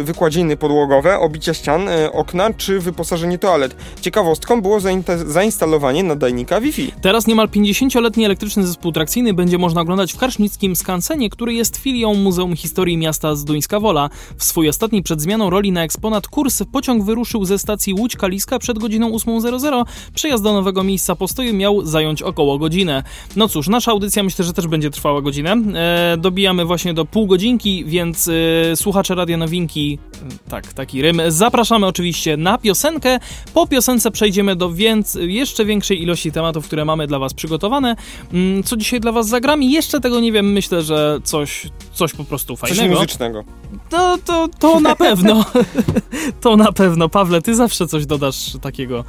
y, 0.00 0.04
wykładziny 0.04 0.56
podłogowe, 0.56 1.18
obicia 1.18 1.54
ścian, 1.54 1.88
y, 1.88 2.12
okna 2.12 2.50
czy 2.56 2.80
wyposażenie 2.80 3.38
toalet. 3.38 3.76
Ciekawostką 4.00 4.62
było 4.62 4.80
zainstalowanie 5.26 6.02
nadajnika 6.08 6.60
Wi-Fi. 6.60 6.92
Teraz 7.02 7.26
niemal 7.26 7.48
50-letni 7.48 8.24
elektryczny 8.24 8.66
zespół 8.66 8.92
trakcyjny 8.92 9.34
będzie 9.34 9.58
można 9.58 9.80
oglądać 9.80 10.12
w 10.12 10.18
Karsznickim 10.18 10.76
Skansenie, 10.76 11.30
który 11.30 11.54
jest 11.54 11.76
filią 11.76 12.14
Muzeum 12.14 12.56
Historii 12.56 12.96
Miasta 12.96 13.34
Zduńska 13.34 13.80
Wola. 13.80 14.10
W 14.36 14.44
swój 14.44 14.68
ostatni 14.68 15.02
przed 15.02 15.20
zmianą 15.20 15.50
roli 15.50 15.72
na 15.72 15.82
eksponat 15.82 16.28
kurs 16.28 16.62
pociąg 16.72 17.04
wyruszył 17.04 17.44
ze 17.44 17.58
stacji 17.58 17.94
Łódź 17.94 18.16
Kaliska 18.16 18.58
przed 18.58 18.78
godziną 18.78 19.10
8.00. 19.10 19.84
Przejazd 20.14 20.44
do 20.44 20.52
nowego 20.52 20.84
miejsca 20.84 21.16
postoju 21.16 21.54
miał 21.54 21.86
zająć 21.86 22.22
około 22.22 22.58
godzinę. 22.58 23.02
No 23.36 23.48
cóż, 23.48 23.68
nasza 23.68 23.90
audycja 23.90 24.22
myślę, 24.22 24.44
że 24.44 24.52
też 24.52 24.66
będzie 24.66 24.90
trwała 24.90 25.22
godzinę. 25.22 25.56
E, 25.74 26.16
dobijamy 26.18 26.64
właśnie 26.64 26.94
do 26.94 27.04
pół 27.04 27.26
godzinki, 27.26 27.84
więc 27.84 28.28
e, 28.72 28.76
słuchacze 28.76 29.14
Radio 29.14 29.36
Nowinki, 29.36 29.98
e, 30.14 30.50
tak, 30.50 30.72
taki 30.72 31.02
rym, 31.02 31.20
zapraszamy 31.28 31.86
oczywiście 31.86 32.36
na 32.36 32.58
piosenkę. 32.58 33.18
Po 33.54 33.66
piosence 33.66 34.10
przejdziemy 34.10 34.56
do 34.56 34.72
więc, 34.72 35.18
jeszcze 35.20 35.64
większej 35.64 35.97
ilości 35.98 36.32
tematów, 36.32 36.66
które 36.66 36.84
mamy 36.84 37.06
dla 37.06 37.18
Was 37.18 37.34
przygotowane. 37.34 37.96
Mm, 38.32 38.62
co 38.62 38.76
dzisiaj 38.76 39.00
dla 39.00 39.12
Was 39.12 39.28
zagram? 39.28 39.62
Jeszcze 39.62 40.00
tego 40.00 40.20
nie 40.20 40.32
wiem, 40.32 40.52
myślę, 40.52 40.82
że 40.82 41.18
coś, 41.24 41.70
coś 41.92 42.12
po 42.12 42.24
prostu 42.24 42.56
fajnego. 42.56 42.82
Coś 42.82 42.90
muzycznego. 42.90 43.44
To, 43.90 44.18
to, 44.24 44.48
to 44.58 44.80
na 44.80 44.96
pewno. 44.96 45.44
to 46.40 46.56
na 46.56 46.72
pewno. 46.72 47.08
Pawle, 47.08 47.42
ty 47.42 47.54
zawsze 47.54 47.86
coś 47.86 48.06
dodasz 48.06 48.52
takiego 48.60 49.04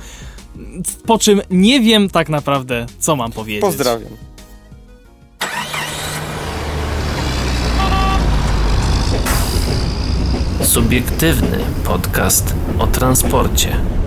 po 1.06 1.20
czym 1.20 1.42
nie 1.52 1.80
wiem 1.80 2.10
tak 2.10 2.30
naprawdę, 2.30 2.86
co 3.00 3.16
mam 3.16 3.32
powiedzieć. 3.32 3.62
Pozdrawiam. 3.62 4.12
Subiektywny 10.62 11.60
podcast 11.84 12.56
o 12.80 12.88
transporcie. 12.88 13.99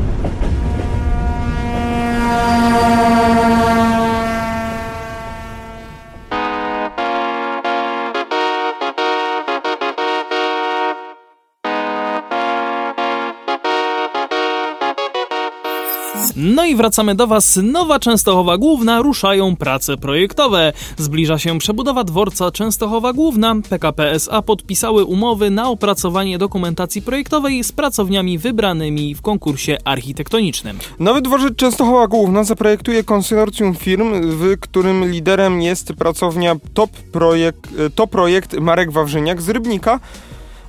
No 16.45 16.65
i 16.65 16.77
wracamy 16.77 17.15
do 17.15 17.27
Was. 17.27 17.61
Nowa 17.63 17.99
Częstochowa 18.01 18.59
Główna 18.59 19.03
ruszają 19.03 19.57
prace 19.57 19.97
projektowe. 19.97 20.73
Zbliża 20.97 21.39
się 21.39 21.59
przebudowa 21.59 22.05
dworca 22.05 22.51
Częstochowa 22.51 23.13
Główna. 23.13 23.55
PKP 23.71 24.13
SA 24.13 24.43
podpisały 24.43 25.05
umowy 25.05 25.51
na 25.51 25.69
opracowanie 25.69 26.39
dokumentacji 26.39 27.03
projektowej 27.03 27.65
z 27.65 27.73
pracowniami 27.73 28.39
wybranymi 28.39 29.15
w 29.15 29.23
konkursie 29.23 29.79
architektonicznym. 29.85 30.79
Nowy 30.99 31.23
dworzec 31.23 31.57
Częstochowa 31.57 32.07
Główna 32.07 32.45
zaprojektuje 32.45 33.05
konsorcjum 33.05 33.75
firm, 33.75 34.13
w 34.23 34.61
którym 34.61 35.11
liderem 35.11 35.63
jest 35.63 35.93
pracownia 35.93 36.57
Top 36.75 36.91
Projekt, 36.91 37.71
Top 37.95 38.11
Projekt 38.11 38.55
Marek 38.61 38.93
Wawrzyniak 38.93 39.43
z 39.43 39.49
Rybnika 39.49 40.01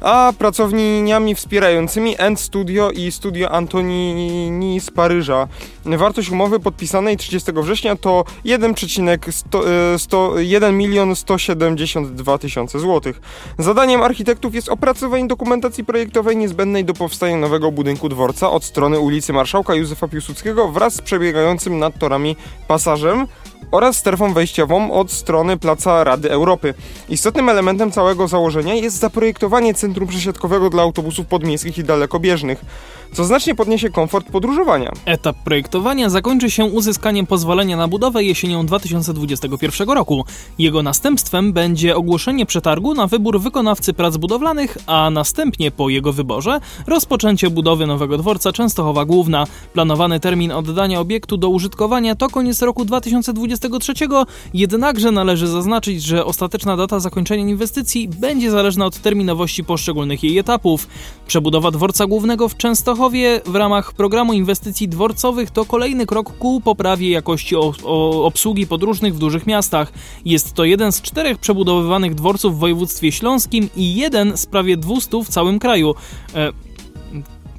a 0.04 0.34
pracowniami 0.38 1.36
wspierającymi 1.36 2.16
End 2.18 2.40
Studio 2.40 2.92
i 2.92 3.12
Studio 3.12 3.52
Antonini 3.52 4.80
z 4.80 4.92
Paryża. 4.92 5.48
Wartość 5.86 6.30
umowy 6.30 6.60
podpisanej 6.60 7.18
30 7.18 7.52
września 7.56 7.96
to 7.96 8.24
1,1 8.46 10.64
e, 10.64 10.72
milion 10.72 11.16
172 11.16 12.38
tysiące 12.38 12.80
złotych. 12.80 13.22
Zadaniem 13.60 14.02
architektów 14.02 14.56
jest 14.56 14.70
opracowanie 14.70 15.28
dokumentacji 15.28 15.86
projektowej 15.86 16.38
niezbędnej 16.38 16.86
do 16.86 16.94
powstania 16.94 17.38
nowego 17.38 17.72
budynku 17.72 18.10
dworca 18.10 18.52
od 18.52 18.64
strony 18.64 19.00
ulicy 19.00 19.34
Marszałka 19.34 19.76
Józefa 19.76 20.08
Piłsudskiego 20.08 20.72
wraz 20.72 20.94
z 20.94 21.02
przebiegającym 21.02 21.80
nad 21.80 22.00
torami 22.00 22.36
pasażem 22.68 23.28
oraz 23.72 23.98
strefą 23.98 24.34
wejściową 24.34 24.92
od 24.92 25.12
strony 25.12 25.58
Placa 25.58 26.04
Rady 26.04 26.32
Europy. 26.32 26.74
Istotnym 27.10 27.50
elementem 27.50 27.92
całego 27.92 28.28
założenia 28.28 28.74
jest 28.74 29.00
zaprojektowanie 29.00 29.74
centrum 29.74 30.08
przesiadkowego 30.08 30.70
dla 30.70 30.84
autobusów 30.84 31.28
podmiejskich 31.28 31.78
i 31.78 31.84
dalekobieżnych 31.84 32.66
co 33.14 33.26
znacznie 33.26 33.56
podniesie 33.56 33.90
komfort 33.90 34.32
podróżowania. 34.32 34.92
Etap 35.06 35.36
projektowania 35.44 36.10
zakończy 36.10 36.52
się 36.52 36.66
uzyskaniem 36.66 37.28
pozwolenia 37.28 37.78
na 37.78 37.88
budowę 37.88 38.24
jesienią 38.24 38.66
2021 38.66 39.90
roku. 39.90 40.26
Jego 40.60 40.84
następstwem 40.84 41.54
będzie 41.54 41.96
ogłoszenie 41.96 42.46
przetargu 42.46 42.94
na 42.94 43.08
wybór 43.08 43.40
wykonawcy 43.40 43.94
prac 43.94 44.18
budowlanych, 44.18 44.78
a 44.88 45.10
następnie 45.10 45.72
po 45.72 45.90
jego 45.90 46.14
wyborze 46.14 46.60
rozpoczęcie 46.88 47.50
budowy 47.50 47.88
nowego 47.88 48.18
dworca 48.18 48.52
Częstochowa 48.52 49.06
Główna. 49.06 49.48
Planowany 49.74 50.20
termin 50.20 50.52
oddania 50.52 51.00
obiektu 51.00 51.38
do 51.38 51.50
użytkowania 51.50 52.16
to 52.16 52.30
koniec 52.30 52.62
roku 52.62 52.86
2023, 53.60 54.08
jednakże 54.54 55.12
należy 55.12 55.48
zaznaczyć, 55.48 56.04
że 56.04 56.26
ostateczna 56.26 56.78
data 56.78 57.00
zakończenia 57.00 57.44
inwestycji 57.44 58.08
będzie 58.08 58.52
zależna 58.52 58.86
od 58.86 58.98
terminowości 58.98 59.64
poszczególnych 59.64 60.24
jej 60.24 60.38
etapów. 60.38 60.88
Przebudowa 61.28 61.72
dworca 61.72 62.06
głównego 62.06 62.50
w 62.50 62.58
Częstochowie 62.58 63.42
w 63.46 63.56
ramach 63.56 63.94
programu 63.94 64.34
inwestycji 64.34 64.88
dworcowych 64.88 65.52
to 65.52 65.66
kolejny 65.66 66.06
krok 66.06 66.38
ku 66.38 66.62
poprawie 66.62 67.10
jakości 67.10 67.56
obsługi 68.24 68.68
podróżnych 68.68 69.16
w 69.16 69.20
dużych 69.20 69.48
miastach. 69.48 69.94
Jest 70.26 70.54
to 70.54 70.64
jeden 70.64 70.92
z 70.92 71.02
czterech 71.02 71.38
przebudowywanych 71.38 72.16
dworców 72.16 72.56
w 72.56 72.60
województwie 72.60 73.12
śląskim 73.12 73.70
i 73.76 73.96
jeden 73.96 74.38
z 74.38 74.46
prawie 74.46 74.78
200 74.78 75.24
w 75.24 75.30
całym 75.30 75.60
kraju. 75.60 75.96
E 76.36 76.73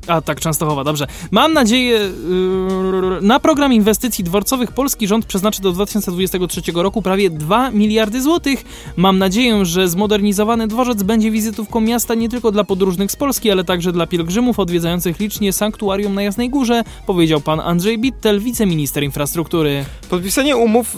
a 0.07 0.21
tak, 0.21 0.41
Częstochowa, 0.41 0.85
dobrze. 0.85 1.07
Mam 1.31 1.53
nadzieję, 1.53 1.99
yy, 1.99 3.19
na 3.21 3.41
program 3.41 3.73
inwestycji 3.73 4.25
dworcowych 4.25 4.73
polski 4.73 5.07
rząd 5.07 5.27
przeznaczy 5.27 5.63
do 5.63 5.73
2023 5.73 6.63
roku 6.75 7.03
prawie 7.03 7.31
2 7.31 7.71
miliardy 7.71 8.23
złotych. 8.23 8.65
Mam 8.97 9.19
nadzieję, 9.19 9.65
że 9.65 9.89
zmodernizowany 9.89 10.69
dworzec 10.69 11.03
będzie 11.03 11.31
wizytówką 11.31 11.81
miasta 11.81 12.15
nie 12.15 12.29
tylko 12.29 12.53
dla 12.53 12.65
podróżnych 12.65 13.13
z 13.13 13.17
Polski, 13.17 13.51
ale 13.51 13.65
także 13.65 13.93
dla 13.93 14.07
pielgrzymów 14.07 14.59
odwiedzających 14.59 15.21
licznie 15.21 15.53
sanktuarium 15.53 16.15
na 16.15 16.23
Jasnej 16.23 16.51
Górze, 16.51 16.83
powiedział 17.07 17.41
pan 17.41 17.61
Andrzej 17.61 17.99
Bittel, 17.99 18.41
wiceminister 18.41 19.03
infrastruktury. 19.03 19.85
Podpisanie 20.11 20.57
umów 20.57 20.97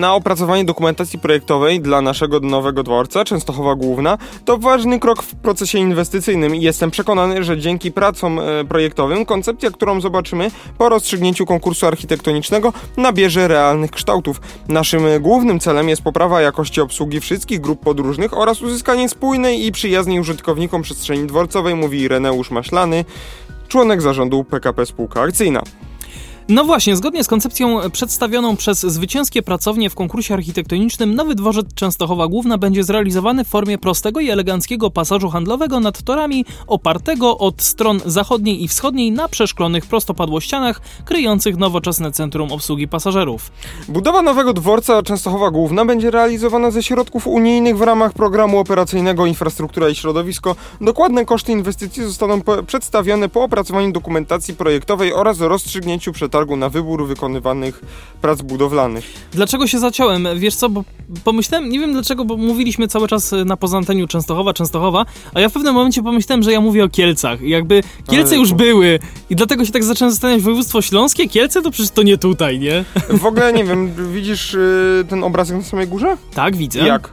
na 0.00 0.14
opracowanie 0.14 0.64
dokumentacji 0.64 1.18
projektowej 1.18 1.80
dla 1.80 2.00
naszego 2.00 2.40
nowego 2.40 2.82
dworca, 2.82 3.24
Częstochowa 3.24 3.74
Główna, 3.74 4.18
to 4.44 4.58
ważny 4.58 5.00
krok 5.00 5.22
w 5.22 5.34
procesie 5.34 5.78
inwestycyjnym 5.78 6.56
i 6.56 6.60
jestem 6.60 6.90
przekonany, 6.90 7.44
że 7.44 7.58
dzięki 7.58 7.92
pracom 7.92 8.39
projektowym, 8.68 9.26
koncepcja, 9.26 9.70
którą 9.70 10.00
zobaczymy 10.00 10.50
po 10.78 10.88
rozstrzygnięciu 10.88 11.46
konkursu 11.46 11.86
architektonicznego, 11.86 12.72
nabierze 12.96 13.48
realnych 13.48 13.90
kształtów. 13.90 14.40
Naszym 14.68 15.02
głównym 15.20 15.60
celem 15.60 15.88
jest 15.88 16.02
poprawa 16.02 16.40
jakości 16.40 16.80
obsługi 16.80 17.20
wszystkich 17.20 17.60
grup 17.60 17.80
podróżnych 17.80 18.38
oraz 18.38 18.62
uzyskanie 18.62 19.08
spójnej 19.08 19.66
i 19.66 19.72
przyjaznej 19.72 20.20
użytkownikom 20.20 20.82
przestrzeni 20.82 21.26
dworcowej, 21.26 21.74
mówi 21.74 22.08
Reneusz 22.08 22.50
Maślany, 22.50 23.04
członek 23.68 24.02
zarządu 24.02 24.44
PKP 24.44 24.86
Spółka 24.86 25.20
Akcyjna. 25.20 25.62
No 26.48 26.64
właśnie, 26.64 26.96
zgodnie 26.96 27.24
z 27.24 27.28
koncepcją 27.28 27.90
przedstawioną 27.90 28.56
przez 28.56 28.80
zwycięskie 28.80 29.42
pracownie 29.42 29.90
w 29.90 29.94
konkursie 29.94 30.34
architektonicznym, 30.34 31.14
nowy 31.14 31.34
dworzec 31.34 31.66
Częstochowa 31.74 32.28
Główna 32.28 32.58
będzie 32.58 32.84
zrealizowany 32.84 33.44
w 33.44 33.48
formie 33.48 33.78
prostego 33.78 34.20
i 34.20 34.30
eleganckiego 34.30 34.90
pasażu 34.90 35.30
handlowego 35.30 35.80
nad 35.80 36.02
torami 36.02 36.44
opartego 36.66 37.38
od 37.38 37.62
stron 37.62 38.00
zachodniej 38.06 38.64
i 38.64 38.68
wschodniej 38.68 39.12
na 39.12 39.28
przeszklonych 39.28 39.86
prostopadłościanach 39.86 40.80
kryjących 41.04 41.56
nowoczesne 41.56 42.12
centrum 42.12 42.52
obsługi 42.52 42.88
pasażerów. 42.88 43.52
Budowa 43.88 44.22
nowego 44.22 44.52
dworca 44.52 45.02
Częstochowa 45.02 45.50
Główna 45.50 45.84
będzie 45.84 46.10
realizowana 46.10 46.70
ze 46.70 46.82
środków 46.82 47.26
unijnych 47.26 47.78
w 47.78 47.82
ramach 47.82 48.12
programu 48.12 48.58
operacyjnego 48.58 49.26
Infrastruktura 49.26 49.88
i 49.88 49.94
Środowisko. 49.94 50.56
Dokładne 50.80 51.24
koszty 51.24 51.52
inwestycji 51.52 52.04
zostaną 52.04 52.40
przedstawione 52.66 53.28
po 53.28 53.42
opracowaniu 53.42 53.92
dokumentacji 53.92 54.54
projektowej 54.54 55.12
oraz 55.12 55.40
rozstrzygnięciu 55.40 56.12
przed 56.12 56.29
przetargu 56.30 56.56
na 56.56 56.68
wybór 56.68 57.06
wykonywanych 57.06 57.80
prac 58.20 58.42
budowlanych. 58.42 59.04
Dlaczego 59.32 59.66
się 59.66 59.78
zaciąłem? 59.78 60.28
Wiesz 60.36 60.54
co, 60.54 60.68
bo 60.68 60.84
pomyślałem, 61.24 61.70
nie 61.70 61.80
wiem 61.80 61.92
dlaczego, 61.92 62.24
bo 62.24 62.36
mówiliśmy 62.36 62.88
cały 62.88 63.08
czas 63.08 63.34
na 63.44 63.56
pozanteniu 63.56 64.06
Częstochowa, 64.06 64.52
Częstochowa, 64.52 65.06
a 65.34 65.40
ja 65.40 65.48
w 65.48 65.52
pewnym 65.52 65.74
momencie 65.74 66.02
pomyślałem, 66.02 66.42
że 66.42 66.52
ja 66.52 66.60
mówię 66.60 66.84
o 66.84 66.88
Kielcach. 66.88 67.42
I 67.42 67.48
jakby 67.48 67.82
Kielce 68.10 68.36
już 68.36 68.52
były 68.52 68.98
i 69.30 69.36
dlatego 69.36 69.64
się 69.64 69.72
tak 69.72 69.84
zacząłem 69.84 70.12
zastanawiać, 70.12 70.42
województwo 70.42 70.82
śląskie, 70.82 71.28
Kielce 71.28 71.62
to 71.62 71.70
przecież 71.70 71.90
to 71.90 72.02
nie 72.02 72.18
tutaj, 72.18 72.58
nie? 72.58 72.84
W 73.08 73.26
ogóle 73.26 73.52
nie 73.52 73.64
wiem, 73.64 73.92
widzisz 74.12 74.54
y, 74.54 75.04
ten 75.08 75.24
obrazek 75.24 75.56
na 75.56 75.62
samej 75.62 75.86
górze? 75.88 76.16
Tak, 76.34 76.56
widzę. 76.56 76.80
Jak? 76.80 77.10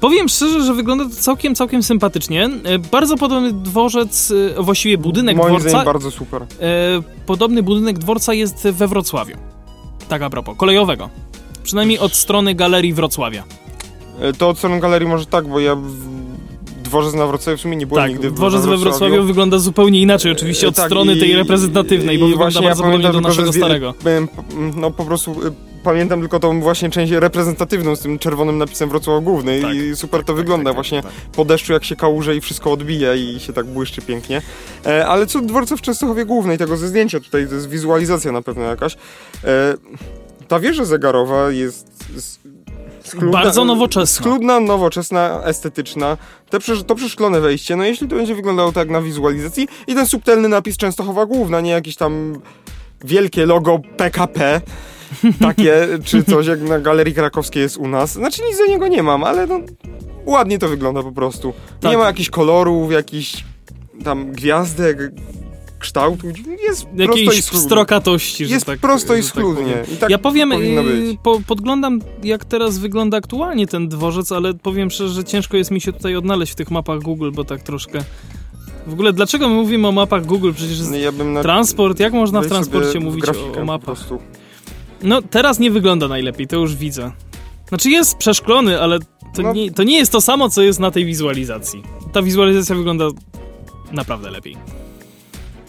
Powiem 0.00 0.28
szczerze, 0.28 0.62
że 0.62 0.74
wygląda 0.74 1.04
to 1.04 1.10
całkiem, 1.10 1.54
całkiem 1.54 1.82
sympatycznie. 1.82 2.44
E, 2.64 2.78
Bardzo 2.78 3.16
podobny 3.16 3.52
dworzec, 3.52 4.32
e, 4.58 4.62
właściwie 4.62 4.98
budynek 4.98 5.36
Moim 5.36 5.58
dworca. 5.58 5.84
bardzo 5.84 6.10
super. 6.10 6.42
E, 6.42 6.46
Podobny 7.26 7.62
budynek 7.62 7.98
dworca 7.98 8.34
jest 8.34 8.68
we 8.72 8.88
Wrocławiu. 8.88 9.36
Tak 10.08 10.22
a 10.22 10.30
propos, 10.30 10.56
kolejowego. 10.56 11.08
Przynajmniej 11.62 11.98
od 11.98 12.14
strony 12.14 12.54
galerii 12.54 12.92
Wrocławia. 12.92 13.44
To 14.38 14.48
od 14.48 14.58
strony 14.58 14.80
galerii 14.80 15.08
może 15.08 15.26
tak, 15.26 15.48
bo 15.48 15.60
ja 15.60 15.76
dworzec 16.84 17.14
na 17.14 17.26
Wrocławiu 17.26 17.58
w 17.58 17.60
sumie 17.60 17.76
nie 17.76 17.86
byłem 17.86 18.02
Tak, 18.04 18.10
nigdy 18.12 18.30
w 18.30 18.34
dworzec 18.34 18.66
we 18.66 18.76
Wrocławiu 18.76 19.22
wygląda 19.24 19.58
zupełnie 19.58 20.00
inaczej, 20.00 20.32
oczywiście 20.32 20.68
od 20.68 20.74
tak, 20.74 20.86
strony 20.86 21.14
i- 21.14 21.20
tej 21.20 21.36
reprezentatywnej, 21.36 22.18
bo 22.18 22.26
wygląda 22.28 22.44
właśnie 22.44 22.66
bardzo 22.68 22.84
ja 22.84 22.90
podobnie 22.90 23.12
do 23.12 23.20
naszego 23.20 23.52
starego. 23.52 23.94
byłem, 24.02 24.28
no 24.76 24.90
po 24.90 25.04
prostu 25.04 25.46
y, 25.46 25.52
pamiętam 25.88 26.20
tylko 26.20 26.40
tą 26.40 26.60
właśnie 26.60 26.90
część 26.90 27.12
reprezentatywną 27.12 27.96
z 27.96 28.00
tym 28.00 28.18
czerwonym 28.18 28.58
napisem 28.58 28.88
Wrocław 28.88 29.24
Główny 29.24 29.60
Tak, 29.62 29.74
i 29.74 29.96
super 29.96 30.20
to 30.20 30.26
tak, 30.26 30.36
wygląda 30.36 30.64
tak, 30.64 30.70
tak, 30.70 30.74
właśnie 30.76 31.02
tak. 31.02 31.12
po 31.32 31.44
deszczu 31.44 31.72
jak 31.72 31.84
się 31.84 31.96
kałuże 31.96 32.36
i 32.36 32.40
wszystko 32.40 32.72
odbija 32.72 33.14
i 33.14 33.40
się 33.40 33.52
tak 33.52 33.66
błyszczy 33.66 34.02
pięknie. 34.02 34.42
E, 34.86 35.06
ale 35.06 35.26
co 35.26 35.40
dworca 35.40 35.76
w 35.76 35.80
Częstochowie 35.80 36.24
Głównej, 36.24 36.58
tego 36.58 36.76
ze 36.76 36.88
zdjęcia 36.88 37.20
tutaj, 37.20 37.48
to 37.48 37.54
jest 37.54 37.68
wizualizacja 37.68 38.32
na 38.32 38.42
pewno 38.42 38.62
jakaś. 38.62 38.94
E, 38.94 38.98
ta 40.48 40.60
wieża 40.60 40.84
zegarowa 40.84 41.50
jest... 41.50 41.86
z- 42.16 42.38
Schludna, 43.04 43.30
Bardzo 43.32 43.64
nowoczesna. 43.64 44.06
Schludna, 44.24 44.60
nowoczesna, 44.60 45.40
estetyczna. 45.44 46.16
Te 46.50 46.58
to 46.86 46.94
przeszklone 46.94 47.40
wejście, 47.40 47.76
no 47.76 47.84
jeśli 47.84 48.08
to 48.08 48.16
będzie 48.16 48.34
wyglądało 48.34 48.72
tak 48.72 48.90
na 48.90 49.02
wizualizacji 49.02 49.68
i 49.86 49.94
ten 49.94 50.06
subtelny 50.06 50.48
napis 50.48 50.76
Częstochowa 50.76 51.26
Główna, 51.26 51.60
nie 51.60 51.70
jakieś 51.70 51.96
tam 51.96 52.40
wielkie 53.04 53.46
logo 53.46 53.78
PKP, 53.96 54.60
takie, 55.40 55.86
czy 56.04 56.24
coś 56.24 56.46
jak 56.46 56.60
na 56.62 56.78
Galerii 56.80 57.14
Krakowskiej 57.14 57.62
jest 57.62 57.76
u 57.76 57.88
nas. 57.88 58.12
Znaczy 58.12 58.42
nic 58.48 58.58
do 58.58 58.66
niego 58.66 58.88
nie 58.88 59.02
mam, 59.02 59.24
ale 59.24 59.46
no 59.46 59.60
ładnie 60.26 60.58
to 60.58 60.68
wygląda 60.68 61.02
po 61.02 61.12
prostu. 61.12 61.52
Tak. 61.80 61.90
Nie 61.90 61.98
ma 61.98 62.06
jakichś 62.06 62.30
kolorów, 62.30 62.92
jakichś 62.92 63.44
tam 64.04 64.32
gwiazdek, 64.32 64.98
kształtu. 65.78 66.26
Jest 66.68 66.86
Jakiejś 66.96 67.44
schludnie. 67.44 67.66
pstrokatości, 67.66 68.46
że 68.46 68.54
Jest 68.54 68.66
tak 68.66 68.78
prosto 68.78 69.14
i 69.14 69.16
tak 69.16 69.26
schludnie. 69.26 69.72
powiem. 69.72 69.94
I 69.94 69.96
tak 69.96 70.10
ja 70.10 70.18
powiem, 70.18 70.50
być. 70.84 71.18
po, 71.22 71.40
podglądam 71.46 72.00
jak 72.22 72.44
teraz 72.44 72.78
wygląda 72.78 73.16
aktualnie 73.16 73.66
ten 73.66 73.88
dworzec, 73.88 74.32
ale 74.32 74.54
powiem 74.54 74.90
szczerze, 74.90 75.14
że 75.14 75.24
ciężko 75.24 75.56
jest 75.56 75.70
mi 75.70 75.80
się 75.80 75.92
tutaj 75.92 76.16
odnaleźć 76.16 76.52
w 76.52 76.56
tych 76.56 76.70
mapach 76.70 76.98
Google, 76.98 77.30
bo 77.30 77.44
tak 77.44 77.62
troszkę... 77.62 77.98
W 78.86 78.92
ogóle 78.92 79.12
dlaczego 79.12 79.48
my 79.48 79.54
mówimy 79.54 79.88
o 79.88 79.92
mapach 79.92 80.26
Google? 80.26 80.52
Przecież 80.54 80.78
jest 80.78 80.94
Ja 80.94 81.12
bym 81.12 81.32
na... 81.32 81.42
transport, 81.42 82.00
jak 82.00 82.12
można 82.12 82.40
w 82.40 82.46
transporcie 82.46 83.00
mówić 83.00 83.24
o, 83.28 83.30
o 83.30 83.54
po 83.54 83.64
mapach? 83.64 83.98
No 85.02 85.22
teraz 85.22 85.58
nie 85.58 85.70
wygląda 85.70 86.08
najlepiej, 86.08 86.46
to 86.46 86.56
już 86.56 86.76
widzę. 86.76 87.10
Znaczy 87.68 87.90
jest 87.90 88.16
przeszklony, 88.16 88.80
ale 88.80 88.98
to, 89.34 89.42
No. 89.42 89.52
nie, 89.52 89.70
to 89.70 89.82
nie 89.82 89.96
jest 89.98 90.12
to 90.12 90.20
samo, 90.20 90.50
co 90.50 90.62
jest 90.62 90.80
na 90.80 90.90
tej 90.90 91.04
wizualizacji. 91.04 91.82
Ta 92.12 92.22
wizualizacja 92.22 92.74
wygląda 92.76 93.04
naprawdę 93.92 94.30
lepiej. 94.30 94.56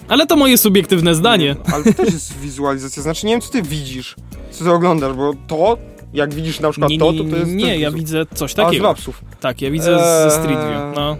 Ale 0.08 0.28
to 0.28 0.36
moje 0.36 0.58
subiektywne 0.58 1.16
zdanie. 1.16 1.56
Ale 1.74 1.84
to 1.84 1.94
też 1.94 2.14
jest 2.14 2.40
wizualizacja, 2.40 3.04
znaczy 3.04 3.26
nie 3.26 3.34
wiem 3.34 3.42
co 3.42 3.50
ty 3.52 3.62
widzisz, 3.62 4.16
co 4.52 4.64
ty 4.64 4.72
oglądasz, 4.72 5.14
bo 5.14 5.34
to, 5.48 5.78
jak 6.14 6.34
widzisz 6.34 6.60
na 6.60 6.72
przykład 6.72 6.92
Nie, 6.92 7.00
to, 7.00 7.12
nie, 7.12 7.18
to 7.24 7.30
to 7.30 7.36
jest... 7.38 7.52
nie 7.52 7.78
ja 7.78 7.92
widzę 7.92 8.26
coś 8.36 8.52
A, 8.52 8.54
z 8.54 8.56
takiego. 8.56 8.96
Tak, 9.40 9.62
ja 9.62 9.72
widzę 9.72 9.86
ze 10.00 10.26
Eee, 10.26 10.32
Street 10.32 10.60
View. 10.60 10.96
No. 10.96 11.18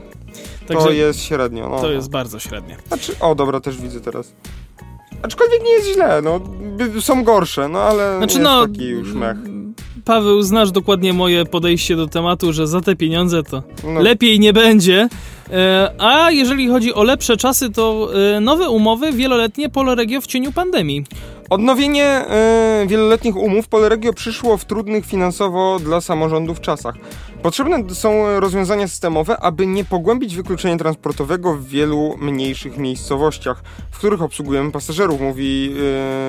To 0.68 0.74
Także 0.74 0.96
jest 0.96 1.24
średnio, 1.24 1.70
no. 1.70 1.82
to 1.82 1.92
jest 1.92 2.10
bardzo 2.10 2.40
średnie. 2.40 2.78
Znaczy, 2.88 3.16
o 3.20 3.36
dobra, 3.36 3.60
też 3.60 3.78
widzę 3.82 4.02
teraz. 4.02 4.34
Aczkolwiek 5.22 5.64
nie 5.64 5.72
jest 5.72 5.94
źle, 5.94 6.22
no. 6.22 6.42
Są 7.02 7.24
gorsze, 7.24 7.70
no 7.70 7.80
ale 7.82 8.18
Znaczy 8.18 8.34
jest 8.34 8.44
no, 8.44 8.68
taki 8.68 8.86
już 8.86 9.14
mech. 9.14 9.38
Paweł, 10.06 10.42
znasz 10.42 10.72
dokładnie 10.72 11.14
moje 11.14 11.46
podejście 11.46 11.96
do 11.96 12.08
tematu, 12.08 12.54
że 12.54 12.68
za 12.68 12.82
te 12.82 12.96
pieniądze 12.96 13.44
to 13.44 13.64
No, 13.84 14.02
lepiej 14.02 14.40
nie 14.40 14.54
będzie. 14.54 15.10
E, 15.52 15.92
a 15.98 16.32
jeżeli 16.32 16.68
chodzi 16.68 16.94
o 16.94 17.04
lepsze 17.04 17.38
czasy, 17.38 17.70
to 17.70 18.10
e, 18.36 18.40
nowe 18.40 18.70
umowy 18.70 19.12
wieloletnie 19.12 19.70
Poloregio 19.70 20.22
w 20.22 20.28
cieniu 20.28 20.52
pandemii. 20.52 21.04
Odnowienie 21.50 22.06
e, 22.06 22.86
wieloletnich 22.88 23.36
umów 23.36 23.68
Polregio 23.68 24.14
przyszło 24.14 24.58
w 24.58 24.66
trudnych 24.66 25.06
finansowo 25.06 25.80
dla 25.80 26.02
samorządów 26.02 26.62
czasach. 26.62 26.96
Potrzebne 27.42 27.96
są 27.96 28.40
rozwiązania 28.40 28.88
systemowe, 28.88 29.38
aby 29.38 29.68
nie 29.68 29.86
pogłębić 29.86 30.36
wykluczenia 30.36 30.78
transportowego 30.78 31.56
w 31.56 31.66
wielu 31.68 32.18
mniejszych 32.18 32.78
miejscowościach, 32.78 33.64
w 33.92 33.98
których 33.98 34.22
obsługujemy 34.22 34.72
pasażerów, 34.72 35.22
mówi 35.22 35.76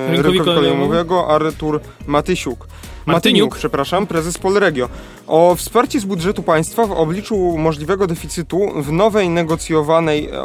e, 0.09 0.11
Rynkowi 0.11 0.39
kolejowego 0.39 1.27
Artur 1.27 1.81
Matysiuk. 2.07 2.67
Martyniuk. 3.05 3.55
przepraszam, 3.55 4.07
prezes 4.07 4.37
Polregio. 4.37 4.89
O 5.27 5.55
wsparcie 5.55 5.99
z 5.99 6.05
budżetu 6.05 6.43
państwa 6.43 6.87
w 6.87 6.91
obliczu 6.91 7.57
możliwego 7.57 8.07
deficytu 8.07 8.59
w 8.75 8.91
nowej 8.91 9.29
negocjowanej 9.29 10.25
e, 10.25 10.43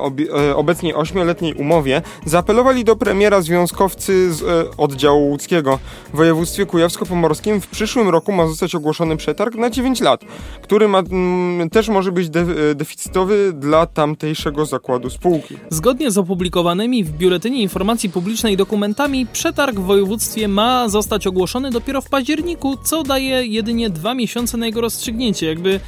e, 0.51 0.57
obecnie 0.57 0.97
ośmioletniej 0.97 1.55
umowie 1.55 2.03
zaapelowali 2.25 2.85
do 2.85 2.97
premiera 2.97 3.43
związkowcy 3.43 4.33
z 4.35 4.43
e, 4.43 4.77
oddziału 4.77 5.29
łódzkiego. 5.29 5.79
W 6.13 6.17
województwie 6.17 6.67
kujawsko-pomorskim 6.67 7.61
w 7.61 7.67
przyszłym 7.67 8.09
roku 8.09 8.33
ma 8.33 8.47
zostać 8.47 8.75
ogłoszony 8.75 9.17
przetarg 9.17 9.55
na 9.55 9.71
9 9.71 10.01
lat, 10.01 10.21
który 10.63 10.89
ma, 10.89 10.99
mm, 10.99 11.71
też 11.71 11.89
może 11.89 12.13
być 12.13 12.31
de- 12.31 12.75
deficytowy 12.75 13.53
dla 13.53 13.87
tamtejszego 13.87 14.67
zakładu 14.67 15.11
spółki. 15.11 15.57
Zgodnie 15.71 16.11
z 16.11 16.19
opublikowanymi 16.19 17.05
w 17.05 17.11
Biuletynie 17.11 17.63
Informacji 17.63 18.11
Publicznej 18.11 18.57
dokumentami, 18.57 19.27
przetarg 19.33 19.77
w 19.77 19.85
województwie 19.85 20.49
ma 20.49 20.89
zostać 20.89 21.27
ogłoszony 21.27 21.71
dopiero 21.71 22.01
w 22.01 22.09
październiku, 22.09 22.46
co 22.85 23.03
daje 23.03 23.47
jedynie 23.47 23.91
dwa 23.91 24.15
miesiące 24.15 24.57
na 24.57 24.67
jego 24.67 24.81
rozstrzygnięcie. 24.81 25.47
Jakby. 25.47 25.81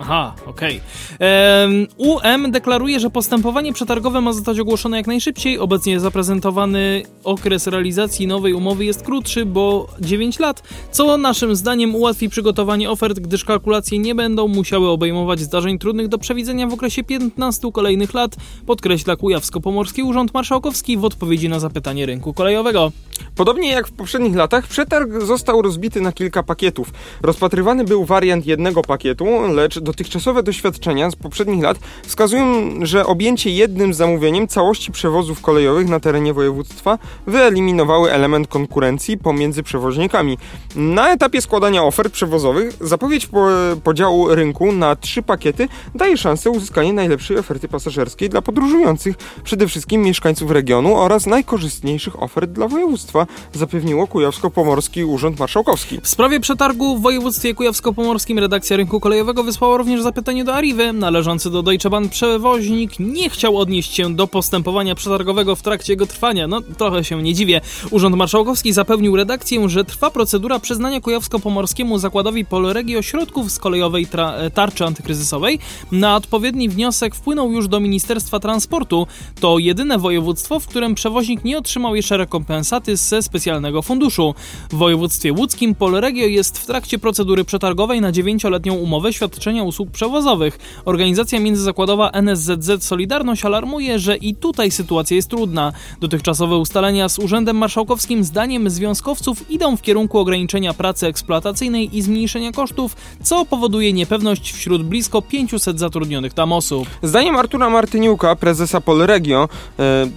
Aha, 0.00 0.34
okej. 0.46 0.80
Em, 1.18 1.86
UM 1.96 2.50
deklaruje, 2.50 3.00
że 3.00 3.10
postępowanie 3.10 3.72
przetargowe 3.72 4.20
ma 4.20 4.32
zostać 4.32 4.58
ogłoszone 4.58 4.96
jak 4.96 5.06
najszybciej. 5.06 5.58
Obecnie 5.58 6.00
zaprezentowany 6.00 7.02
okres 7.24 7.66
realizacji 7.66 8.26
nowej 8.26 8.52
umowy 8.52 8.84
jest 8.84 9.02
krótszy, 9.02 9.46
bo 9.46 9.88
9 10.00 10.38
lat, 10.38 10.62
co 10.90 11.16
naszym 11.16 11.56
zdaniem 11.56 11.94
ułatwi 11.94 12.28
przygotowanie 12.28 12.90
ofert, 12.90 13.18
gdyż 13.18 13.44
kalkulacje 13.44 13.98
nie 13.98 14.14
będą 14.14 14.48
musiały 14.48 14.88
obejmować 14.88 15.40
zdarzeń 15.40 15.78
trudnych 15.78 16.08
do 16.08 16.18
przewidzenia 16.18 16.66
w 16.66 16.72
okresie 16.72 17.04
15 17.04 17.72
kolejnych 17.72 18.14
lat, 18.14 18.36
podkreśla 18.66 19.16
Kujawsko-Pomorski 19.16 20.02
Urząd 20.02 20.34
Marszałkowski 20.34 20.96
w 20.96 21.04
odpowiedzi 21.04 21.48
na 21.48 21.60
zapytanie 21.60 22.06
rynku 22.06 22.34
kolejowego. 22.34 22.92
Podobnie 23.36 23.70
jak 23.70 23.88
w 23.88 23.92
poprzednich 23.92 24.36
latach, 24.36 24.66
przetarg 24.66 25.10
został 25.22 25.62
rozbity 25.62 26.00
na 26.00 26.12
kilka 26.12 26.42
pakietów. 26.42 26.92
Rozpatrywany 27.22 27.84
był 27.84 28.04
wariant 28.04 28.46
jednego 28.46 28.82
pakietu, 28.82 29.26
lecz 29.54 29.78
dotychczasowe 29.88 30.42
doświadczenia 30.42 31.10
z 31.10 31.16
poprzednich 31.16 31.62
lat 31.62 31.78
wskazują, 32.06 32.44
że 32.82 33.06
objęcie 33.06 33.50
jednym 33.50 33.94
zamówieniem 33.94 34.48
całości 34.48 34.92
przewozów 34.92 35.40
kolejowych 35.40 35.88
na 35.88 36.00
terenie 36.00 36.32
województwa 36.34 36.98
wyeliminowały 37.26 38.12
element 38.12 38.48
konkurencji 38.48 39.18
pomiędzy 39.18 39.62
przewoźnikami. 39.62 40.38
Na 40.76 41.12
etapie 41.12 41.40
składania 41.42 41.82
ofert 41.84 42.12
przewozowych 42.12 42.76
zapowiedź 42.80 43.26
po, 43.26 43.48
podziału 43.84 44.34
rynku 44.34 44.72
na 44.72 44.96
trzy 44.96 45.22
pakiety 45.22 45.68
daje 45.94 46.16
szansę 46.16 46.50
uzyskania 46.50 46.92
najlepszej 46.92 47.38
oferty 47.38 47.68
pasażerskiej 47.68 48.28
dla 48.28 48.42
podróżujących, 48.42 49.16
przede 49.44 49.68
wszystkim 49.68 50.02
mieszkańców 50.02 50.50
regionu 50.50 50.96
oraz 50.96 51.26
najkorzystniejszych 51.26 52.22
ofert 52.22 52.50
dla 52.50 52.68
województwa, 52.68 53.26
zapewniło 53.52 54.06
Kujawsko-Pomorski 54.06 55.04
Urząd 55.04 55.38
Marszałkowski. 55.38 56.00
W 56.02 56.08
sprawie 56.08 56.40
przetargu 56.40 56.96
w 56.96 57.02
województwie 57.02 57.54
kujawsko-pomorskim 57.54 58.38
redakcja 58.38 58.76
rynku 58.76 59.00
kolejowego 59.00 59.44
wysłała 59.44 59.77
również 59.78 60.02
zapytanie 60.02 60.44
do 60.44 60.54
Arriwy. 60.54 60.92
Należący 60.92 61.50
do 61.50 61.62
Deutsche 61.62 61.90
Bahn 61.90 62.08
przewoźnik 62.08 62.92
nie 62.98 63.30
chciał 63.30 63.58
odnieść 63.58 63.94
się 63.94 64.14
do 64.14 64.26
postępowania 64.26 64.94
przetargowego 64.94 65.56
w 65.56 65.62
trakcie 65.62 65.92
jego 65.92 66.06
trwania. 66.06 66.46
No, 66.46 66.60
trochę 66.60 67.04
się 67.04 67.22
nie 67.22 67.34
dziwię. 67.34 67.60
Urząd 67.90 68.16
Marszałkowski 68.16 68.72
zapewnił 68.72 69.16
redakcję, 69.16 69.68
że 69.68 69.84
trwa 69.84 70.10
procedura 70.10 70.58
przyznania 70.58 71.00
kujawsko-pomorskiemu 71.00 71.98
zakładowi 71.98 72.44
Polregio 72.44 73.02
środków 73.02 73.52
z 73.52 73.58
kolejowej 73.58 74.06
tra- 74.06 74.50
tarczy 74.50 74.84
antykryzysowej. 74.84 75.58
Na 75.92 76.16
odpowiedni 76.16 76.68
wniosek 76.68 77.14
wpłynął 77.14 77.52
już 77.52 77.68
do 77.68 77.80
Ministerstwa 77.80 78.40
Transportu. 78.40 79.06
To 79.40 79.58
jedyne 79.58 79.98
województwo, 79.98 80.60
w 80.60 80.66
którym 80.66 80.94
przewoźnik 80.94 81.44
nie 81.44 81.58
otrzymał 81.58 81.96
jeszcze 81.96 82.16
rekompensaty 82.16 82.96
ze 82.96 83.22
specjalnego 83.22 83.82
funduszu. 83.82 84.34
W 84.70 84.74
województwie 84.74 85.32
łódzkim 85.32 85.74
Polregio 85.74 86.26
jest 86.26 86.58
w 86.58 86.66
trakcie 86.66 86.98
procedury 86.98 87.44
przetargowej 87.44 88.00
na 88.00 88.12
dziewięcioletnią 88.12 88.74
umowę 88.74 89.12
świadczenia 89.12 89.62
usług 89.68 89.90
przewozowych. 89.90 90.58
Organizacja 90.84 91.40
międzyzakładowa 91.40 92.10
NSZZ 92.10 92.84
Solidarność 92.84 93.44
alarmuje, 93.44 93.98
że 93.98 94.16
i 94.16 94.34
tutaj 94.34 94.70
sytuacja 94.70 95.16
jest 95.16 95.28
trudna. 95.28 95.72
Dotychczasowe 96.00 96.56
ustalenia 96.56 97.08
z 97.08 97.18
Urzędem 97.18 97.56
Marszałkowskim 97.56 98.24
zdaniem 98.24 98.70
związkowców 98.70 99.50
idą 99.50 99.76
w 99.76 99.82
kierunku 99.82 100.18
ograniczenia 100.18 100.74
pracy 100.74 101.06
eksploatacyjnej 101.06 101.96
i 101.96 102.02
zmniejszenia 102.02 102.52
kosztów, 102.52 102.96
co 103.22 103.44
powoduje 103.44 103.92
niepewność 103.92 104.52
wśród 104.52 104.82
blisko 104.82 105.22
500 105.22 105.78
zatrudnionych 105.78 106.32
tam 106.34 106.52
osób. 106.52 106.88
Zdaniem 107.02 107.36
Artura 107.36 107.70
Martyniuka, 107.70 108.36
prezesa 108.36 108.80
Polregio, 108.80 109.48
e, 109.78 110.08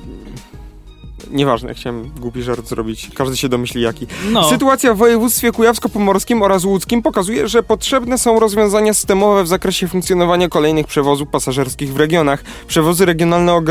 Nieważne, 1.32 1.74
chciałem 1.74 2.12
głupi 2.20 2.44
żart 2.44 2.68
zrobić. 2.68 3.10
Każdy 3.16 3.38
się 3.38 3.50
domyśli 3.50 3.82
jaki. 3.82 4.08
No. 4.32 4.50
Sytuacja 4.50 4.94
w 4.94 4.98
województwie 4.98 5.52
kujawsko-pomorskim 5.52 6.42
oraz 6.42 6.66
łódzkim 6.66 7.02
pokazuje, 7.02 7.48
że 7.48 7.64
potrzebne 7.64 8.18
są 8.18 8.40
rozwiązania 8.40 8.94
systemowe 8.94 9.44
w 9.44 9.48
zakresie 9.48 9.88
funkcjonowania 9.88 10.50
kolejnych 10.50 10.88
przewozów 10.88 11.30
pasażerskich 11.30 11.94
w 11.94 11.98
regionach. 11.98 12.44
Przewozy 12.68 13.06
regionalne 13.06 13.62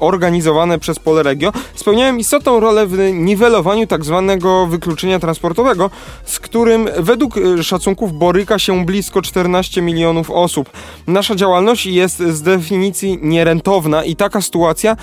organizowane 0.00 0.78
przez 0.78 0.98
Polregio 0.98 1.52
spełniają 1.74 2.16
istotną 2.16 2.60
rolę 2.60 2.86
w 2.86 2.98
niwelowaniu 3.12 3.86
tzw. 3.86 4.24
Tak 4.28 4.70
wykluczenia 4.70 5.18
transportowego, 5.18 5.90
z 6.24 6.38
którym 6.38 6.88
według 6.98 7.36
y, 7.36 7.64
szacunków 7.64 8.12
boryka 8.12 8.58
się 8.58 8.84
blisko 8.84 9.22
14 9.22 9.82
milionów 9.82 10.30
osób. 10.30 10.70
Nasza 11.06 11.34
działalność 11.34 11.86
jest 11.86 12.18
z 12.18 12.42
definicji 12.42 13.18
nierentowna 13.22 14.04
i 14.04 14.16
taka 14.16 14.42
sytuacja 14.42 14.96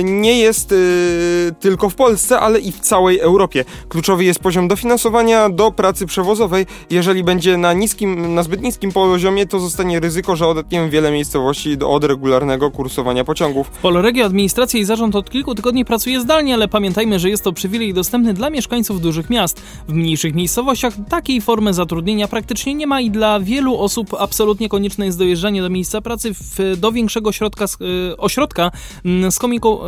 y, 0.00 0.04
nie 0.04 0.38
jest 0.38 0.72
y, 0.72 1.54
tylko 1.60 1.90
w 1.90 1.94
Polsce, 1.94 2.40
ale 2.40 2.60
i 2.60 2.72
w 2.72 2.80
całej 2.80 3.18
Europie. 3.18 3.64
Kluczowy 3.88 4.24
jest 4.24 4.40
poziom 4.40 4.68
dofinansowania 4.68 5.48
do 5.48 5.72
pracy 5.72 6.06
przewozowej. 6.06 6.66
Jeżeli 6.90 7.24
będzie 7.24 7.56
na 7.56 7.72
niskim, 7.72 8.34
na 8.34 8.42
zbyt 8.42 8.62
niskim 8.62 8.92
poziomie, 8.92 9.46
to 9.46 9.60
zostanie 9.60 10.00
ryzyko, 10.00 10.36
że 10.36 10.46
odetniemy 10.46 10.90
wiele 10.90 11.10
miejscowości 11.10 11.76
od 11.84 12.04
regularnego 12.04 12.70
kursowania 12.70 13.24
pociągów. 13.24 13.66
W 13.66 13.78
Poloregio 13.78 14.24
administracja 14.24 14.80
i 14.80 14.84
zarząd 14.84 15.16
od 15.16 15.30
kilku 15.30 15.54
tygodni 15.54 15.84
pracuje 15.84 16.20
zdalnie, 16.20 16.54
ale 16.54 16.68
pamiętajmy, 16.68 17.18
że 17.18 17.30
jest 17.30 17.44
to 17.44 17.52
przywilej 17.52 17.94
dostępny 17.94 18.34
dla 18.34 18.50
mieszkańców 18.50 19.00
dużych 19.00 19.30
miast. 19.30 19.60
W 19.88 19.92
mniejszych 19.92 20.34
miejscowościach 20.34 20.94
takiej 21.08 21.40
formy 21.40 21.74
zatrudnienia 21.74 22.28
praktycznie 22.28 22.74
nie 22.74 22.86
ma 22.86 23.00
i 23.00 23.10
dla 23.10 23.40
wielu 23.40 23.78
osób 23.78 24.14
absolutnie 24.18 24.68
konieczne 24.68 25.06
jest 25.06 25.18
dojeżdżanie 25.18 25.62
do 25.62 25.70
miejsca 25.70 26.00
pracy 26.00 26.34
w, 26.34 26.76
do 26.76 26.92
większego 26.92 27.32
środka, 27.32 27.64
y, 27.64 28.16
ośrodka 28.16 28.70
mm, 29.04 29.30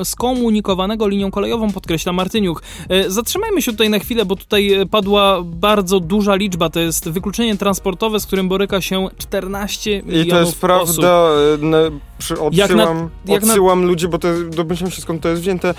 skomunikowanego 0.04 1.08
linią 1.08 1.30
kolejową 1.30 1.59
kolejową, 1.60 1.72
podkreśla 1.72 2.12
Martyniuk. 2.12 2.62
E, 2.88 3.10
zatrzymajmy 3.10 3.62
się 3.62 3.72
tutaj 3.72 3.90
na 3.90 3.98
chwilę, 3.98 4.24
bo 4.24 4.36
tutaj 4.36 4.72
e, 4.72 4.86
padła 4.86 5.42
bardzo 5.44 6.00
duża 6.00 6.34
liczba, 6.34 6.70
to 6.70 6.80
jest 6.80 7.08
wykluczenie 7.08 7.56
transportowe, 7.56 8.20
z 8.20 8.26
którym 8.26 8.48
boryka 8.48 8.80
się 8.80 9.08
14 9.18 10.02
milionów 10.02 10.26
I 10.26 10.30
to 10.30 10.40
jest 10.40 10.60
prawda, 10.60 11.28
e, 11.62 11.90
przy, 12.18 12.40
odsyłam, 12.40 12.52
jak 12.54 12.70
na, 12.74 13.34
odsyłam 13.34 13.80
na... 13.80 13.86
ludzi, 13.86 14.08
bo 14.08 14.18
to, 14.18 14.28
domyślam 14.50 14.90
się 14.90 15.02
skąd 15.02 15.22
to 15.22 15.28
jest 15.28 15.42
wzięte, 15.42 15.74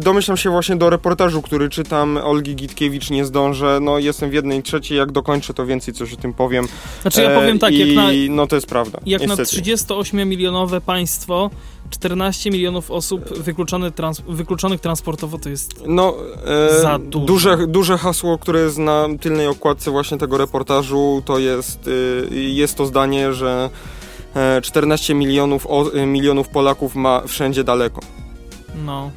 domyślam 0.00 0.36
się 0.36 0.50
właśnie 0.50 0.76
do 0.76 0.90
reportażu, 0.90 1.42
który 1.42 1.68
czytam 1.68 2.16
Olgi 2.16 2.56
Gitkiewicz, 2.56 3.10
nie 3.10 3.24
zdążę, 3.24 3.78
no 3.82 3.98
jestem 3.98 4.30
w 4.30 4.32
jednej 4.32 4.62
trzeciej, 4.62 4.98
jak 4.98 5.12
dokończę 5.12 5.54
to 5.54 5.66
więcej 5.66 5.94
coś 5.94 6.12
o 6.12 6.16
tym 6.16 6.32
powiem. 6.34 6.66
Znaczy 7.02 7.22
ja 7.22 7.40
powiem 7.40 7.58
tak, 7.58 7.72
I, 7.72 7.78
jak 7.78 7.96
na... 7.96 8.10
no 8.30 8.46
to 8.46 8.56
jest 8.56 8.66
prawda, 8.66 8.98
Jak 9.06 9.22
niestety. 9.22 9.42
na 9.42 9.76
38-milionowe 9.76 10.80
państwo 10.80 11.50
14 11.90 12.50
milionów 12.50 12.90
osób 12.90 13.38
wykluczone 13.38 13.90
trans 13.90 14.22
wykluczonych 14.28 14.80
transportowo 14.80 15.38
to 15.38 15.48
jest 15.48 15.86
no, 15.86 16.14
e, 16.46 16.80
za 16.80 16.98
dużo. 16.98 17.26
Duże, 17.26 17.66
duże 17.66 17.98
hasło, 17.98 18.38
które 18.38 18.60
jest 18.60 18.78
na 18.78 19.06
tylnej 19.20 19.46
okładce 19.46 19.90
właśnie 19.90 20.18
tego 20.18 20.38
reportażu, 20.38 21.22
to 21.24 21.38
jest, 21.38 21.90
e, 22.32 22.34
jest 22.34 22.74
to 22.76 22.86
zdanie, 22.86 23.32
że 23.32 23.70
14 24.62 25.12
e, 25.12 25.16
milionów, 25.16 25.66
o, 25.66 25.92
e, 25.94 26.06
milionów 26.06 26.48
Polaków 26.48 26.94
ma 26.94 27.22
wszędzie 27.26 27.64
daleko. 27.64 28.00
No. 28.84 29.10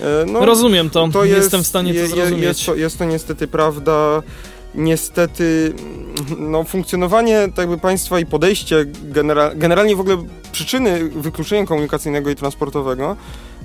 E, 0.00 0.26
no 0.26 0.46
Rozumiem 0.46 0.90
to, 0.90 1.08
to 1.08 1.24
jest, 1.24 1.42
jestem 1.42 1.62
w 1.62 1.66
stanie 1.66 1.94
to 1.94 2.06
zrozumieć. 2.06 2.42
Jest 2.42 2.66
to, 2.66 2.74
jest 2.74 2.98
to 2.98 3.04
niestety 3.04 3.48
prawda 3.48 4.22
niestety 4.74 5.72
no, 6.38 6.64
funkcjonowanie 6.64 7.40
tak 7.40 7.58
jakby 7.58 7.78
państwa 7.78 8.20
i 8.20 8.26
podejście, 8.26 8.84
genera 9.02 9.50
generalnie 9.54 9.96
w 9.96 10.00
ogóle 10.00 10.16
przyczyny 10.52 11.08
wykluczenia 11.08 11.66
komunikacyjnego 11.66 12.30
i 12.30 12.36
transportowego 12.36 13.16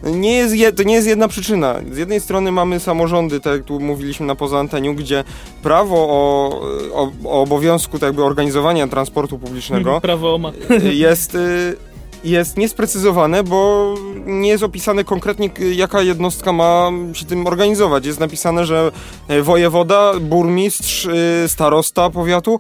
nie 0.04 0.34
jest, 0.34 0.56
to 0.78 0.84
nie 0.84 0.94
jest 0.94 1.08
jedna 1.08 1.28
przyczyna. 1.28 1.76
Z 1.92 1.98
jednej 1.98 2.22
strony 2.22 2.52
mamy 2.52 2.80
samorządy, 2.80 3.40
tak 3.40 3.54
jak 3.54 3.64
tu 3.64 3.80
mówiliśmy 3.80 4.26
na 4.26 4.36
poza 4.36 4.60
anteniu, 4.60 4.94
gdzie 4.94 5.24
prawo 5.64 5.96
o, 5.96 6.50
o, 6.94 7.12
o 7.26 7.42
obowiązku 7.42 8.00
tak 8.00 8.08
jakby 8.08 8.24
organizowania 8.24 8.88
transportu 8.88 9.40
publicznego 9.40 10.02
prawo 10.02 10.38
ma. 10.38 10.52
jest 10.94 11.36
y, 11.36 11.76
jest 12.24 12.58
niesprecyzowane, 12.58 13.44
bo 13.44 13.94
nie 14.26 14.50
jest 14.50 14.64
opisane 14.64 15.04
konkretnie, 15.04 15.50
jaka 15.76 16.02
jednostka 16.02 16.54
ma 16.54 16.90
się 17.14 17.26
tym 17.26 17.48
organizować. 17.48 18.06
Jest 18.06 18.20
napisane, 18.20 18.66
że 18.66 18.92
e, 19.28 19.42
wojewoda, 19.42 20.14
burmistrz, 20.22 21.06
e, 21.06 21.50
starosta 21.50 22.10
powiatu 22.10 22.60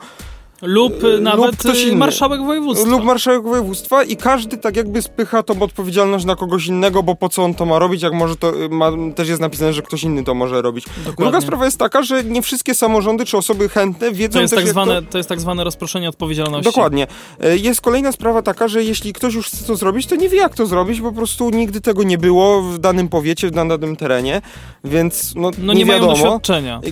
lub 0.62 0.94
nawet 1.22 1.56
ktoś 1.56 1.84
inny. 1.84 1.96
marszałek 1.96 2.46
województwa. 2.46 2.90
Lub 2.90 3.04
marszałek 3.04 3.44
województwa 3.44 4.04
i 4.04 4.16
każdy 4.16 4.58
tak 4.58 4.76
jakby 4.76 5.02
spycha 5.02 5.44
tą 5.44 5.62
odpowiedzialność 5.62 6.26
na 6.26 6.36
kogoś 6.36 6.68
innego, 6.68 7.04
bo 7.04 7.16
po 7.16 7.30
co 7.30 7.44
on 7.44 7.54
to 7.54 7.66
ma 7.66 7.80
robić, 7.80 8.02
jak 8.02 8.14
może 8.14 8.36
to, 8.36 8.54
ma, 8.70 8.92
też 9.16 9.30
jest 9.30 9.42
napisane, 9.42 9.74
że 9.74 9.82
ktoś 9.82 10.04
inny 10.04 10.24
to 10.24 10.34
może 10.34 10.62
robić. 10.62 10.86
Dokładnie. 10.86 11.26
Druga 11.26 11.42
sprawa 11.42 11.66
jest 11.66 11.78
taka, 11.78 12.04
że 12.04 12.24
nie 12.24 12.42
wszystkie 12.42 12.76
samorządy 12.76 13.26
czy 13.26 13.38
osoby 13.38 13.70
chętne 13.70 14.12
wiedzą 14.12 14.34
to 14.34 14.42
jest 14.42 14.54
też, 14.54 14.64
tak 14.64 14.72
zwane, 14.72 15.02
to... 15.02 15.12
to 15.12 15.18
jest 15.18 15.30
tak 15.30 15.42
zwane 15.42 15.64
rozproszenie 15.64 16.10
odpowiedzialności. 16.10 16.66
Dokładnie. 16.66 17.08
E, 17.40 17.58
jest 17.58 17.82
kolejna 17.82 18.12
sprawa 18.12 18.42
taka, 18.42 18.68
że 18.68 18.84
jeśli 18.84 19.14
ktoś 19.14 19.34
już 19.34 19.48
chce 19.48 19.66
to 19.66 19.76
zrobić, 19.76 20.08
to 20.08 20.16
nie 20.16 20.30
wie 20.30 20.38
jak 20.38 20.56
to 20.56 20.66
zrobić, 20.66 21.02
po 21.02 21.12
prostu 21.12 21.50
nigdy 21.50 21.82
tego 21.82 22.04
nie 22.04 22.18
było 22.18 22.62
w 22.62 22.80
danym 22.80 23.10
powiecie, 23.10 23.48
w 23.48 23.52
danym 23.52 23.96
terenie, 23.96 24.42
więc 24.84 25.36
no, 25.36 25.52
no 25.58 25.74
nie, 25.74 25.80
nie 25.80 25.86
wiadomo. 25.86 26.40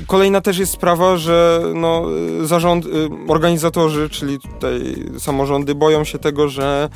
Kolejna 0.08 0.42
też 0.42 0.58
jest 0.58 0.72
sprawa, 0.72 1.18
że 1.18 1.62
no, 1.74 2.06
zarząd, 2.44 2.86
y, 2.86 3.10
organizatorzy, 3.56 4.10
czyli 4.10 4.40
tutaj 4.40 4.96
samorządy 5.20 5.76
boją 5.76 6.04
się 6.04 6.20
tego, 6.20 6.50
że 6.50 6.90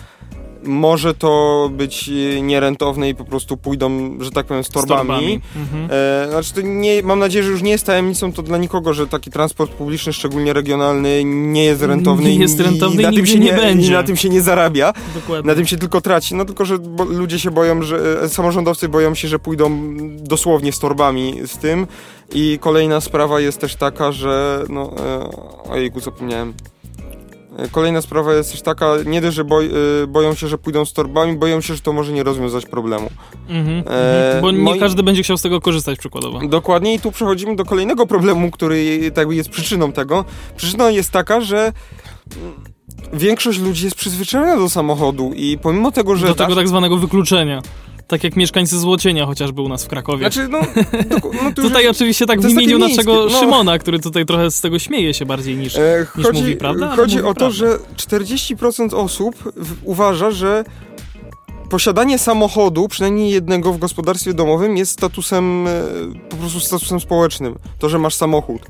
może 0.64 1.14
to 1.14 1.70
być 1.74 2.12
nierentowne 2.42 3.10
i 3.10 3.16
po 3.16 3.26
prostu 3.26 3.58
pójdą, 3.58 4.18
że 4.20 4.32
tak 4.32 4.46
powiem, 4.46 4.64
z 4.64 4.70
torbami. 4.70 5.04
Z 5.04 5.08
torbami. 5.08 5.42
Mhm. 5.56 5.90
E, 5.92 6.28
znaczy, 6.30 6.54
to 6.54 6.62
nie, 6.62 7.04
mam 7.04 7.20
nadzieję, 7.20 7.44
że 7.44 7.52
już 7.52 7.62
nie 7.62 7.72
jest 7.72 7.86
tajemnicą 7.86 8.34
to 8.34 8.42
dla 8.42 8.58
nikogo, 8.58 8.94
że 8.94 9.08
taki 9.08 9.32
transport 9.32 9.72
publiczny, 9.72 10.14
szczególnie 10.14 10.54
regionalny, 10.54 11.24
nie 11.26 11.64
jest 11.64 11.82
rentowny. 11.82 12.30
Nie 12.30 12.36
jest 12.36 12.60
rentowny 12.60 13.02
i, 13.02 13.06
i 13.06 13.08
na 13.08 13.12
tym 13.12 13.26
się 13.26 13.40
nie, 13.40 13.46
nie 13.46 13.54
będzie. 13.54 13.88
I 13.88 13.92
na 13.92 14.04
tym 14.04 14.16
się 14.16 14.30
nie 14.30 14.42
zarabia. 14.42 14.94
Dokładnie. 15.16 15.48
Na 15.48 15.56
tym 15.56 15.66
się 15.66 15.78
tylko 15.78 16.02
traci. 16.02 16.36
No 16.36 16.46
tylko, 16.46 16.66
że 16.66 16.78
ludzie 17.10 17.40
się 17.40 17.52
boją, 17.52 17.82
że 17.82 18.22
e, 18.24 18.30
samorządowcy 18.30 18.90
boją 18.90 19.16
się, 19.16 19.28
że 19.28 19.40
pójdą 19.40 19.80
dosłownie 20.18 20.72
z 20.72 20.80
torbami 20.80 21.36
z 21.46 21.58
tym. 21.58 21.88
I 22.34 22.60
kolejna 22.62 23.02
sprawa 23.02 23.40
jest 23.40 23.62
też 23.62 23.76
taka, 23.76 24.12
że 24.12 24.64
no, 24.70 24.92
e, 24.98 25.72
ojejku, 25.72 26.00
zapomniałem. 26.00 26.54
Kolejna 27.72 28.02
sprawa 28.02 28.34
jest 28.34 28.52
też 28.52 28.62
taka, 28.62 28.96
nie 29.06 29.22
dość, 29.22 29.36
że 29.36 29.44
boj, 29.44 29.70
y, 30.04 30.08
boją 30.08 30.34
się, 30.34 30.48
że 30.48 30.58
pójdą 30.58 30.86
z 30.86 30.94
torbami, 30.94 31.38
boją 31.38 31.62
się, 31.62 31.76
że 31.76 31.82
to 31.82 31.94
może 31.94 32.14
nie 32.14 32.24
rozwiązać 32.24 32.66
problemu. 32.66 33.10
Mhm, 33.50 33.84
e, 33.88 34.40
bo 34.42 34.52
nie 34.52 34.80
każdy 34.80 35.04
będzie 35.04 35.24
chciał 35.24 35.38
z 35.38 35.42
tego 35.42 35.62
korzystać 35.62 36.00
przykładowo. 36.00 36.40
Dokładnie 36.48 36.94
i 36.94 37.00
tu 37.00 37.12
przechodzimy 37.12 37.56
do 37.56 37.66
kolejnego 37.66 38.08
problemu, 38.08 38.52
który 38.52 39.12
tak 39.12 39.32
jest 39.32 39.50
przyczyną 39.50 39.92
tego. 39.92 40.26
Przyczyną 40.58 40.90
jest 40.90 41.12
taka, 41.12 41.42
że 41.42 41.74
większość 43.14 43.60
ludzi 43.60 43.86
jest 43.86 43.98
przyzwyczajona 43.98 44.58
do 44.58 44.70
samochodu 44.70 45.32
i 45.36 45.58
pomimo 45.62 45.92
tego, 45.92 46.16
że... 46.16 46.28
Do 46.28 46.36
tego 46.36 46.56
tak 46.56 46.68
zwanego 46.68 46.98
wykluczenia. 46.98 47.62
Tak 48.10 48.24
jak 48.24 48.36
mieszkańcy 48.36 48.80
Złocienia 48.80 49.26
chociażby 49.26 49.62
u 49.62 49.70
nas 49.70 49.86
w 49.86 49.88
Krakowie. 49.88 50.20
Znaczy, 50.20 50.48
no, 50.48 50.60
no 51.44 51.52
tutaj 51.64 51.84
już, 51.84 51.92
oczywiście 51.92 52.26
tak 52.26 52.42
w 52.42 52.50
imieniu 52.50 52.80
naszego 52.80 53.26
no. 53.26 53.40
Szymona, 53.40 53.78
który 53.78 54.00
tutaj 54.00 54.26
trochę 54.26 54.52
z 54.52 54.62
tego 54.62 54.80
śmieje 54.80 55.14
się 55.14 55.26
bardziej 55.26 55.58
niż, 55.58 55.76
e, 55.76 56.06
niż 56.18 56.26
chodzi, 56.26 56.42
mówi, 56.42 56.56
prawda? 56.56 56.96
chodzi 56.96 57.16
mówi 57.16 57.28
o 57.28 57.34
to, 57.34 57.52
że 57.52 57.80
40% 57.96 58.96
osób 58.96 59.36
w, 59.56 59.76
uważa, 59.84 60.32
że 60.32 60.64
posiadanie 61.70 62.18
samochodu, 62.18 62.88
przynajmniej 62.88 63.32
jednego 63.32 63.74
w 63.74 63.78
gospodarstwie 63.78 64.34
domowym 64.34 64.78
jest 64.78 64.92
statusem, 64.92 65.68
e, 65.68 65.82
po 66.30 66.36
prostu 66.36 66.60
statusem 66.60 67.00
społecznym. 67.00 67.56
To, 67.80 67.90
że 67.90 68.00
masz 68.00 68.16
samochód. 68.16 68.62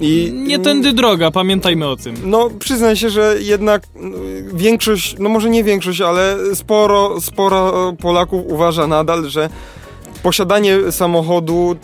I, 0.00 0.32
nie 0.32 0.58
tędy 0.58 0.92
droga, 0.92 1.30
pamiętajmy 1.30 1.88
o 1.88 1.96
tym. 1.96 2.14
No, 2.24 2.50
przyznaj 2.58 2.96
się, 2.96 3.10
że 3.10 3.36
jednak 3.40 3.82
no, 3.94 4.18
większość, 4.52 5.16
no 5.18 5.28
może 5.28 5.50
nie 5.50 5.64
większość, 5.64 6.00
ale 6.00 6.36
sporo, 6.54 7.20
sporo 7.20 7.92
Polaków 7.92 8.42
uważa 8.46 8.86
nadal, 8.86 9.30
że 9.30 9.48
posiadanie 10.22 10.92
samochodu 10.92 11.76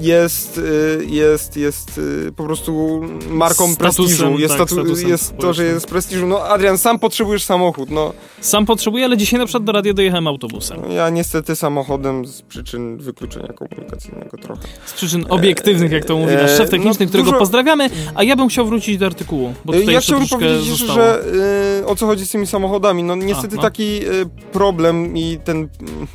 jest, 0.00 0.58
y, 0.58 1.06
jest, 1.06 1.56
jest 1.56 1.98
y, 1.98 2.32
po 2.36 2.44
prostu 2.44 3.00
marką 3.30 3.72
Statusem, 3.72 3.76
prestiżu. 4.06 4.38
Jest, 4.38 4.56
tak, 4.56 4.68
statu- 4.70 5.08
jest 5.08 5.36
to, 5.38 5.52
że 5.52 5.64
jest 5.64 5.86
prestiżu. 5.86 6.26
No 6.26 6.40
Adrian, 6.44 6.78
sam 6.78 6.98
potrzebujesz 6.98 7.44
samochód. 7.44 7.90
No, 7.90 8.12
Sam 8.40 8.66
potrzebuję, 8.66 9.04
ale 9.04 9.16
dzisiaj 9.16 9.40
na 9.40 9.46
przykład 9.46 9.64
do 9.64 9.72
radia 9.72 9.92
dojechałem 9.94 10.26
autobusem. 10.26 10.80
ja 10.90 11.10
niestety 11.10 11.56
samochodem 11.56 12.26
z 12.26 12.42
przyczyn 12.42 12.98
wykluczenia 12.98 13.48
komunikacyjnego 13.52 14.36
trochę. 14.38 14.62
Z 14.86 14.92
przyczyn 14.92 15.24
obiektywnych, 15.28 15.92
jak 15.92 16.04
to 16.04 16.16
mówi 16.16 16.34
nasz 16.34 16.50
e, 16.50 16.56
szef 16.56 16.70
techniczny, 16.70 17.06
no, 17.06 17.08
którego 17.08 17.30
dużo- 17.30 17.38
pozdrawiamy, 17.38 17.90
a 18.14 18.22
ja 18.22 18.36
bym 18.36 18.48
chciał 18.48 18.66
wrócić 18.66 18.98
do 18.98 19.06
artykułu, 19.06 19.54
bo 19.64 19.72
tutaj 19.72 19.94
ja 19.94 20.00
chciałbym 20.00 20.28
powiedzieć, 20.28 20.64
zostało. 20.68 20.92
że 20.94 21.22
y, 21.82 21.86
o 21.86 21.96
co 21.96 22.06
chodzi 22.06 22.26
z 22.26 22.30
tymi 22.30 22.46
samochodami. 22.46 23.02
No 23.02 23.16
niestety 23.16 23.52
A, 23.54 23.56
no. 23.56 23.62
taki 23.62 23.82
y, 24.06 24.26
problem 24.52 25.16
i 25.16 25.38
ten 25.44 25.68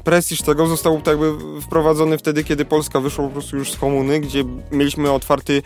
prestiż 0.03 0.41
tego 0.41 0.67
został 0.67 0.97
tak 1.01 1.07
jakby 1.07 1.34
wprowadzony 1.61 2.17
wtedy, 2.17 2.43
kiedy 2.43 2.65
Polska 2.65 2.99
wyszła 2.99 3.25
po 3.25 3.32
prostu 3.32 3.57
już 3.57 3.66
z 3.72 3.78
komuny, 3.78 4.20
gdzie 4.20 4.43
mieliśmy 4.72 5.11
otwarty, 5.11 5.61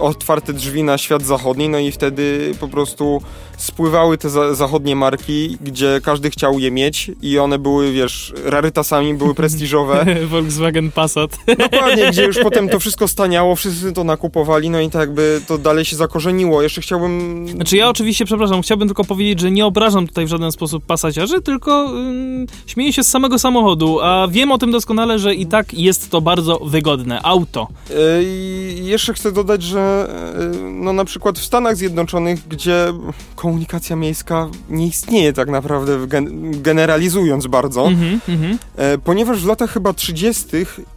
otwarte 0.00 0.52
drzwi 0.52 0.82
na 0.82 0.98
świat 0.98 1.22
zachodni, 1.22 1.68
no 1.68 1.78
i 1.78 1.92
wtedy 1.92 2.54
po 2.60 2.68
prostu 2.68 3.22
spływały 3.56 4.18
te 4.18 4.30
za, 4.30 4.54
zachodnie 4.54 4.96
marki, 4.96 5.58
gdzie 5.60 6.00
każdy 6.04 6.30
chciał 6.30 6.58
je 6.58 6.70
mieć 6.70 7.10
i 7.22 7.38
one 7.38 7.58
były, 7.58 7.92
wiesz, 7.92 8.32
rarytasami, 8.44 9.14
były 9.14 9.34
prestiżowe. 9.44 10.06
Volkswagen 10.30 10.90
Passat. 10.90 11.38
Dokładnie, 11.58 12.10
gdzie 12.10 12.24
już 12.24 12.38
potem 12.48 12.68
to 12.68 12.80
wszystko 12.80 13.08
staniało, 13.08 13.56
wszyscy 13.56 13.92
to 13.92 14.04
nakupowali, 14.04 14.70
no 14.70 14.80
i 14.80 14.90
tak 14.90 15.00
jakby 15.00 15.40
to 15.46 15.58
dalej 15.58 15.84
się 15.84 15.96
zakorzeniło. 15.96 16.62
Jeszcze 16.62 16.80
chciałbym... 16.80 17.46
Znaczy 17.48 17.76
ja 17.76 17.88
oczywiście, 17.88 18.24
przepraszam, 18.24 18.62
chciałbym 18.62 18.88
tylko 18.88 19.04
powiedzieć, 19.04 19.40
że 19.40 19.50
nie 19.50 19.66
obrażam 19.66 20.06
tutaj 20.06 20.26
w 20.26 20.28
żaden 20.28 20.52
sposób 20.52 20.86
pasaciarzy, 20.86 21.42
tylko 21.42 21.90
ym, 21.96 22.46
śmieję 22.66 22.92
się 22.92 23.04
z 23.04 23.08
samego 23.08 23.38
samochodu, 23.38 24.00
a 24.00 24.28
wiem 24.30 24.52
o 24.52 24.58
tym 24.58 24.70
doskonale, 24.70 25.18
że 25.18 25.34
i 25.34 25.46
tak 25.46 25.74
jest 25.74 26.10
to 26.10 26.20
bardzo 26.20 26.58
wygodne. 26.58 27.03
Auto. 27.22 27.68
E, 27.90 27.94
I 28.22 28.80
jeszcze 28.84 29.14
chcę 29.14 29.32
dodać, 29.32 29.62
że 29.62 30.08
e, 30.54 30.56
no 30.70 30.92
na 30.92 31.04
przykład 31.04 31.38
w 31.38 31.44
Stanach 31.44 31.76
Zjednoczonych, 31.76 32.48
gdzie 32.48 32.92
komunikacja 33.36 33.96
miejska 33.96 34.48
nie 34.70 34.86
istnieje 34.86 35.32
tak 35.32 35.48
naprawdę, 35.48 36.06
gen 36.06 36.50
generalizując 36.62 37.46
bardzo, 37.46 37.86
Mhm, 37.86 38.20
mhm. 38.28 38.58
e, 38.76 38.98
ponieważ 38.98 39.40
w 39.42 39.46
latach 39.46 39.70
chyba 39.70 39.92
30. 39.92 40.44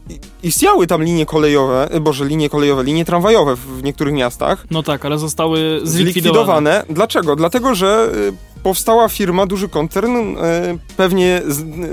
i- 0.10 0.20
istniały 0.47 0.88
tam 0.88 1.03
linie 1.03 1.26
kolejowe, 1.26 1.89
boże, 2.01 2.26
linie 2.26 2.49
kolejowe, 2.49 2.84
linie 2.84 3.05
tramwajowe 3.05 3.55
w, 3.55 3.84
niektórych 3.84 4.14
miastach, 4.14 4.66
No 4.72 4.84
tak, 4.84 5.05
ale 5.05 5.18
zostały 5.18 5.58
zlikwidowane. 5.84 6.03
zlikwidowane. 6.14 6.84
Dlaczego? 6.89 7.36
Dlatego, 7.36 7.76
że 7.76 8.12
powstała 8.68 9.09
firma, 9.09 9.45
duży 9.45 9.70
koncern, 9.70 10.15
e, 10.38 10.78
pewnie 10.97 11.41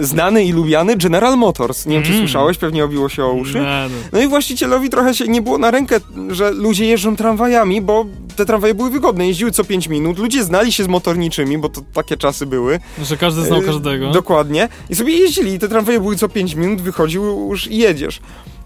znany 0.00 0.44
i 0.44 0.52
lubiany 0.52 0.96
General 0.96 1.36
Motors. 1.38 1.86
Nie 1.86 1.94
wiem, 1.94 2.02
czy 2.02 2.08
Mm. 2.10 2.20
słyszałeś, 2.22 2.58
pewnie 2.58 2.84
obiło 2.84 3.08
się 3.08 3.24
o 3.24 3.32
uszy. 3.32 3.58
No. 3.58 3.66
No 4.12 4.20
i 4.20 4.28
właścicielowi 4.28 4.90
trochę 4.90 5.14
się 5.14 5.28
nie 5.28 5.42
było 5.42 5.58
na 5.58 5.70
rękę, 5.70 6.00
że 6.28 6.50
ludzie 6.50 6.86
jeżdżą 6.86 7.16
tramwajami, 7.16 7.80
bo 7.82 8.06
te 8.36 8.46
tramwaje 8.46 8.74
były 8.74 8.90
wygodne, 8.90 9.26
jeździły 9.28 9.50
co 9.52 9.64
5 9.64 9.88
minut, 9.88 10.18
ludzie 10.18 10.44
znali 10.44 10.72
się 10.72 10.84
z 10.84 10.88
motorniczymi, 10.88 11.58
bo 11.58 11.68
to 11.68 11.80
takie 11.94 12.16
czasy 12.16 12.46
były. 12.46 12.80
Że 13.02 13.16
każdy 13.16 13.42
znał 13.42 13.58
E, 13.58 13.62
każdego. 13.62 14.10
Dokładnie. 14.10 14.68
I 14.90 14.94
sobie 14.94 15.12
jeździli 15.18 15.52
i 15.54 15.58
te 15.58 15.68
tramwaje 15.68 16.00
były 16.00 16.16
co 16.16 16.28
5 16.28 16.54
minut, 16.54 16.80
wychodziły 16.80 17.48
już 17.48 17.66
i 17.70 17.76
jedziesz. 17.76 18.20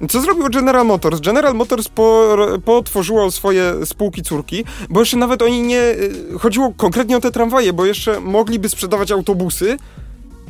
Co 0.09 0.21
zrobiło 0.21 0.49
General 0.49 0.87
Motors? 0.87 1.21
General 1.21 1.55
Motors 1.55 1.89
po, 1.89 2.37
potworzyło 2.65 3.31
swoje 3.31 3.87
spółki 3.87 4.23
córki, 4.23 4.65
bo 4.91 5.01
jeszcze 5.01 5.17
nawet 5.17 5.43
oni 5.43 5.63
nie... 5.63 5.81
y, 5.81 6.13
Chodziło 6.41 6.73
konkretnie 6.77 7.17
o 7.17 7.21
te 7.21 7.31
tramwaje, 7.31 7.73
bo 7.73 7.87
jeszcze 7.87 8.21
mogliby 8.21 8.69
sprzedawać 8.69 9.11
autobusy, 9.13 9.77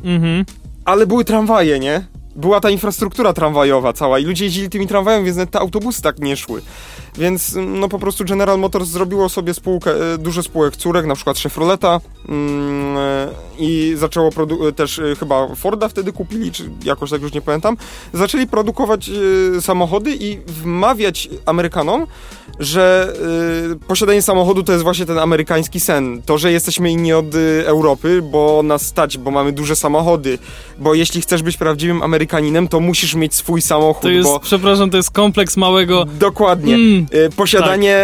Mhm. 0.03 0.45
ale 0.85 1.07
były 1.07 1.25
tramwaje, 1.25 1.79
nie? 1.79 2.07
Była 2.35 2.59
ta 2.59 2.69
infrastruktura 2.69 3.33
tramwajowa 3.33 3.93
cała 3.93 4.19
i 4.19 4.23
ludzie 4.25 4.45
jeździli 4.45 4.69
tymi 4.69 4.87
tramwajami, 4.87 5.25
więc 5.25 5.37
nawet 5.37 5.51
te 5.51 5.59
autobusy 5.59 6.01
tak 6.01 6.19
nie 6.19 6.37
szły. 6.37 6.61
Więc 7.17 7.55
no 7.67 7.89
po 7.89 7.99
prostu 7.99 8.25
General 8.25 8.59
Motors 8.59 8.89
zrobiło 8.89 9.29
sobie 9.29 9.53
spółkę, 9.53 10.13
e, 10.13 10.17
dużo 10.17 10.43
spółek 10.43 10.77
córek, 10.77 11.05
na 11.05 11.15
przykład 11.15 11.37
Chevroleta 11.37 11.99
mm, 12.29 12.97
e, 12.97 13.27
i 13.59 13.93
zaczęło 13.97 14.29
e, 14.67 14.71
też 14.71 14.99
e, 14.99 15.15
chyba 15.15 15.55
Forda 15.55 15.87
wtedy 15.89 16.13
kupili, 16.13 16.51
czy 16.51 16.69
jakoś 16.83 17.09
tak 17.09 17.21
już 17.21 17.33
nie 17.33 17.41
pamiętam. 17.41 17.77
Zaczęli 18.13 18.47
produkować 18.47 19.09
e, 19.57 19.61
samochody 19.61 20.15
i 20.19 20.37
wmawiać 20.47 21.29
Amerykanom, 21.45 22.07
że 22.59 23.13
e, 23.73 23.87
posiadanie 23.87 24.21
samochodu 24.21 24.63
to 24.63 24.71
jest 24.71 24.83
właśnie 24.83 25.05
ten 25.05 25.17
amerykański 25.17 25.79
sen. 25.79 26.21
To, 26.25 26.37
że 26.37 26.51
jesteśmy 26.51 26.91
inni 26.91 27.13
od 27.13 27.25
Europy, 27.65 28.21
bo 28.31 28.63
nas 28.63 28.85
stać, 28.85 29.17
bo 29.17 29.31
mamy 29.31 29.51
duże 29.51 29.75
samochody, 29.75 30.37
bo 30.77 30.93
jeśli 30.93 31.21
chcesz 31.21 31.43
być 31.43 31.57
prawdziwym 31.57 32.01
Amerykaninem, 32.01 32.67
to 32.67 32.79
musisz 32.79 33.15
mieć 33.15 33.35
swój 33.35 33.61
samochód, 33.61 34.01
To 34.01 34.09
jest, 34.09 34.29
bo... 34.29 34.39
przepraszam, 34.39 34.89
to 34.89 34.97
jest 34.97 35.11
kompleks 35.11 35.57
małego... 35.57 36.05
Dokładnie. 36.05 36.75
Mm, 36.75 36.98
Posiadanie, 37.35 37.95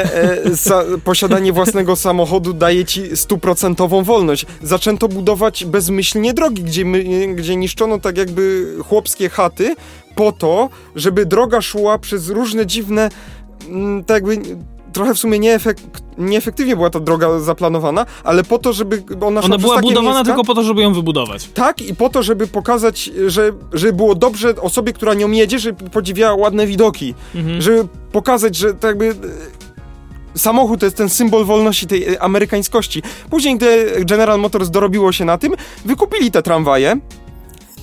e, 0.45 0.57
sa, 0.57 0.83
posiadanie 1.03 1.53
własnego 1.53 1.95
samochodu 1.95 2.53
daje 2.53 2.85
ci 2.85 3.17
stuprocentową 3.17 4.03
wolność. 4.03 4.45
Zaczęto 4.61 5.07
budować 5.07 5.65
bezmyślnie 5.65 6.33
drogi, 6.33 6.63
gdzie, 6.63 6.85
my, 6.85 7.03
gdzie 7.35 7.55
niszczono 7.55 7.99
tak 7.99 8.17
jakby 8.17 8.75
chłopskie 8.87 9.29
chaty 9.29 9.75
po 10.15 10.31
to, 10.31 10.69
żeby 10.95 11.25
droga 11.25 11.61
szła 11.61 11.99
przez 11.99 12.29
różne 12.29 12.65
dziwne, 12.65 13.09
mm, 13.67 14.03
tak 14.03 14.15
jakby 14.15 14.57
trochę 14.95 15.13
w 15.13 15.17
sumie 15.19 15.39
nieefek 15.39 15.77
nieefektywnie 16.17 16.75
była 16.75 16.89
ta 16.89 16.99
droga 16.99 17.39
zaplanowana, 17.39 18.05
ale 18.23 18.43
po 18.43 18.59
to, 18.59 18.73
żeby 18.73 19.03
ona 19.21 19.41
Ona 19.41 19.57
była 19.57 19.81
budowana 19.81 20.09
miejsca, 20.09 20.23
tylko 20.23 20.43
po 20.43 20.53
to, 20.55 20.63
żeby 20.63 20.81
ją 20.81 20.93
wybudować. 20.93 21.49
tak, 21.53 21.81
i 21.81 21.95
po 21.95 22.09
to, 22.09 22.23
żeby 22.23 22.47
pokazać, 22.47 23.11
że, 23.27 23.51
że 23.73 23.93
było 23.93 24.15
dobrze 24.15 24.55
osobie, 24.61 24.93
która 24.93 25.13
nią 25.13 25.31
jedzie, 25.31 25.59
żeby 25.59 25.89
podziwiała 25.89 26.35
ładne 26.35 26.67
widoki. 26.67 27.13
Mhm. 27.35 27.61
Żeby 27.61 27.87
pokazać, 28.11 28.55
że 28.55 28.73
to 28.73 28.87
jakby... 28.87 29.07
e, 29.09 29.15
Samochód 30.35 30.79
to 30.79 30.85
jest 30.85 30.97
ten 30.97 31.09
symbol 31.09 31.45
wolności, 31.45 31.87
tej 31.87 32.03
e, 32.13 32.21
amerykańskości. 32.21 33.03
Później, 33.29 33.57
gdy 33.57 33.95
General 34.05 34.39
Motors 34.39 34.69
dorobiło 34.69 35.11
się 35.11 35.25
na 35.25 35.37
tym, 35.37 35.53
wykupili 35.85 36.31
te 36.31 36.41
tramwaje 36.41 36.97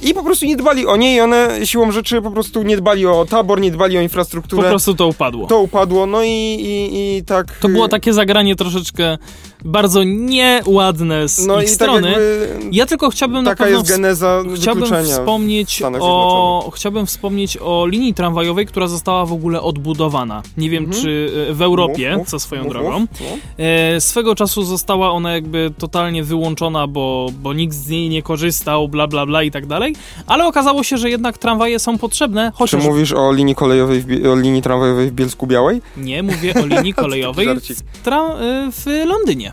i 0.03 0.14
po 0.14 0.22
prostu 0.22 0.46
nie 0.46 0.57
dbali 0.57 0.86
o 0.86 0.96
nie 0.96 1.16
i 1.16 1.20
one 1.20 1.66
siłą 1.66 1.92
rzeczy 1.92 2.22
po 2.22 2.30
prostu 2.30 2.62
nie 2.62 2.76
dbali 2.76 3.07
o 3.07 3.26
tabor, 3.30 3.61
nie 3.61 3.70
dbali 3.70 3.96
o 3.96 4.00
Po 4.00 4.03
infrastrukturę. 4.03 4.68
prostu 4.68 4.94
to 4.94 5.07
upadło. 5.07 5.46
To 5.46 5.61
upadło, 5.61 6.07
no 6.07 6.22
i, 6.22 6.28
i, 6.28 7.16
i 7.18 7.24
tak... 7.24 7.59
To 7.59 7.68
było 7.68 7.86
e, 7.86 7.88
takie 7.88 8.12
zagranie 8.12 8.57
troszeczkę 8.57 9.18
bardzo 9.64 10.04
nieładne 10.04 11.28
z 11.28 11.46
No 11.46 11.60
ich 11.62 11.68
i 11.68 11.70
strony. 11.72 12.12
tak. 12.12 12.22
Ja 12.72 12.86
tylko 12.86 13.10
chciałbym 13.10 13.44
na 13.44 13.50
Taka 13.50 13.64
pewno 13.64 13.78
jest 13.78 13.90
geneza 13.90 14.42
Chciałbym 14.56 15.04
wspomnieć, 15.04 15.82
o, 16.00 16.70
chciałbym 16.74 17.06
wspomnieć 17.06 17.56
o 17.60 17.86
linii 17.86 18.14
tramwajowej, 18.14 18.66
która 18.66 18.86
została 18.86 19.26
w 19.26 19.32
ogóle 19.32 19.62
odbudowana. 19.62 20.42
Nie 20.56 20.70
wiem, 20.70 20.84
Mhm. 20.84 21.02
czy 21.02 21.30
e, 21.50 21.54
w 21.54 21.62
Europie, 21.62 22.10
Mów, 22.10 22.18
mów, 22.18 22.28
co 22.28 22.38
swoją 22.38 22.62
mów, 22.64 22.72
drogą. 22.72 23.06
E, 23.58 24.00
swego 24.00 24.34
czasu 24.34 24.62
została 24.62 25.10
ona 25.10 25.32
jakby 25.32 25.70
totalnie 25.78 26.24
wyłączona, 26.24 26.86
bo, 26.86 27.28
bo 27.42 27.52
nikt 27.52 27.74
z 27.74 27.88
niej 27.88 28.08
nie 28.08 28.22
korzystał, 28.22 28.88
bla 28.88 29.06
bla 29.06 29.26
bla 29.26 29.42
i 29.42 29.50
tak 29.50 29.66
dalej. 29.66 29.96
Ale 30.26 30.46
okazało 30.46 30.82
się, 30.82 30.96
że 30.98 31.10
jednak 31.10 31.38
tramwaje 31.38 31.78
są 31.78 31.98
potrzebne, 31.98 32.50
Czy 32.52 32.58
chociaż 32.58 32.84
mówisz 32.84 33.12
o 33.12 33.32
linii 33.32 33.54
kolejowej, 33.54 34.04
o 34.32 34.36
linii 34.36 34.62
tramwajowej 34.62 35.06
w 35.10 35.12
Bielsku 35.12 35.46
Białej? 35.46 35.82
nie 35.96 36.22
mówię 36.22 36.54
o 36.62 36.66
linii 36.66 36.94
kolejowej 37.04 37.46
w, 38.04 38.08
e, 38.08 38.70
w 38.72 38.86
Londynie. 39.06 39.51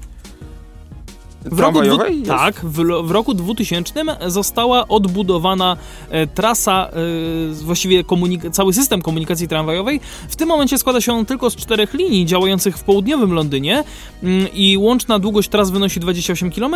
W 1.45 1.59
roku, 1.59 1.81
dwu, 1.81 1.97
tak, 2.27 2.55
w, 2.55 3.07
w 3.07 3.11
roku 3.11 3.33
2000 3.33 3.93
została 4.27 4.87
odbudowana 4.87 5.77
e, 6.09 6.27
trasa, 6.27 6.89
e, 6.89 7.53
właściwie 7.53 8.03
cały 8.51 8.73
system 8.73 9.01
komunikacji 9.01 9.47
tramwajowej. 9.47 9.99
W 10.29 10.35
tym 10.35 10.47
momencie 10.47 10.77
składa 10.77 11.01
się 11.01 11.13
on 11.13 11.25
tylko 11.25 11.49
z 11.49 11.55
czterech 11.55 11.93
linii 11.93 12.25
działających 12.25 12.77
w 12.77 12.83
południowym 12.83 13.33
Londynie 13.33 13.83
mm, 14.23 14.47
i 14.53 14.77
łączna 14.77 15.19
długość 15.19 15.49
tras 15.49 15.71
wynosi 15.71 15.99
28 15.99 16.51
km, 16.51 16.75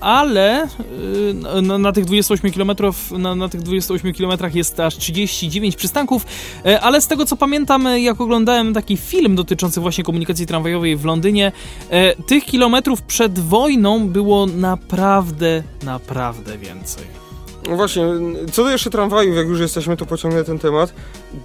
ale 0.00 0.62
e, 0.62 1.62
na, 1.62 1.78
na 1.78 1.92
tych 1.92 2.04
28 2.04 2.52
km 2.52 2.72
na, 3.18 3.34
na 3.34 3.48
tych 3.48 3.62
28 3.62 4.12
kilometrach 4.12 4.54
jest 4.54 4.80
aż 4.80 4.96
39 4.96 5.76
przystanków, 5.76 6.26
e, 6.64 6.80
ale 6.80 7.00
z 7.00 7.06
tego 7.06 7.26
co 7.26 7.36
pamiętam, 7.36 7.88
jak 7.96 8.20
oglądałem 8.20 8.74
taki 8.74 8.96
film 8.96 9.36
dotyczący 9.36 9.80
właśnie 9.80 10.04
komunikacji 10.04 10.46
tramwajowej 10.46 10.96
w 10.96 11.04
Londynie, 11.04 11.52
e, 11.90 12.16
tych 12.16 12.44
kilometrów 12.44 13.02
przed 13.02 13.38
wojną 13.38 14.01
było 14.08 14.46
naprawdę, 14.46 15.62
naprawdę 15.84 16.58
więcej. 16.58 17.22
No 17.68 17.76
właśnie, 17.76 18.04
co 18.52 18.64
do 18.64 18.70
jeszcze 18.70 18.90
tramwajów, 18.90 19.36
jak 19.36 19.46
już 19.46 19.60
jesteśmy, 19.60 19.96
to 19.96 20.06
pociągnę 20.06 20.44
ten 20.44 20.58
temat. 20.58 20.94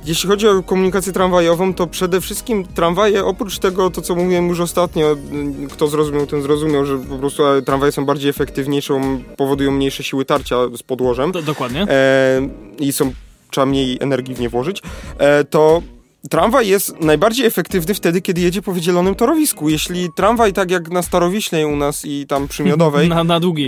Jeśli 0.06 0.30
chodzi 0.30 0.48
o 0.48 0.64
komunikację 0.64 1.14
tramwajową, 1.14 1.74
to 1.74 1.88
przede 1.88 2.22
wszystkim 2.22 2.66
tramwaje, 2.66 3.26
oprócz 3.26 3.60
tego, 3.60 3.90
to 3.90 4.02
co 4.02 4.16
mówiłem 4.16 4.48
już 4.48 4.60
ostatnio, 4.60 5.16
kto 5.72 5.88
zrozumiał, 5.88 6.28
ten 6.28 6.42
zrozumiał, 6.42 6.86
że 6.86 6.98
po 6.98 7.18
prostu 7.18 7.46
e, 7.46 7.62
tramwaje 7.62 7.92
są 7.92 8.06
bardziej 8.06 8.30
efektywniejsze, 8.30 9.02
powodują 9.38 9.72
mniejsze 9.72 10.04
siły 10.04 10.26
tarcia 10.26 10.56
z 10.78 10.84
podłożem 10.84 11.32
Do, 11.32 11.42
dokładnie. 11.42 11.82
e, 11.90 12.50
i 12.80 12.94
są, 12.94 13.12
trzeba 13.50 13.66
mniej 13.66 13.98
energii 14.02 14.36
w 14.36 14.40
nie 14.40 14.50
włożyć, 14.50 14.82
e, 15.18 15.44
to 15.44 15.82
tramwaj 16.30 16.68
jest 16.68 17.00
najbardziej 17.02 17.46
efektywny 17.46 17.94
wtedy, 17.94 18.22
kiedy 18.22 18.42
jedzie 18.42 18.62
po 18.62 18.72
wydzielonym 18.72 19.16
torowisku. 19.16 19.70
Jeśli 19.70 20.14
tramwaj, 20.16 20.54
tak 20.54 20.72
jak 20.72 20.90
na 20.90 21.02
Starowiśle 21.02 21.68
u 21.68 21.76
nas 21.76 22.06
i 22.06 22.26
tam 22.28 22.48
przy 22.48 22.64
Miodowej, 22.64 23.10
Na, 23.18 23.24
na 23.24 23.40
długiej. 23.40 23.68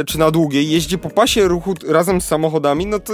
e, 0.00 0.04
czy 0.04 0.18
na 0.18 0.30
długiej, 0.30 0.70
jeździ 0.70 0.98
po 0.98 1.10
pasie 1.10 1.48
ruchu 1.48 1.74
razem 1.88 2.20
z 2.20 2.24
samochodami, 2.24 2.86
no 2.86 2.98
to 2.98 3.12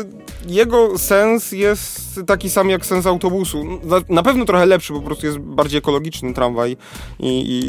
jego 0.49 0.99
sens 0.99 1.53
jest 1.53 2.07
taki 2.27 2.51
sam 2.51 2.71
jak 2.71 2.87
sens 2.87 3.07
autobusu. 3.07 3.65
Na, 3.65 3.97
na 4.09 4.23
pewno 4.23 4.45
trochę 4.45 4.67
lepszy, 4.67 4.93
po 4.93 5.01
prostu 5.01 5.27
jest 5.27 5.39
bardziej 5.39 5.79
ekologiczny 5.79 6.35
tramwaj 6.35 6.77
i, 7.21 7.29
i, 7.29 7.63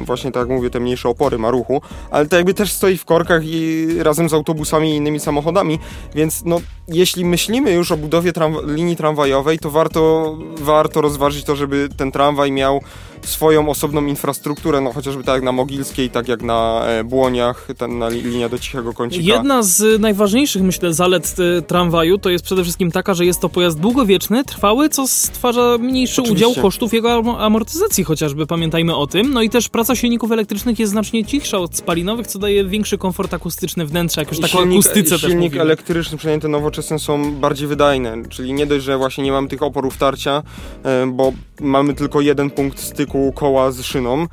i 0.00 0.04
właśnie 0.04 0.32
tak 0.32 0.40
jak 0.40 0.48
mówię, 0.56 0.70
te 0.70 0.80
mniejsze 0.80 1.08
opory 1.08 1.38
ma 1.38 1.50
ruchu, 1.50 1.82
ale 2.10 2.26
to 2.26 2.36
jakby 2.36 2.54
też 2.54 2.72
stoi 2.72 2.96
w 2.96 3.04
korkach 3.04 3.42
i 3.44 3.86
razem 3.98 4.28
z 4.28 4.32
autobusami 4.34 4.90
i 4.92 4.96
innymi 4.96 5.20
samochodami, 5.20 5.78
więc 6.14 6.42
no 6.44 6.60
jeśli 6.88 7.24
myślimy 7.24 7.72
już 7.72 7.92
o 7.92 7.96
budowie 7.96 8.32
tramwa- 8.32 8.74
linii 8.74 8.96
tramwajowej, 8.96 9.58
to 9.58 9.70
warto, 9.70 10.37
warto 10.60 11.00
rozważyć 11.00 11.44
to, 11.44 11.56
żeby 11.56 11.88
ten 11.96 12.12
tramwaj 12.12 12.52
miał 12.52 12.80
swoją 13.22 13.68
osobną 13.68 14.06
infrastrukturę, 14.06 14.80
no 14.80 14.92
chociażby 14.92 15.24
tak 15.24 15.34
jak 15.34 15.44
na 15.44 15.52
Mogilskiej, 15.52 16.10
tak 16.10 16.28
jak 16.28 16.42
na 16.42 16.82
e, 16.86 17.04
Błoniach, 17.04 17.68
ten, 17.78 17.98
na 17.98 18.08
li, 18.08 18.22
linia 18.22 18.48
do 18.48 18.58
Cichego 18.58 18.92
Kącika. 18.94 19.34
Jedna 19.34 19.62
z 19.62 20.00
najważniejszych, 20.00 20.62
myślę, 20.62 20.94
zalet 20.94 21.36
e, 21.58 21.62
tramwaju 21.62 22.18
to 22.18 22.30
jest 22.30 22.44
przede 22.44 22.62
wszystkim 22.62 22.90
taka, 22.90 23.14
że 23.14 23.26
jest 23.26 23.40
to 23.40 23.48
pojazd 23.48 23.80
długowieczny, 23.80 24.44
trwały, 24.44 24.88
co 24.88 25.06
stwarza 25.08 25.78
mniejszy 25.78 26.22
Oczywiście. 26.22 26.48
udział 26.48 26.62
kosztów 26.62 26.92
jego 26.92 27.12
am- 27.12 27.28
amortyzacji 27.28 28.04
chociażby, 28.04 28.46
pamiętajmy 28.46 28.96
o 28.96 29.06
tym. 29.06 29.32
No 29.32 29.42
i 29.42 29.50
też 29.50 29.68
praca 29.68 29.96
silników 29.96 30.32
elektrycznych 30.32 30.78
jest 30.78 30.92
znacznie 30.92 31.24
cichsza 31.24 31.58
od 31.58 31.76
spalinowych, 31.76 32.26
co 32.26 32.38
daje 32.38 32.64
większy 32.64 32.98
komfort 32.98 33.34
akustyczny 33.34 33.86
wnętrza, 33.86 34.20
jak 34.20 34.30
już 34.30 34.40
tak 34.40 34.50
o 34.54 34.58
silnik, 34.58 34.86
akustyce 34.86 35.10
też 35.10 35.20
silnik 35.20 35.38
mówimy. 35.40 35.62
elektryczny, 35.62 36.18
przynajmniej 36.18 36.42
te 36.42 36.48
nowoczesne 36.48 36.98
są 36.98 37.34
bardziej 37.34 37.68
wydajne, 37.68 38.22
czyli 38.28 38.52
nie 38.52 38.66
dość, 38.66 38.84
że 38.84 38.98
właśnie 38.98 39.24
nie 39.24 39.32
mamy 39.32 39.48
tych 39.48 39.62
oporów 39.62 39.96
tarcia, 39.96 40.42
e, 40.84 41.06
bo 41.06 41.32
mamy 41.60 41.94
tylko 41.94 42.20
jeden 42.20 42.50
punkt 42.50 42.80
styku 42.80 43.07
koła 43.34 43.70
z 43.72 43.82
szyną, 43.82 44.26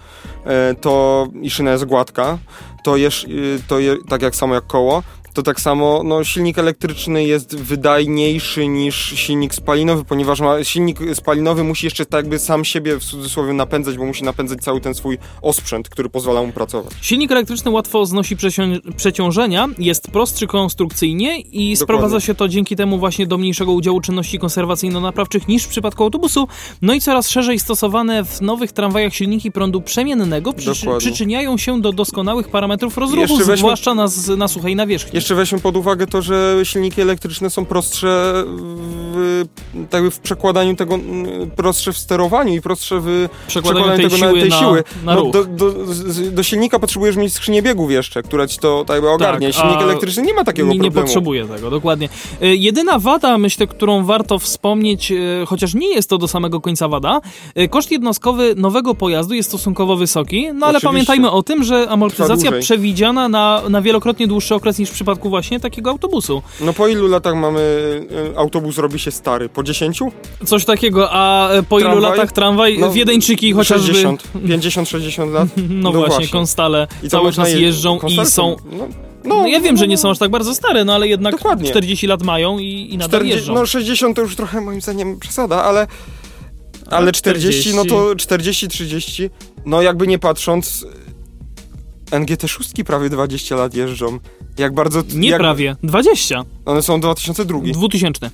e, 0.45 0.75
to 0.81 1.27
i 1.41 1.49
szyna 1.49 1.71
jest 1.71 1.85
gładka, 1.85 2.37
to, 2.85 2.97
jest, 2.97 3.23
y, 3.23 3.59
to 3.67 3.79
je, 3.79 3.95
tak 4.09 4.21
jak 4.21 4.35
samo 4.35 4.55
jak 4.55 4.67
koło, 4.67 5.03
to 5.35 5.43
tak 5.43 5.61
samo 5.61 6.01
no, 6.03 6.23
silnik 6.23 6.57
elektryczny 6.57 7.23
jest 7.23 7.55
wydajniejszy 7.55 8.67
niż 8.67 8.95
silnik 9.15 9.53
spalinowy, 9.55 10.03
ponieważ 10.05 10.39
ma, 10.39 10.63
silnik 10.63 10.99
spalinowy 11.13 11.63
musi 11.63 11.85
jeszcze 11.85 12.05
tak 12.05 12.17
jakby 12.23 12.39
sam 12.39 12.65
siebie 12.65 12.99
w 12.99 13.03
cudzysłowie 13.03 13.53
napędzać, 13.53 13.97
bo 13.97 14.05
musi 14.05 14.23
napędzać 14.23 14.59
cały 14.59 14.81
ten 14.81 14.93
swój 14.95 15.17
osprzęt, 15.41 15.89
który 15.89 16.09
pozwala 16.09 16.41
mu 16.43 16.51
pracować. 16.51 16.93
Silnik 17.01 17.31
elektryczny 17.31 17.71
łatwo 17.71 18.05
znosi 18.05 18.35
przecią- 18.37 18.79
przeciążenia, 18.97 19.67
jest 19.77 20.11
prostszy 20.11 20.47
konstrukcyjnie 20.47 21.39
i 21.39 21.75
sprowadza 21.75 22.19
się 22.19 22.35
to 22.35 22.47
dzięki 22.47 22.75
temu 22.75 22.97
właśnie 22.99 23.27
do 23.27 23.37
mniejszego 23.37 23.71
udziału 23.71 24.01
czynności 24.01 24.39
konserwacyjno-naprawczych 24.39 25.47
niż 25.47 25.63
w 25.63 25.67
przypadku 25.67 26.03
autobusu. 26.03 26.47
No 26.81 26.93
i 26.93 27.01
coraz 27.01 27.29
szerzej 27.29 27.59
stosowane 27.59 28.23
w 28.25 28.41
nowych 28.41 28.71
tramwajach 28.71 29.13
silniki 29.15 29.51
prądu 29.51 29.81
przemiennego 29.81 30.53
przy- 30.53 30.65
Dokładnie. 30.65 30.99
przyczyniają 30.99 31.57
się 31.57 31.81
do 31.81 31.91
doskonałych 31.91 32.47
parametrów 32.49 32.97
rozruchu, 32.97 33.37
weźmy- 33.37 33.57
zwłaszcza 33.57 33.93
na, 33.95 34.07
na 34.37 34.47
suchej 34.47 34.75
nawierzchni. 34.75 35.17
Jeszcze 35.25 35.35
weźmy 35.35 35.59
pod 35.59 35.77
uwagę 35.77 36.07
to, 36.07 36.21
że 36.21 36.55
silniki 36.63 37.01
elektryczne 37.01 37.49
są 37.49 37.65
prostsze 37.65 38.33
w, 39.13 39.43
tak 39.89 40.09
w 40.09 40.19
przekładaniu 40.19 40.75
tego, 40.75 40.99
prostsze 41.55 41.93
w 41.93 41.97
sterowaniu 41.97 42.53
i 42.53 42.61
prostsze 42.61 42.99
w 42.99 43.29
Przekładanie 43.47 43.95
tej 43.95 44.05
tego 44.05 44.17
siły 44.17 44.39
tej 44.39 44.49
na- 44.49 44.59
siły. 44.59 44.83
na 45.05 45.15
no, 45.15 45.23
do, 45.25 45.43
do, 45.45 45.73
do 46.31 46.43
silnika 46.43 46.79
potrzebujesz 46.79 47.15
mieć 47.15 47.33
skrzynię 47.33 47.61
biegów 47.61 47.91
jeszcze, 47.91 48.23
która 48.23 48.47
ci 48.47 48.59
to 48.59 48.85
tak 48.87 49.03
ogarnie. 49.03 49.47
Tak, 49.47 49.61
Silnik 49.61 49.81
elektryczny 49.81 50.23
nie 50.23 50.33
ma 50.33 50.43
takiego 50.43 50.67
nie, 50.67 50.73
nie 50.75 50.81
problemu. 50.81 51.07
potrzebuje 51.07 51.45
tego, 51.45 51.69
dokładnie. 51.69 52.09
E, 52.41 52.55
Jedyna 52.55 52.99
wada, 52.99 53.37
myślę, 53.37 53.67
którą 53.67 54.05
warto 54.05 54.39
wspomnieć, 54.39 55.11
e, 55.11 55.15
chociaż 55.45 55.73
nie 55.73 55.95
jest 55.95 56.09
to 56.09 56.17
do 56.17 56.27
samego 56.27 56.61
końca 56.61 56.87
wada, 56.87 57.21
e, 57.55 57.67
koszt 57.67 57.91
jednostkowy 57.91 58.55
nowego 58.57 58.95
pojazdu 58.95 59.33
jest 59.33 59.49
stosunkowo 59.49 59.95
wysoki, 59.95 60.41
no 60.43 60.51
ale 60.51 60.77
Oczywiście. 60.77 60.87
pamiętajmy 60.87 61.31
o 61.31 61.43
tym, 61.43 61.63
że 61.63 61.89
amortyzacja 61.89 62.51
przewidziana 62.59 63.29
na, 63.29 63.61
na 63.69 63.81
wielokrotnie 63.81 64.27
dłuższy 64.27 64.55
okres 64.55 64.79
niż 64.79 64.89
w 64.89 64.93
przypadku 64.93 65.14
właśnie 65.23 65.59
takiego 65.59 65.89
autobusu. 65.89 66.41
No 66.61 66.73
po 66.73 66.87
ilu 66.87 67.07
latach 67.07 67.35
mamy 67.35 67.61
e, 68.33 68.37
autobus 68.37 68.77
robi 68.77 68.99
się 68.99 69.11
stary? 69.11 69.49
Po 69.49 69.63
10? 69.63 69.99
Coś 70.45 70.65
takiego, 70.65 71.07
a 71.11 71.49
e, 71.49 71.63
po 71.63 71.79
ilu 71.79 71.89
Tramwaj? 71.89 72.11
latach 72.11 72.31
tramwaj, 72.31 72.79
No, 72.79 72.91
wiedeńczyki 72.91 73.53
chociażby... 73.53 73.87
60, 73.87 74.23
50-60 74.35 75.31
lat? 75.31 75.47
No, 75.69 75.91
właśnie, 75.91 76.27
konstale 76.27 76.87
I 77.03 77.09
cały 77.09 77.33
czas 77.33 77.51
je- 77.51 77.61
jeżdżą 77.61 77.95
i 77.97 77.99
koncertem, 77.99 78.25
są... 78.25 78.55
No, 78.71 78.87
No, 79.23 79.47
ja 79.47 79.59
wiem, 79.59 79.75
no, 79.75 79.79
że 79.79 79.87
nie 79.87 79.95
no. 79.95 80.01
są 80.01 80.09
aż 80.09 80.17
tak 80.17 80.31
bardzo 80.31 80.55
stare, 80.55 80.85
no 80.85 80.93
ale 80.93 81.07
jednak 81.07 81.35
Dokładnie. 81.35 81.69
40 81.69 82.07
lat 82.07 82.23
mają 82.23 82.59
i, 82.59 82.87
i 82.93 82.97
nadal 82.97 83.09
40, 83.19 83.35
jeżdżą. 83.37 83.53
no 83.53 83.65
60 83.65 84.15
to 84.15 84.21
już 84.21 84.35
trochę 84.35 84.61
moim 84.61 84.81
zdaniem 84.81 85.19
przesada, 85.19 85.63
ale 85.63 85.87
ale 86.91 87.11
40, 87.11 87.75
no 87.75 87.85
to 87.85 87.95
40-30, 88.13 89.29
no 89.65 89.81
jakby 89.81 90.07
nie 90.07 90.19
patrząc 90.19 90.85
NGT 92.11 92.47
6 92.47 92.71
prawie 92.85 93.09
20 93.09 93.55
lat 93.55 93.73
jeżdżą. 93.73 94.19
Jak 94.57 94.73
bardzo... 94.73 95.03
Nie 95.13 95.29
jak, 95.29 95.39
prawie, 95.39 95.75
20. 95.83 96.45
One 96.65 96.81
są 96.81 96.99
2002, 96.99 97.59
2000. 97.73 98.31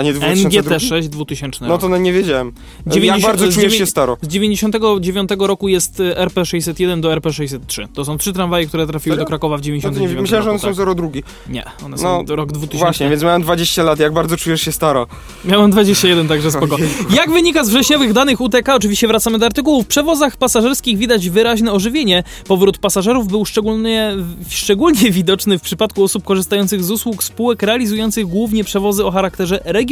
a 0.00 0.02
nie 0.02 0.12
2002? 0.12 0.74
NGT 0.74 0.88
6 0.88 1.08
2000. 1.08 1.66
No 1.66 1.78
to 1.78 1.88
no 1.88 1.98
nie 1.98 2.12
wiedziałem. 2.12 2.52
90 2.86 3.22
jak 3.22 3.30
bardzo 3.30 3.52
czujesz 3.52 3.74
się 3.74 3.86
staro? 3.86 4.16
Z 4.22 4.28
99 4.28 5.30
roku 5.38 5.68
jest 5.68 6.00
y, 6.00 6.14
RP601 6.14 7.00
do 7.00 7.08
RP603. 7.08 7.88
To 7.94 8.04
są 8.04 8.18
trzy 8.18 8.32
tramwaje, 8.32 8.66
które 8.66 8.86
trafiły 8.86 9.14
Serio? 9.14 9.24
do 9.24 9.28
Krakowa 9.28 9.56
w 9.56 9.60
No 9.60 9.64
to 9.64 9.64
99 9.64 10.16
nie, 10.16 10.22
myślałem, 10.22 10.44
że 10.44 10.50
one 10.50 10.58
są 10.58 10.84
tak. 10.84 10.96
02. 10.96 11.08
Nie, 11.48 11.64
one 11.84 11.98
są 11.98 12.24
No, 12.28 12.36
rok 12.36 12.52
2000. 12.52 12.84
Właśnie, 12.84 13.10
więc 13.10 13.22
miałem 13.22 13.42
20 13.42 13.82
lat, 13.82 13.98
jak 13.98 14.12
bardzo 14.12 14.36
czujesz 14.36 14.62
się 14.62 14.72
staro? 14.72 15.06
Miałem 15.44 15.70
21, 15.70 16.28
także 16.28 16.50
spoko. 16.50 16.76
Jak 17.10 17.30
wynika 17.30 17.64
z 17.64 17.68
wrześniowych 17.68 18.12
danych 18.12 18.40
UTK, 18.40 18.74
oczywiście 18.74 19.08
wracamy 19.08 19.38
do 19.38 19.46
artykułów, 19.46 19.84
w 19.84 19.88
przewozach 19.88 20.36
pasażerskich 20.36 20.98
widać 20.98 21.30
wyraźne 21.30 21.72
ożywienie. 21.72 22.24
Powrót 22.48 22.78
pasażerów 22.78 23.28
był 23.28 23.44
szczególnie, 23.44 24.16
szczególnie 24.48 25.10
widoczny 25.20 25.58
w 25.58 25.62
przypadku 25.62 26.04
osób 26.04 26.24
korzystających 26.24 26.84
z 26.84 26.90
usług 26.90 27.24
spółek 27.24 27.62
realizujących 27.62 28.26
głównie 28.26 28.64
przewozy 28.64 29.04
o 29.04 29.10
charakterze 29.10 29.60
regionalnym 29.64 29.89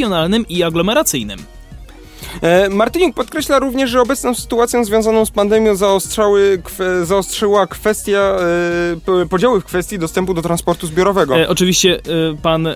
i 0.49 0.63
aglomeracyjnym. 0.63 1.58
E, 2.41 2.69
Martyniuk 2.69 3.15
podkreśla 3.15 3.59
również, 3.59 3.89
że 3.89 4.01
obecną 4.01 4.35
sytuacją 4.35 4.85
związaną 4.85 5.25
z 5.25 5.31
pandemią 5.31 5.75
zaostrzały, 5.75 6.61
kwe, 6.63 7.05
zaostrzyła 7.05 7.67
kwestia, 7.67 8.35
e, 9.21 9.25
podziały 9.25 9.61
w 9.61 9.65
kwestii 9.65 9.99
dostępu 9.99 10.33
do 10.33 10.41
transportu 10.41 10.87
zbiorowego. 10.87 11.39
E, 11.39 11.49
oczywiście 11.49 11.95
e, 11.95 12.01
pan, 12.41 12.67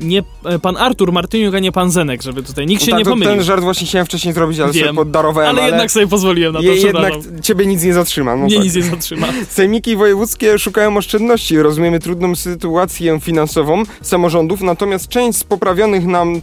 nie, 0.00 0.22
pan 0.62 0.76
Artur 0.76 1.12
Martyniuk, 1.12 1.54
a 1.54 1.58
nie 1.58 1.72
pan 1.72 1.90
Zenek, 1.90 2.22
żeby 2.22 2.42
tutaj 2.42 2.66
nikt 2.66 2.82
się 2.82 2.90
tak, 2.90 2.98
nie 2.98 3.04
pomylił. 3.04 3.34
ten 3.34 3.42
żart 3.42 3.62
właśnie 3.62 3.86
chciałem 3.86 4.06
wcześniej 4.06 4.34
zrobić, 4.34 4.60
ale 4.60 4.72
Wiem, 4.72 4.86
sobie 4.86 4.96
poddarowałem, 4.96 5.50
ale, 5.50 5.62
ale, 5.62 5.70
jednak 5.70 5.90
sobie 5.90 6.06
pozwoliłem 6.06 6.52
na 6.52 6.58
to, 6.58 6.64
je, 6.64 6.74
jednak 6.74 7.12
ciebie 7.42 7.66
nic 7.66 7.82
nie 7.82 7.94
zatrzyma. 7.94 8.36
No 8.36 8.44
Mnie 8.44 8.54
tak. 8.54 8.64
nic 8.64 8.76
nie 8.76 8.82
zatrzyma. 8.82 9.26
Sejmiki 9.48 9.96
wojewódzkie 9.96 10.58
szukają 10.58 10.96
oszczędności. 10.96 11.58
Rozumiemy 11.58 11.98
trudną 11.98 12.36
sytuację 12.36 13.20
finansową 13.20 13.82
samorządów, 14.02 14.60
natomiast 14.60 15.08
część 15.08 15.38
z 15.38 15.44
poprawionych 15.44 16.06
nam, 16.06 16.42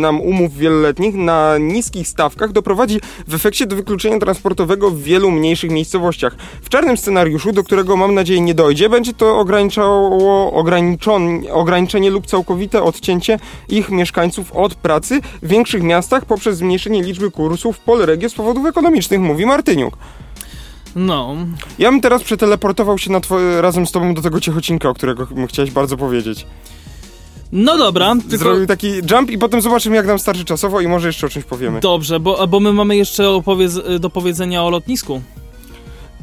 nam 0.00 0.20
umów 0.20 0.56
wieloletnich 0.56 1.14
na 1.14 1.58
niskich 1.84 2.08
stawkach 2.08 2.52
doprowadzi 2.52 3.00
w 3.28 3.34
efekcie 3.34 3.66
do 3.66 3.76
wykluczenia 3.76 4.18
transportowego 4.18 4.90
w 4.90 4.98
wielu 5.02 5.30
mniejszych 5.30 5.70
miejscowościach. 5.70 6.36
W 6.62 6.68
czarnym 6.68 6.96
scenariuszu, 6.96 7.52
do 7.52 7.64
którego 7.64 7.96
mam 7.96 8.14
nadzieję 8.14 8.40
nie 8.40 8.54
dojdzie, 8.54 8.88
będzie 8.88 9.14
to 9.14 9.38
ograniczało 9.38 10.52
ograniczenie 11.52 12.10
lub 12.10 12.26
całkowite 12.26 12.82
odcięcie 12.82 13.38
ich 13.68 13.90
mieszkańców 13.90 14.52
od 14.52 14.74
pracy 14.74 15.20
w 15.42 15.48
większych 15.48 15.82
miastach 15.82 16.24
poprzez 16.24 16.56
zmniejszenie 16.58 17.02
liczby 17.02 17.30
kursów 17.30 17.76
w 17.76 17.80
Polregio 17.80 18.28
z 18.28 18.34
powodów 18.34 18.66
ekonomicznych, 18.66 19.20
mówi 19.20 19.46
Martyniuk. 19.46 19.96
No, 20.96 21.36
Ja 21.78 21.90
bym 21.90 22.00
teraz 22.00 22.22
przeteleportował 22.22 22.98
się 22.98 23.10
razem 23.60 23.86
z 23.86 23.92
tobą 23.92 24.14
do 24.14 24.22
tego 24.22 24.40
Ciechocinka, 24.40 24.88
o 24.88 24.94
którego 24.94 25.26
ch- 25.26 25.30
chciałeś 25.48 25.70
bardzo 25.70 25.96
powiedzieć. 25.96 26.46
No 27.54 27.78
dobra, 27.78 28.14
tylko... 28.30 28.44
Zrobił 28.44 28.66
taki 28.66 28.92
jump 29.10 29.30
i 29.30 29.38
potem 29.38 29.60
zobaczymy, 29.60 29.96
jak 29.96 30.06
nam 30.06 30.18
starczy 30.18 30.44
czasowo 30.44 30.80
i 30.80 30.88
może 30.88 31.06
jeszcze 31.06 31.26
o 31.26 31.30
czymś 31.30 31.44
powiemy. 31.44 31.80
Dobrze, 31.80 32.20
bo, 32.20 32.46
bo 32.46 32.60
my 32.60 32.72
mamy 32.72 32.96
jeszcze 32.96 33.30
opowiedz, 33.30 33.72
do 34.00 34.10
powiedzenia 34.10 34.64
o 34.64 34.70
lotnisku. 34.70 35.22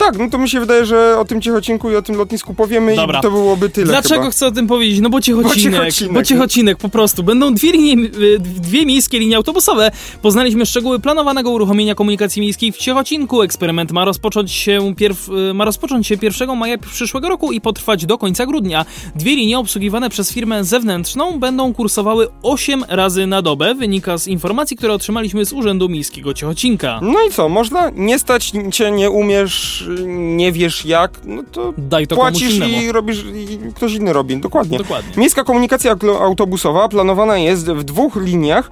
Tak, 0.06 0.18
no 0.18 0.30
to 0.30 0.38
mi 0.38 0.50
się 0.50 0.60
wydaje, 0.60 0.86
że 0.86 1.20
o 1.20 1.26
tym 1.26 1.42
Ciechocinku 1.42 1.92
i 1.92 1.96
o 1.96 2.02
tym 2.02 2.16
lotnisku 2.16 2.54
powiemy 2.54 2.96
Dobra. 2.96 3.20
i 3.20 3.22
to 3.22 3.32
byłoby 3.32 3.70
tyle 3.70 3.88
Dlaczego 3.88 4.22
chyba. 4.22 4.32
chcę 4.32 4.48
o 4.48 4.52
tym 4.52 4.68
powiedzieć? 4.68 5.00
No 5.00 5.10
bo 5.10 5.22
Ciechocinek, 5.22 5.56
Bo 5.72 5.80
Ciechocinek. 5.80 6.14
bo 6.14 6.24
Ciechocinek 6.24 6.78
po 6.78 6.90
prostu. 6.90 7.24
Będą 7.24 7.54
dwie, 7.54 7.72
linie, 7.72 8.10
y, 8.20 8.40
dwie 8.40 8.86
miejskie 8.86 9.20
linie 9.20 9.38
autobusowe. 9.38 9.92
Poznaliśmy 10.22 10.66
szczegóły 10.66 11.00
planowanego 11.00 11.50
uruchomienia 11.52 11.96
komunikacji 11.96 12.42
miejskiej 12.42 12.72
w 12.72 12.78
Ciechocinku. 12.78 13.42
Eksperyment 13.42 13.92
ma 13.92 14.06
rozpocząć 14.06 14.52
się, 14.52 14.96
pierw, 14.98 15.30
y, 15.30 15.54
ma 15.54 15.66
rozpocząć 15.66 16.08
się 16.08 16.16
1 16.22 16.56
maja 16.56 16.78
przyszłego 16.78 17.30
roku 17.30 17.52
i 17.52 17.62
potrwać 17.62 18.06
do 18.06 18.18
końca 18.18 18.46
grudnia. 18.46 18.86
Dwie 19.16 19.36
linie 19.36 19.60
obsługiwane 19.60 20.10
przez 20.10 20.34
firmę 20.34 20.64
zewnętrzną 20.64 21.40
będą 21.40 21.74
kursowały 21.74 22.28
8 22.44 22.84
razy 22.90 23.28
na 23.28 23.42
dobę. 23.42 23.76
Wynika 23.76 24.18
z 24.18 24.28
informacji, 24.28 24.78
które 24.78 24.94
otrzymaliśmy 24.94 25.46
z 25.46 25.54
Urzędu 25.54 25.90
Miejskiego 25.90 26.34
Ciechocinka. 26.34 27.00
No 27.04 27.20
i 27.28 27.32
co, 27.32 27.50
można? 27.50 27.92
Nie 27.96 28.20
stać 28.20 28.52
cię, 28.72 28.92
nie 28.92 29.10
umiesz, 29.10 29.86
nie 30.08 30.52
wiesz 30.52 30.86
jak, 30.86 31.12
no 31.24 31.44
to 31.52 31.74
Daj 31.78 32.08
to 32.08 32.16
płacisz 32.16 32.60
i 32.68 32.92
robisz, 32.92 33.26
i 33.26 33.60
ktoś 33.76 33.94
inny 33.94 34.14
robi, 34.14 34.38
dokładnie. 34.38 34.78
Dokładnie. 34.78 35.12
Miejska 35.18 35.44
komunikacja 35.44 35.96
autobusowa 36.20 36.90
planowana 36.90 37.38
jest 37.38 37.72
w 37.72 37.84
dwóch 37.84 38.16
liniach 38.16 38.70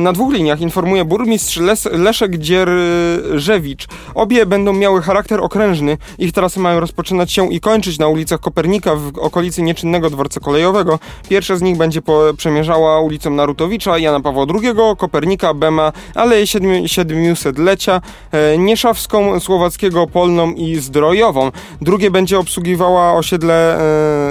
na 0.00 0.12
dwóch 0.12 0.32
liniach, 0.32 0.60
informuje 0.60 1.04
burmistrz 1.04 1.56
Les 1.56 1.84
Leszek 1.92 2.38
Dzierżewicz. 2.38 3.86
Obie 4.14 4.46
będą 4.46 4.72
miały 4.72 5.02
charakter 5.02 5.40
okrężny. 5.40 5.98
Ich 6.18 6.32
trasy 6.32 6.60
mają 6.60 6.80
rozpoczynać 6.80 7.32
się 7.32 7.52
i 7.52 7.60
kończyć 7.60 7.98
na 7.98 8.08
ulicach 8.08 8.40
Kopernika 8.40 8.94
w 8.94 9.18
okolicy 9.18 9.62
nieczynnego 9.62 10.10
dworca 10.10 10.40
kolejowego. 10.40 10.98
Pierwsza 11.28 11.56
z 11.56 11.62
nich 11.62 11.76
będzie 11.76 12.00
przemierzała 12.36 13.00
ulicą 13.00 13.30
Narutowicza, 13.30 13.98
Jana 13.98 14.20
Pawła 14.20 14.46
II, 14.54 14.74
Kopernika, 14.98 15.54
Bema, 15.54 15.92
Aleję 16.14 16.44
700-lecia, 16.44 18.00
e, 18.32 18.58
Nieszawską, 18.58 19.40
Słowackiego, 19.40 20.06
Polną 20.06 20.52
i 20.52 20.76
Zdrojową. 20.76 21.50
Drugie 21.80 22.10
będzie 22.10 22.38
obsługiwała 22.38 23.12
osiedle 23.12 23.78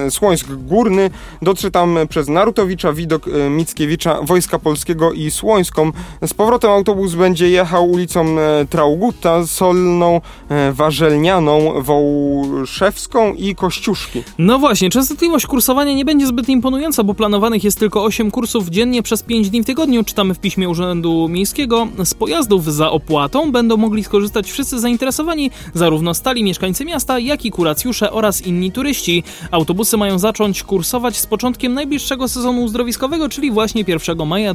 e, 0.06 0.12
Słońsk 0.12 0.48
Górny. 0.48 1.10
Dotrze 1.42 1.72
tam 1.72 1.98
przez 2.10 2.28
Narutowicza, 2.28 2.94
Widok 2.94 3.28
e, 3.28 3.50
Mickiewicza, 3.50 4.20
Wojska 4.22 4.60
Polskiego 4.60 5.12
i 5.12 5.21
Słońską. 5.30 5.92
Z 6.22 6.34
powrotem 6.34 6.72
autobus 6.72 7.16
będzie 7.16 7.50
jechał 7.50 7.92
ulicą 7.92 8.40
e, 8.40 8.66
Traugutta, 8.66 9.48
Solną, 9.48 10.22
e, 10.50 10.72
Warzelnianą, 10.72 11.82
Wołszewską 11.82 13.34
i 13.34 13.56
Kościuszki. 13.56 14.24
No 14.38 14.60
właśnie, 14.60 14.90
częstotliwość 14.90 15.46
kursowania 15.46 15.94
nie 15.94 16.06
będzie 16.06 16.28
zbyt 16.28 16.50
imponująca, 16.50 17.04
bo 17.04 17.14
planowanych 17.14 17.64
jest 17.64 17.80
tylko 17.80 18.04
8 18.04 18.32
kursów 18.32 18.70
dziennie 18.70 19.04
przez 19.04 19.24
5 19.24 19.50
dni 19.50 19.64
w 19.64 19.66
tygodniu, 19.66 20.04
czytamy 20.04 20.34
w 20.34 20.40
piśmie 20.40 20.70
Urzędu 20.70 21.28
Miejskiego. 21.30 21.88
Z 22.06 22.14
pojazdów 22.14 22.66
za 22.66 22.92
opłatą 22.92 23.52
będą 23.52 23.78
mogli 23.78 24.04
skorzystać 24.04 24.52
wszyscy 24.52 24.80
zainteresowani, 24.80 25.52
zarówno 25.74 26.14
stali 26.14 26.44
mieszkańcy 26.44 26.86
miasta, 26.86 27.20
jak 27.20 27.46
i 27.46 27.52
kuracjusze 27.52 28.12
oraz 28.12 28.42
inni 28.42 28.72
turyści. 28.72 29.24
Autobusy 29.52 29.98
mają 29.98 30.20
zacząć 30.20 30.64
kursować 30.64 31.18
z 31.18 31.28
początkiem 31.28 31.74
najbliższego 31.74 32.28
sezonu 32.28 32.64
uzdrowiskowego, 32.64 33.30
czyli 33.30 33.52
właśnie 33.52 33.84
1 33.88 34.28
maja 34.28 34.54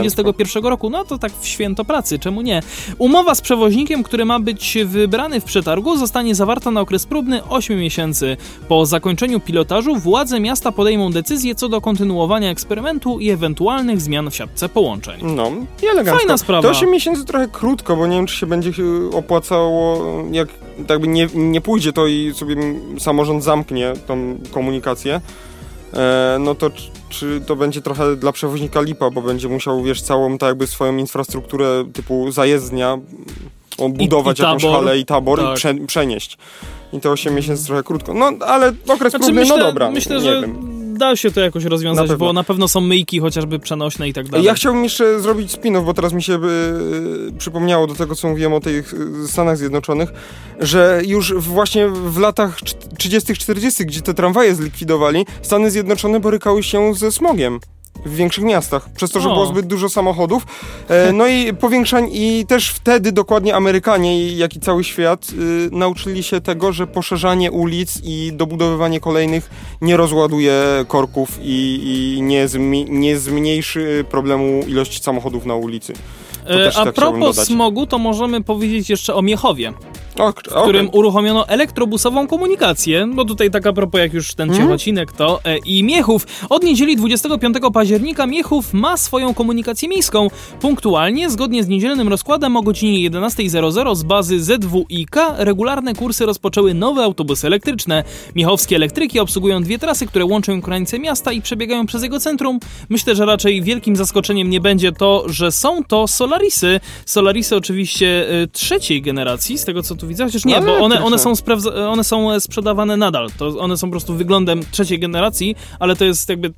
2021 0.00 0.64
roku. 0.64 0.90
No 0.90 1.04
to 1.04 1.18
tak 1.18 1.32
w 1.40 1.46
święto 1.46 1.84
pracy, 1.84 2.18
czemu 2.18 2.42
nie? 2.42 2.62
Umowa 2.98 3.34
z 3.34 3.40
przewoźnikiem, 3.40 4.02
który 4.02 4.24
ma 4.24 4.40
być 4.40 4.78
wybrany 4.84 5.40
w 5.40 5.44
przetargu, 5.44 5.96
zostanie 5.96 6.34
zawarta 6.34 6.70
na 6.70 6.80
okres 6.80 7.06
próbny 7.06 7.44
8 7.44 7.78
miesięcy. 7.78 8.36
Po 8.68 8.86
zakończeniu 8.86 9.40
pilotażu 9.40 9.96
władze 9.96 10.40
miasta 10.40 10.72
podejmą 10.72 11.12
decyzję 11.12 11.54
co 11.54 11.68
do 11.68 11.80
kontynuowania 11.80 12.50
eksperymentu 12.50 13.18
i 13.20 13.30
ewentualnych 13.30 14.00
zmian 14.00 14.30
w 14.30 14.36
siatce 14.36 14.68
połączeń. 14.68 15.20
No, 15.22 15.50
i 15.82 15.86
elegancko. 15.86 16.18
Fajna 16.18 16.38
sprawa. 16.38 16.62
To 16.62 16.68
8 16.68 16.90
miesięcy 16.90 17.24
trochę 17.24 17.48
krótko, 17.48 17.96
bo 17.96 18.06
nie 18.06 18.16
wiem, 18.16 18.26
czy 18.26 18.36
się 18.36 18.46
będzie 18.46 18.70
e, 18.70 19.16
opłacało, 19.16 20.04
jak 20.32 20.48
tak 20.86 21.00
by 21.00 21.08
nie, 21.08 21.28
nie 21.34 21.60
pójdzie 21.60 21.92
to 21.92 22.06
i 22.06 22.32
sobie 22.34 22.56
samorząd 22.98 23.44
zamknie 23.44 23.92
tą 24.06 24.38
komunikację, 24.50 25.20
e, 25.94 26.36
no 26.40 26.54
to 26.54 26.70
czy, 27.08 27.40
to 27.46 27.56
będzie 27.56 27.82
trochę 27.82 28.16
dla 28.16 28.32
przewoźnika 28.32 28.80
lipa, 28.80 29.10
bo 29.10 29.22
będzie 29.22 29.48
musiał, 29.48 29.82
wiesz, 29.82 30.02
całą 30.02 30.38
tak 30.38 30.48
jakby 30.48 30.66
swoją 30.66 30.96
infrastrukturę 30.96 31.84
typu 31.92 32.30
zajezdnia 32.32 32.98
budować 33.88 34.38
i 34.38 34.42
jakąś 34.42 34.62
tabor. 34.62 34.76
halę 34.78 34.98
i 34.98 35.04
tabor 35.04 35.40
Tak. 35.40 35.52
i 35.52 35.54
prze, 35.56 35.74
przenieść. 35.86 36.38
I 36.92 37.00
te 37.00 37.10
8 37.10 37.34
miesięcy 37.34 37.66
trochę 37.66 37.82
krótko. 37.82 38.14
No, 38.14 38.32
ale 38.46 38.68
okres 38.68 38.98
Znaczy, 38.98 39.18
próbny, 39.18 39.40
myślę, 39.40 39.56
no 39.56 39.64
dobra, 39.64 39.90
myślę 39.90 40.16
nie 40.16 40.22
że 40.22 40.40
wiem. 40.40 40.75
Da 40.96 41.16
się 41.16 41.30
to 41.30 41.40
jakoś 41.40 41.64
rozwiązać, 41.64 42.10
Na 42.10 42.16
bo 42.16 42.32
na 42.32 42.44
pewno 42.44 42.68
są 42.68 42.80
myjki 42.80 43.20
chociażby 43.20 43.58
przenośne 43.58 44.08
i 44.08 44.12
tak 44.12 44.28
dalej. 44.28 44.46
Ja 44.46 44.54
chciałbym 44.54 44.84
jeszcze 44.84 45.20
zrobić 45.20 45.52
spin-off, 45.52 45.84
bo 45.84 45.94
teraz 45.94 46.12
mi 46.12 46.22
się 46.22 46.34
y, 46.34 47.32
przypomniało 47.38 47.86
do 47.86 47.94
tego, 47.94 48.14
co 48.14 48.28
mówiłem 48.28 48.52
o 48.54 48.60
tych 48.60 48.94
y, 49.24 49.28
Stanach 49.28 49.56
Zjednoczonych, 49.56 50.08
że 50.60 51.02
już 51.06 51.34
właśnie 51.34 51.88
w 51.88 52.18
latach 52.18 52.60
czt- 52.60 52.96
30., 52.98 53.34
40., 53.34 53.86
gdzie 53.86 54.00
te 54.02 54.14
tramwaje 54.14 54.54
zlikwidowali, 54.54 55.26
Stany 55.42 55.70
Zjednoczone 55.70 56.20
borykały 56.20 56.62
się 56.62 56.94
ze 56.94 57.12
smogiem. 57.12 57.60
W 58.04 58.14
większych 58.16 58.44
miastach, 58.44 58.88
przez 58.96 59.10
to, 59.10 59.20
że 59.20 59.28
O. 59.28 59.32
było 59.32 59.46
zbyt 59.46 59.66
dużo 59.66 59.88
samochodów. 59.88 60.46
E, 60.88 61.12
no 61.12 61.26
i 61.26 61.52
powiększań, 61.66 62.08
i 62.12 62.44
też 62.48 62.70
wtedy 62.70 63.12
dokładnie 63.12 63.54
Amerykanie, 63.54 64.32
jak 64.32 64.56
i 64.56 64.60
cały 64.60 64.84
świat, 64.84 65.26
y, 65.32 65.68
nauczyli 65.72 66.22
się 66.22 66.40
tego, 66.40 66.72
że 66.72 66.86
poszerzanie 66.86 67.50
ulic 67.52 67.98
i 68.04 68.32
dobudowywanie 68.34 69.00
kolejnych 69.00 69.50
nie 69.80 69.96
rozładuje 69.96 70.62
korków 70.88 71.38
i, 71.42 71.80
i 72.16 72.22
nie, 72.22 72.46
zmi- 72.48 72.88
nie 72.88 73.18
zmniejszy 73.18 74.04
problemu 74.10 74.62
ilości 74.68 75.02
samochodów 75.02 75.46
na 75.46 75.54
ulicy. 75.54 75.92
E, 76.50 76.70
A 76.76 76.84
tak 76.84 76.94
propos 76.94 77.36
smogu, 77.46 77.86
to 77.86 77.98
możemy 77.98 78.40
powiedzieć 78.44 78.90
jeszcze 78.90 79.14
o 79.14 79.22
Miechowie, 79.22 79.72
O, 80.18 80.30
w 80.32 80.34
którym 80.34 80.88
uruchomiono 80.92 81.48
elektrobusową 81.48 82.26
komunikację, 82.26 83.06
bo 83.14 83.24
tutaj 83.24 83.50
tak 83.50 83.66
a 83.66 83.72
propos 83.72 84.00
jak 84.00 84.12
już 84.12 84.34
ten 84.34 84.48
Mhm. 84.50 84.66
ciechocinek 84.68 85.12
to 85.12 85.40
e, 85.44 85.58
i 85.58 85.84
Miechów. 85.84 86.26
Od 86.48 86.62
niedzieli 86.64 86.96
25 86.96 87.56
października 87.72 88.26
Miechów 88.26 88.72
ma 88.74 88.96
swoją 88.96 89.34
komunikację 89.34 89.88
miejską. 89.88 90.28
Punktualnie, 90.60 91.30
zgodnie 91.30 91.64
z 91.64 91.68
niedzielnym 91.68 92.08
rozkładem 92.08 92.56
o 92.56 92.62
godzinie 92.62 93.10
11.00 93.10 93.94
z 93.96 94.02
bazy 94.02 94.40
ZWIK 94.44 95.16
regularne 95.36 95.94
kursy 95.94 96.26
rozpoczęły 96.26 96.74
nowe 96.74 97.02
autobusy 97.02 97.46
elektryczne. 97.46 98.04
Miechowskie 98.34 98.76
elektryki 98.76 99.20
obsługują 99.20 99.62
dwie 99.62 99.78
trasy, 99.78 100.06
które 100.06 100.24
łączą 100.24 100.62
krańce 100.62 100.98
miasta 100.98 101.32
i 101.32 101.42
przebiegają 101.42 101.86
przez 101.86 102.02
jego 102.02 102.20
centrum. 102.20 102.60
Myślę, 102.88 103.14
że 103.14 103.26
raczej 103.26 103.62
wielkim 103.62 103.96
zaskoczeniem 103.96 104.50
nie 104.50 104.60
będzie 104.60 104.92
to, 104.92 105.24
że 105.26 105.52
są 105.52 105.84
to 105.84 106.08
Solarisy. 106.36 106.80
Solarisy 107.06 107.56
oczywiście 107.56 108.28
e, 108.42 108.46
trzeciej 108.46 109.02
generacji, 109.02 109.58
z 109.58 109.64
tego 109.64 109.82
co 109.82 109.94
tu 109.94 110.08
widzę, 110.08 110.24
chociaż 110.24 110.44
nie, 110.44 110.60
No, 110.60 110.66
bo 110.66 110.78
one, 110.78 111.04
one, 111.04 111.18
są 111.18 111.32
one 111.88 112.04
są 112.04 112.32
e, 112.32 112.40
sprzedawane 112.40 112.96
nadal. 112.96 113.28
To 113.38 113.58
one 113.58 113.76
są 113.76 113.86
po 113.86 113.90
prostu 113.90 114.14
wyglądem 114.14 114.60
trzeciej 114.70 114.98
generacji, 114.98 115.56
ale 115.80 115.96
to 115.96 116.04
jest 116.04 116.28
jakby 116.28 116.52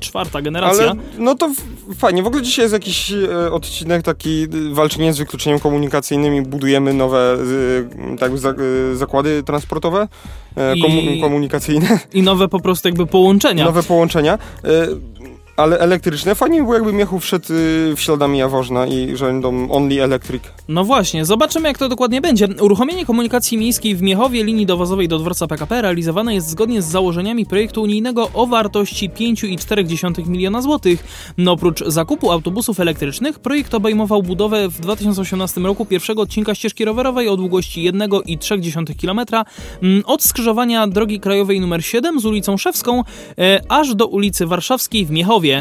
czwarta 0.00 0.42
generacja. 0.42 0.84
Ale 0.90 1.00
no 1.18 1.34
to 1.34 1.50
fajnie. 1.98 2.22
W 2.22 2.26
ogóle 2.26 2.42
dzisiaj 2.42 2.62
jest 2.64 2.72
jakiś 2.72 3.12
e, 3.12 3.52
odcinek 3.52 4.02
taki 4.02 4.42
e, 4.42 4.74
walczenie 4.74 5.12
z 5.12 5.18
wykluczeniem 5.18 5.58
komunikacyjnym 5.60 6.34
i 6.34 6.42
budujemy 6.42 6.92
nowe 6.94 7.36
e, 8.14 8.16
tak, 8.18 8.38
za, 8.38 8.50
e, 8.50 8.54
zakłady 8.96 9.42
transportowe, 9.42 10.08
e, 10.56 10.76
I- 10.76 10.82
komu- 10.82 11.20
komunikacyjne, 11.20 11.98
I 12.14 12.22
nowe 12.22 12.48
po 12.48 12.60
prostu 12.60 12.88
jakby 12.88 13.06
połączenia. 13.06 13.64
nowe 13.64 13.82
połączenia. 13.82 14.38
Ale 15.62 15.78
elektryczne. 15.78 16.34
Fajnie 16.34 16.58
by 16.58 16.62
było, 16.62 16.74
jakby 16.74 16.92
Miechów 16.92 17.22
wszedł 17.22 17.52
y, 17.52 17.96
w 17.96 18.00
śladami 18.00 18.38
Jaworzna 18.38 18.86
i 18.86 19.16
będą 19.20 19.70
only 19.70 20.02
electric. 20.02 20.42
No 20.68 20.84
właśnie, 20.84 21.24
zobaczymy 21.24 21.68
jak 21.68 21.78
to 21.78 21.88
dokładnie 21.88 22.20
będzie. 22.20 22.48
Uruchomienie 22.60 23.06
komunikacji 23.06 23.58
miejskiej 23.58 23.96
w 23.96 24.02
Miechowie 24.02 24.44
linii 24.44 24.66
dowozowej 24.66 25.08
do 25.08 25.18
dworca 25.18 25.46
PKP 25.46 25.82
realizowane 25.82 26.34
jest 26.34 26.48
zgodnie 26.48 26.82
z 26.82 26.86
założeniami 26.86 27.46
projektu 27.46 27.82
unijnego 27.82 28.30
o 28.34 28.46
wartości 28.46 29.10
5,4 29.10 30.28
miliona 30.28 30.62
złotych. 30.62 31.04
No 31.38 31.52
oprócz 31.52 31.84
zakupu 31.86 32.32
autobusów 32.32 32.80
elektrycznych, 32.80 33.38
projekt 33.38 33.74
obejmował 33.74 34.22
budowę 34.22 34.68
w 34.68 34.80
2018 34.80 35.60
roku 35.60 35.86
pierwszego 35.86 36.22
odcinka 36.22 36.54
ścieżki 36.54 36.84
rowerowej 36.84 37.28
o 37.28 37.36
długości 37.36 37.92
1,3 37.92 39.00
km 39.00 39.44
mm, 39.82 40.02
od 40.06 40.22
skrzyżowania 40.22 40.86
drogi 40.86 41.20
krajowej 41.20 41.56
nr 41.56 41.84
7 41.84 42.20
z 42.20 42.24
ulicą 42.24 42.56
Szewską 42.56 43.02
e, 43.38 43.60
aż 43.68 43.94
do 43.94 44.06
ulicy 44.06 44.46
Warszawskiej 44.46 45.06
w 45.06 45.10
Miechowie. 45.10 45.51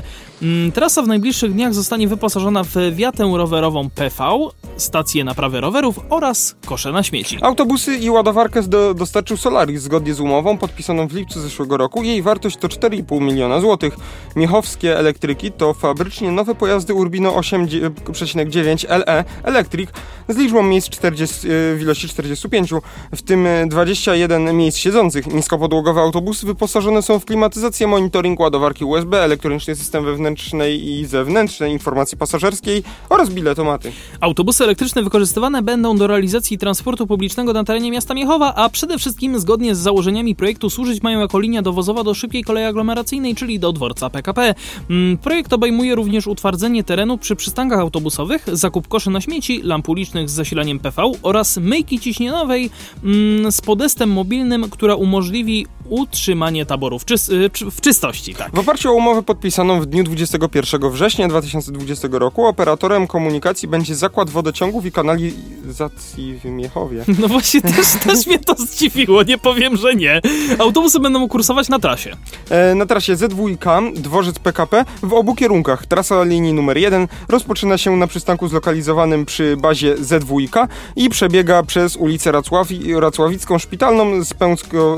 Mm, 0.41 0.71
Trasa 0.71 1.01
w 1.01 1.07
najbliższych 1.07 1.53
dniach 1.53 1.73
zostanie 1.73 2.07
wyposażona 2.07 2.63
w 2.63 2.75
wiatę 2.95 3.31
rowerową 3.37 3.89
PV, 3.89 4.37
stację 4.77 5.23
naprawy 5.23 5.61
rowerów 5.61 5.99
oraz 6.09 6.55
kosze 6.65 6.91
na 6.91 7.03
śmieci. 7.03 7.37
Autobusy 7.41 7.95
i 7.95 8.09
ładowarkę 8.09 8.63
do, 8.63 8.93
dostarczył 8.93 9.37
Solaris 9.37 9.81
zgodnie 9.81 10.13
z 10.13 10.19
umową 10.19 10.57
podpisaną 10.57 11.07
w 11.07 11.13
lipcu 11.13 11.41
zeszłego 11.41 11.77
roku. 11.77 12.03
Jej 12.03 12.21
wartość 12.21 12.57
to 12.57 12.67
4,5 12.67 13.21
miliona 13.21 13.61
złotych. 13.61 13.95
Miechowskie 14.35 14.97
elektryki 14.97 15.51
to 15.51 15.73
fabrycznie 15.73 16.31
nowe 16.31 16.55
pojazdy 16.55 16.93
Urbino 16.93 17.31
8,9 17.31 18.89
LE 18.89 19.23
Electric 19.43 19.89
z 20.29 20.37
liczbą 20.37 20.63
miejsc 20.63 20.89
40, 20.89 21.47
e, 21.47 21.75
w 21.75 21.81
ilości 21.81 22.07
45, 22.07 22.69
w 23.15 23.21
tym 23.21 23.47
e, 23.47 23.67
21 23.67 24.57
miejsc 24.57 24.77
siedzących. 24.77 25.33
Niskopodłogowe 25.33 26.01
autobusy 26.01 26.45
wyposażone 26.45 27.01
są 27.01 27.19
w 27.19 27.25
klimatyzację, 27.25 27.87
monitoring, 27.87 28.39
ładowarki 28.39 28.85
USB, 28.85 29.23
elektroniczny 29.23 29.70
system 29.76 30.05
wewnętrznej 30.05 30.89
i 30.89 31.05
zewnętrznej 31.05 31.72
informacji 31.72 32.17
pasażerskiej 32.17 32.84
oraz 33.09 33.30
biletomaty. 33.30 33.91
Autobusy 34.19 34.63
elektryczne 34.63 35.03
wykorzystywane 35.03 35.61
będą 35.61 35.97
do 35.97 36.07
realizacji 36.07 36.57
transportu 36.57 37.07
publicznego 37.07 37.53
na 37.53 37.63
terenie 37.63 37.91
miasta 37.91 38.13
Miechowa, 38.13 38.55
a 38.55 38.69
przede 38.69 38.97
wszystkim 38.97 39.39
zgodnie 39.39 39.76
z 39.76 39.80
założeniami 39.80 40.36
projektu 40.36 40.69
służyć 40.69 41.01
mają 41.01 41.19
jako 41.19 41.39
linia 41.39 41.61
dowozowa 41.61 42.03
do 42.03 42.13
szybkiej 42.13 42.43
kolei 42.43 42.63
aglomeracyjnej, 42.63 43.36
czyli 43.36 43.59
do 43.59 43.74
dworca 43.74 44.09
PKP. 44.09 44.55
Mm, 44.89 45.17
Projekt 45.17 45.53
obejmuje 45.53 45.95
również 45.95 46.28
utwardzenie 46.28 46.84
terenu 46.84 47.17
przy 47.17 47.36
przystankach 47.36 47.80
autobusowych, 47.80 48.45
zakup 48.53 48.88
koszy 48.88 49.09
na 49.09 49.22
śmieci, 49.22 49.61
lamp 49.63 49.89
ulicznych 49.89 50.30
z 50.30 50.34
zasilaniem 50.34 50.80
PV 50.80 51.11
oraz 51.22 51.57
myjki 51.57 51.99
ciśnieniowej 51.99 52.69
mm, 53.03 53.51
z 53.51 53.61
podestem 53.61 54.09
mobilnym, 54.09 54.69
która 54.69 54.95
umożliwi 54.95 55.67
utrzymanie 55.91 56.65
taborów 56.65 57.05
czys 57.05 57.29
y, 57.29 57.49
czy- 57.53 57.71
w 57.71 57.81
czystości. 57.81 58.35
Tak. 58.35 58.55
W 58.55 58.59
oparciu 58.59 58.89
o 58.89 58.93
umowę 58.93 59.23
podpisaną 59.23 59.81
w 59.81 59.85
dniu 59.85 60.03
21 60.03 60.91
września 60.91 61.27
2020 61.27 62.07
roku 62.11 62.45
operatorem 62.45 63.07
komunikacji 63.07 63.67
będzie 63.67 63.95
Zakład 63.95 64.29
Wodociągów 64.29 64.85
i 64.85 64.91
Kanalizacji 64.91 66.39
w 66.39 66.45
Miechowie. 66.45 67.05
No 67.21 67.27
właśnie, 67.27 67.61
też, 67.61 67.87
też 68.05 68.27
mnie 68.27 68.39
to 68.39 68.55
zdziwiło, 68.55 69.23
nie 69.23 69.37
powiem, 69.37 69.77
że 69.77 69.95
nie. 69.95 70.21
Autobusy 70.59 70.99
będą 70.99 71.27
kursować 71.27 71.69
na 71.69 71.79
trasie. 71.79 72.15
E, 72.49 72.75
na 72.75 72.85
trasie 72.85 73.15
Z2K, 73.15 73.93
dworzec 73.93 74.39
PKP 74.39 74.85
w 75.03 75.13
obu 75.13 75.35
kierunkach. 75.35 75.85
Trasa 75.85 76.23
linii 76.23 76.53
numer 76.53 76.77
1 76.77 77.07
rozpoczyna 77.29 77.77
się 77.77 77.95
na 77.97 78.07
przystanku 78.07 78.47
zlokalizowanym 78.47 79.25
przy 79.25 79.57
bazie 79.57 79.95
Z2K 79.95 80.67
i 80.95 81.09
przebiega 81.09 81.63
przez 81.63 81.95
ulicę 81.95 82.31
Racławi, 82.31 82.93
Racławicką 82.99 83.59
Szpitalną 83.59 84.23
z 84.23 84.33
Pęcko, 84.33 84.97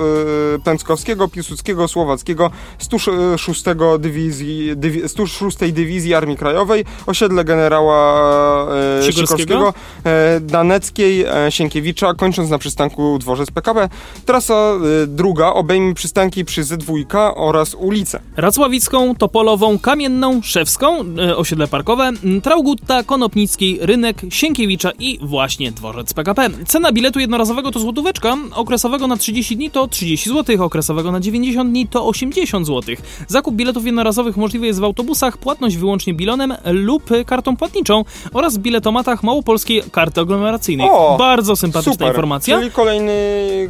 e, 0.56 0.60
Pęckowskiego, 0.84 1.28
Piłsudskiego, 1.28 1.88
Słowackiego 1.88 2.52
106 2.78 3.64
dywizji, 4.00 4.72
dywi, 4.76 5.10
106 5.10 5.58
Dywizji 5.58 6.14
Armii 6.14 6.38
Krajowej, 6.38 6.86
osiedle 7.06 7.46
generała 7.46 8.68
e, 9.00 9.12
Sikorskiego? 9.12 9.74
E, 10.04 10.40
Daneckiej, 10.40 11.22
e, 11.22 11.52
Sienkiewicza, 11.52 12.14
kończąc 12.14 12.50
na 12.50 12.58
przystanku 12.58 13.18
dworzec 13.20 13.52
PKP. 13.52 13.90
Trasa 14.26 14.54
e, 14.54 15.08
druga 15.08 15.48
obejmie 15.48 15.94
przystanki 15.94 16.46
przy 16.46 16.64
Z2 16.64 17.34
oraz 17.36 17.74
ulice. 17.74 18.20
Racławicką, 18.38 19.16
Topolową, 19.16 19.80
Kamienną, 19.80 20.42
Szewską, 20.42 21.06
e, 21.18 21.38
osiedle 21.38 21.68
parkowe, 21.68 22.12
Traugutta, 22.44 23.04
Konopnicki, 23.04 23.78
Rynek, 23.82 24.22
Sienkiewicza 24.30 24.92
i 25.00 25.20
właśnie 25.22 25.72
dworzec 25.72 26.14
PKP. 26.14 26.50
Cena 26.68 26.92
biletu 26.92 27.20
jednorazowego 27.20 27.72
to 27.72 27.80
złotóweczka, 27.80 28.38
okresowego 28.52 29.08
na 29.08 29.18
30 29.18 29.56
dni 29.56 29.72
to 29.72 29.88
30 29.88 30.30
zł, 30.30 30.64
okresowego 30.74 31.12
na 31.12 31.20
90 31.20 31.70
dni 31.70 31.88
to 31.88 32.08
80 32.08 32.68
zł. 32.68 32.96
Zakup 33.28 33.56
biletów 33.56 33.86
jednorazowych 33.86 34.38
możliwy 34.38 34.66
jest 34.66 34.80
w 34.80 34.84
autobusach, 34.84 35.38
płatność 35.38 35.78
wyłącznie 35.78 36.14
bilonem 36.14 36.54
lub 36.66 37.04
kartą 37.26 37.58
płatniczą 37.58 38.06
oraz 38.34 38.58
w 38.58 38.60
biletomatach 38.60 39.24
małopolskiej 39.24 39.84
karty 39.92 40.22
aglomeracyjnej. 40.22 40.88
O, 40.92 41.16
Bardzo 41.20 41.56
sympatyczna 41.56 41.94
Super. 41.94 42.08
informacja. 42.08 42.58
Czyli 42.60 42.72
kolejny, 42.72 43.14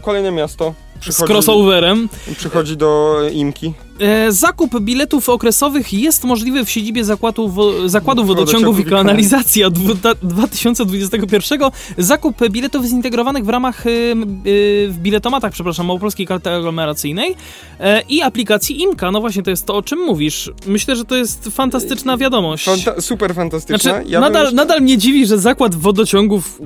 kolejne 0.02 0.32
miasto 0.32 0.74
Z 1.04 1.16
przychodzi, 1.16 1.34
crossoverem. 1.34 2.10
przychodzi 2.38 2.78
do 2.78 3.18
Imki. 3.34 3.74
E, 4.00 4.32
Zakup 4.32 4.80
biletów 4.80 5.30
okresowych 5.30 5.94
jest 5.94 6.24
możliwy 6.24 6.66
w 6.66 6.70
siedzibie 6.70 7.04
zakładu, 7.06 7.50
wo, 7.50 7.90
zakładu 7.90 8.26
Wodociągów 8.26 8.76
Wodociągów 8.76 8.88
i 8.88 8.90
Kanalizacji 8.90 9.64
od 9.64 9.74
dwu- 9.74 9.96
2021. 10.24 11.60
Zakup 11.98 12.50
biletów 12.50 12.86
zintegrowanych 12.86 13.46
w 13.46 13.50
ramach 13.50 13.84
w 13.86 14.96
biletomatach, 15.02 15.52
przepraszam, 15.52 15.86
Małopolskiej 15.86 16.28
Karty 16.28 16.50
Aglomeracyjnej 16.50 17.36
e, 17.80 18.02
i 18.10 18.22
aplikacji 18.22 18.82
IMKA. 18.82 19.12
No 19.12 19.22
właśnie, 19.22 19.44
to 19.44 19.50
jest 19.50 19.66
to, 19.66 19.76
o 19.76 19.82
czym 19.82 20.00
mówisz. 20.00 20.52
Myślę, 20.66 20.96
że 20.96 21.06
to 21.06 21.16
jest 21.16 21.50
fantastyczna 21.52 22.18
wiadomość. 22.18 22.68
Fanta- 22.68 23.02
super 23.02 23.36
fantastyczne. 23.36 23.92
Znaczy, 23.92 24.10
Ja 24.10 24.20
nadal, 24.20 24.42
jeszcze- 24.44 24.56
nadal 24.56 24.82
mnie 24.82 24.98
dziwi, 24.98 25.26
że 25.26 25.38
zakład 25.38 25.76
wodociągów 25.76 26.62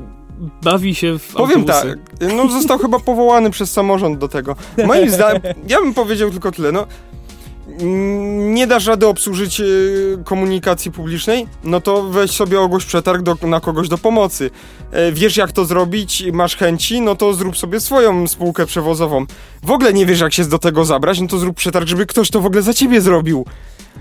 bawi 0.62 0.96
się 0.96 1.20
w 1.20 1.34
Powiem 1.34 1.60
autobusy. 1.60 1.98
tak, 2.20 2.34
no 2.36 2.50
został 2.50 2.78
chyba 2.78 3.00
powołany 3.00 3.50
przez 3.50 3.72
samorząd 3.72 4.20
do 4.20 4.28
tego. 4.28 4.56
Moim 4.86 5.10
zdaniem, 5.10 5.42
ja 5.70 5.82
bym 5.82 5.94
powiedział 5.94 6.32
tylko 6.32 6.52
tyle, 6.52 6.72
no 6.72 6.88
nie 8.50 8.68
dasz 8.68 8.86
rady 8.86 9.08
obsłużyć 9.08 9.60
y, 9.60 10.18
komunikacji 10.26 10.92
publicznej, 10.92 11.48
no 11.64 11.82
to 11.82 12.04
weź 12.04 12.32
sobie 12.32 12.60
ogłoś 12.60 12.86
przetarg 12.86 13.22
do, 13.22 13.38
na 13.42 13.60
kogoś 13.60 13.90
do 13.90 13.98
pomocy. 13.98 14.50
E, 14.92 15.12
wiesz 15.12 15.38
jak 15.38 15.52
to 15.52 15.66
zrobić, 15.66 16.24
masz 16.34 16.56
chęci, 16.56 17.02
no 17.02 17.16
to 17.16 17.34
zrób 17.34 17.58
sobie 17.58 17.80
swoją 17.80 18.28
spółkę 18.28 18.66
przewozową. 18.66 19.26
W 19.64 19.72
ogóle 19.72 19.94
nie 19.94 20.06
wiesz 20.06 20.20
jak 20.20 20.34
się 20.34 20.46
do 20.46 20.60
tego 20.60 20.86
zabrać, 20.86 21.20
no 21.22 21.28
to 21.28 21.38
zrób 21.38 21.56
przetarg, 21.56 21.88
żeby 21.88 22.06
ktoś 22.06 22.30
to 22.30 22.42
w 22.42 22.46
ogóle 22.46 22.62
za 22.62 22.74
ciebie 22.74 23.02
zrobił. 23.02 23.46